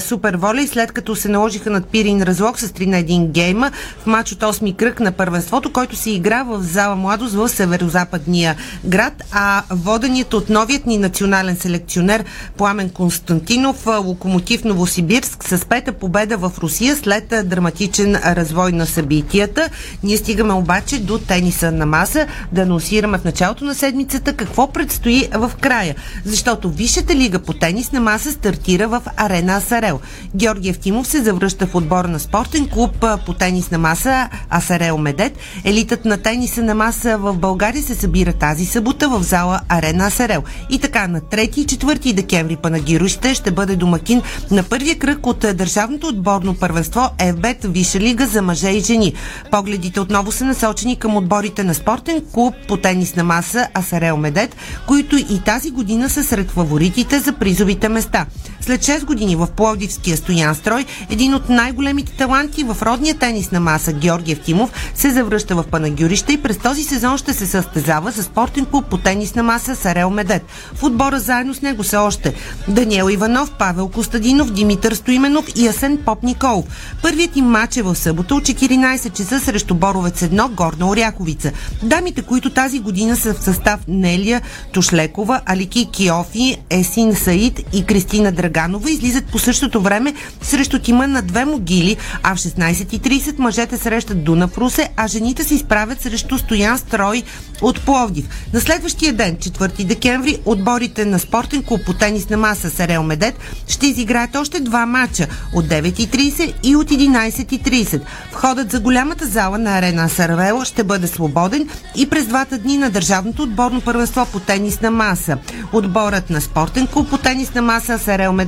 Супер 0.00 0.34
Волей, 0.34 0.66
след 0.66 0.92
като 0.92 1.16
се 1.16 1.28
наложиха 1.28 1.70
над 1.70 1.86
Пирин 1.86 2.22
Разлог 2.22 2.58
с 2.58 2.68
3 2.68 2.86
на 2.86 2.96
1 2.96 3.30
гейма 3.30 3.70
в 4.02 4.06
матч 4.06 4.32
от 4.32 4.40
8 4.40 4.76
кръг 4.76 5.00
на 5.00 5.12
първенството, 5.12 5.72
който 5.72 5.96
се 5.96 6.10
игра 6.10 6.42
в 6.42 6.62
зала 6.62 6.96
Младост 6.96 7.34
в 7.34 7.48
северо-западния 7.48 8.56
град, 8.84 9.22
а 9.32 9.62
воденият 9.70 10.34
от 10.34 10.48
новият 10.48 10.86
ни 10.86 10.98
национален 10.98 11.56
селекционер 11.56 12.24
Пламен 12.56 12.90
Константинов 12.90 13.86
Локомотив 13.86 14.64
Новосибирск 14.64 15.44
с 15.44 15.66
пета 15.66 15.92
победа 15.92 16.36
в 16.36 16.52
Русия 16.58 16.96
след 16.96 17.34
драматичен 17.44 18.16
развой 18.16 18.72
на 18.72 18.86
събитията. 18.86 19.68
Ние 20.02 20.16
стигаме 20.16 20.52
обаче 20.52 20.98
до 20.98 21.18
тениса 21.18 21.72
на 21.72 21.86
маса 21.86 22.26
да 22.52 22.62
анонсираме 22.62 23.18
в 23.18 23.24
началото 23.24 23.64
на 23.64 23.74
седмицата 23.74 24.32
какво 24.32 24.72
предстои 24.72 25.28
в 25.32 25.52
края. 25.60 25.94
Защото 26.24 26.70
Висшата 26.70 27.14
лига 27.14 27.38
по 27.38 27.52
тенис 27.52 27.92
на 27.92 28.00
маса 28.00 28.32
стартира 28.32 28.88
в 28.88 29.02
арена 29.16 29.61
Асарел. 29.62 30.00
Георги 30.36 30.68
Евтимов 30.68 31.06
се 31.06 31.22
завръща 31.22 31.66
в 31.66 31.74
отбора 31.74 32.08
на 32.08 32.20
спортен 32.20 32.68
клуб 32.68 33.04
по 33.26 33.32
тенис 33.32 33.70
на 33.70 33.78
маса 33.78 34.28
Асарел 34.50 34.98
Медет. 34.98 35.38
Елитът 35.64 36.04
на 36.04 36.16
тениса 36.16 36.62
на 36.62 36.74
маса 36.74 37.18
в 37.18 37.34
България 37.34 37.82
се 37.82 37.94
събира 37.94 38.32
тази 38.32 38.66
събота 38.66 39.08
в 39.08 39.22
зала 39.22 39.60
Арена 39.68 40.06
Асарел. 40.06 40.42
И 40.70 40.78
така 40.78 41.08
на 41.08 41.20
3 41.20 41.58
и 41.58 41.66
4 41.66 42.12
декември 42.12 42.56
Панагирощите 42.56 43.34
ще 43.34 43.50
бъде 43.50 43.76
домакин 43.76 44.22
на 44.50 44.62
първия 44.62 44.98
кръг 44.98 45.26
от 45.26 45.38
Държавното 45.54 46.06
отборно 46.06 46.54
първенство 46.54 47.10
ЕВБЕТ 47.18 47.64
Виша 47.64 48.00
лига 48.00 48.26
за 48.26 48.42
мъже 48.42 48.70
и 48.70 48.80
жени. 48.80 49.14
Погледите 49.50 50.00
отново 50.00 50.32
са 50.32 50.44
насочени 50.44 50.96
към 50.96 51.16
отборите 51.16 51.64
на 51.64 51.74
спортен 51.74 52.22
клуб 52.32 52.54
по 52.68 52.76
тенис 52.76 53.16
на 53.16 53.24
маса 53.24 53.68
Асарел 53.74 54.16
Медет, 54.16 54.56
които 54.86 55.16
и 55.16 55.40
тази 55.44 55.70
година 55.70 56.10
са 56.10 56.24
сред 56.24 56.50
фаворитите 56.50 57.20
за 57.20 57.32
призовите 57.32 57.88
места. 57.88 58.26
След 58.64 58.80
6 58.80 59.04
години 59.04 59.36
в 59.36 59.48
Пловдивския 59.56 60.16
стоян 60.16 60.54
строй, 60.54 60.84
един 61.10 61.34
от 61.34 61.48
най-големите 61.48 62.12
таланти 62.12 62.64
в 62.64 62.82
родния 62.82 63.14
тенис 63.14 63.50
на 63.50 63.60
маса 63.60 63.92
Георгиев 63.92 64.40
Тимов 64.40 64.72
се 64.94 65.10
завръща 65.10 65.54
в 65.54 65.64
Панагюрище 65.70 66.32
и 66.32 66.42
през 66.42 66.58
този 66.58 66.84
сезон 66.84 67.18
ще 67.18 67.32
се 67.32 67.46
състезава 67.46 68.10
за 68.10 68.22
спортен 68.22 68.66
клуб 68.66 68.84
по 68.90 68.98
тенис 68.98 69.34
на 69.34 69.42
маса 69.42 69.76
Сарел 69.76 70.10
Медет. 70.10 70.42
В 70.74 70.82
отбора 70.82 71.20
заедно 71.20 71.54
с 71.54 71.62
него 71.62 71.84
са 71.84 72.00
още 72.00 72.34
Даниел 72.68 73.08
Иванов, 73.10 73.50
Павел 73.58 73.88
Костадинов, 73.88 74.52
Димитър 74.52 74.92
Стоименов 74.92 75.46
и 75.56 75.68
Асен 75.68 75.98
Поп 76.04 76.22
Николов. 76.22 76.64
Първият 77.02 77.36
им 77.36 77.44
матч 77.44 77.76
е 77.76 77.82
в 77.82 77.94
събота 77.94 78.34
от 78.34 78.42
14 78.42 79.12
часа 79.12 79.40
срещу 79.40 79.74
Боровец 79.74 80.20
1 80.20 80.50
Горна 80.50 80.88
Оряховица. 80.88 81.52
Дамите, 81.82 82.22
които 82.22 82.50
тази 82.50 82.78
година 82.78 83.16
са 83.16 83.34
в 83.34 83.42
състав 83.42 83.80
Нелия 83.88 84.40
Тушлекова, 84.72 85.40
Алики 85.46 85.88
Киофи, 85.92 86.56
Есин 86.70 87.14
Саид 87.14 87.60
и 87.72 87.84
Кристина 87.84 88.32
Драганова, 88.52 88.90
излизат 88.90 89.24
по 89.24 89.38
същото 89.38 89.80
време 89.80 90.14
срещу 90.42 90.78
тима 90.78 91.06
на 91.06 91.22
две 91.22 91.44
могили, 91.44 91.96
а 92.22 92.34
в 92.34 92.38
16.30 92.38 93.38
мъжете 93.38 93.76
срещат 93.76 94.24
Дунав 94.24 94.58
Русе, 94.58 94.88
а 94.96 95.06
жените 95.06 95.44
се 95.44 95.54
изправят 95.54 96.02
срещу 96.02 96.38
Стоян 96.38 96.78
Строй 96.78 97.22
от 97.62 97.80
Пловдив. 97.80 98.28
На 98.52 98.60
следващия 98.60 99.12
ден, 99.12 99.36
4 99.36 99.84
декември, 99.84 100.38
отборите 100.44 101.04
на 101.04 101.18
спортен 101.18 101.62
клуб 101.62 101.80
по 101.86 101.92
тенис 101.92 102.30
на 102.30 102.36
маса 102.36 102.70
Сарел 102.70 103.02
Медет 103.02 103.38
ще 103.68 103.86
изиграят 103.86 104.36
още 104.36 104.60
два 104.60 104.86
матча 104.86 105.26
от 105.54 105.64
9.30 105.64 106.54
и 106.62 106.76
от 106.76 106.90
11.30. 106.90 108.00
Входът 108.32 108.70
за 108.70 108.80
голямата 108.80 109.26
зала 109.26 109.58
на 109.58 109.78
арена 109.78 110.08
Саравела 110.08 110.64
ще 110.64 110.84
бъде 110.84 111.06
свободен 111.06 111.68
и 111.96 112.10
през 112.10 112.26
двата 112.26 112.58
дни 112.58 112.78
на 112.78 112.90
Държавното 112.90 113.42
отборно 113.42 113.80
първенство 113.80 114.26
по 114.32 114.40
тенис 114.40 114.80
на 114.80 114.90
маса. 114.90 115.38
Отборът 115.72 116.30
на 116.30 116.40
спортен 116.40 116.86
клуб 116.86 117.10
по 117.10 117.18
тенис 117.18 117.54
на 117.54 117.62
маса 117.62 117.98
Сарел 117.98 118.32
Медет 118.32 118.41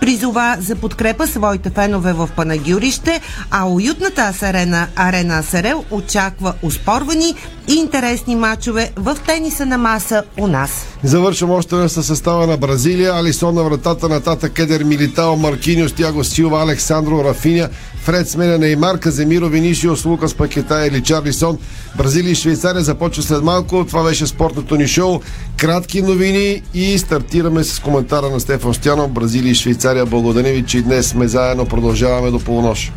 призова 0.00 0.56
за 0.60 0.76
подкрепа 0.76 1.26
своите 1.26 1.70
фенове 1.70 2.12
в 2.12 2.28
Панагюрище, 2.36 3.20
а 3.50 3.66
уютната 3.68 4.32
арена, 4.42 4.86
арена 4.96 5.42
Сарел 5.42 5.84
очаква 5.90 6.54
успорвани 6.62 7.34
и 7.68 7.74
интересни 7.74 8.36
матчове 8.36 8.92
в 8.96 9.16
тениса 9.26 9.66
на 9.66 9.78
маса 9.78 10.22
у 10.38 10.46
нас. 10.46 10.86
Завършвам 11.02 11.50
още 11.50 11.88
с 11.88 12.02
състава 12.02 12.46
на 12.46 12.56
Бразилия. 12.56 13.14
Алисон 13.14 13.54
на 13.54 13.62
вратата 13.62 14.08
на 14.08 14.20
Тата 14.20 14.50
Кедер 14.50 14.84
Милитао, 14.84 15.36
Маркиниос, 15.36 15.92
Тяго 15.92 16.24
Силва, 16.24 16.62
Александро 16.62 17.24
Рафиня, 17.24 17.68
Фред 18.04 18.28
сменя 18.28 18.58
Неймар, 18.58 18.98
Каземиро, 18.98 19.48
Винишиос, 19.48 20.04
Лукас 20.04 20.34
Пакета 20.34 20.86
или 20.86 21.02
Чарлисон. 21.02 21.58
Бразилия 21.96 22.32
и 22.32 22.34
Швейцария 22.34 22.82
започва 22.82 23.22
след 23.22 23.42
малко. 23.42 23.84
Това 23.88 24.04
беше 24.04 24.26
спортното 24.26 24.76
ни 24.76 24.88
шоу. 24.88 25.20
Кратки 25.56 26.02
новини 26.02 26.62
и 26.74 26.98
стартираме 26.98 27.64
с 27.64 27.80
коментара 27.80 28.30
на 28.30 28.40
Стефан 28.40 28.74
Стянов. 28.74 29.10
Бразилия 29.10 29.50
и 29.50 29.54
Швейцария. 29.54 30.06
Благодаря 30.06 30.52
ви, 30.52 30.64
че 30.66 30.82
днес 30.82 31.08
сме 31.08 31.28
заедно. 31.28 31.66
Продължаваме 31.66 32.30
до 32.30 32.40
полунощ. 32.40 32.92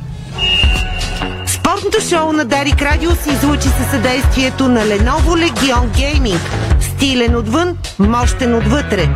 Спортното 1.47 1.97
шоу 2.09 2.31
на 2.33 2.45
Дарик 2.45 2.81
Радио 2.81 3.11
се 3.11 3.29
излучи 3.29 3.67
със 3.67 3.91
съдействието 3.91 4.69
на 4.69 4.81
Lenovo 4.81 5.49
Legion 5.49 5.87
Gaming. 5.97 6.39
Стилен 6.81 7.35
отвън, 7.35 7.77
мощен 7.99 8.55
отвътре. 8.55 9.09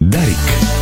Дарик. 0.00 0.79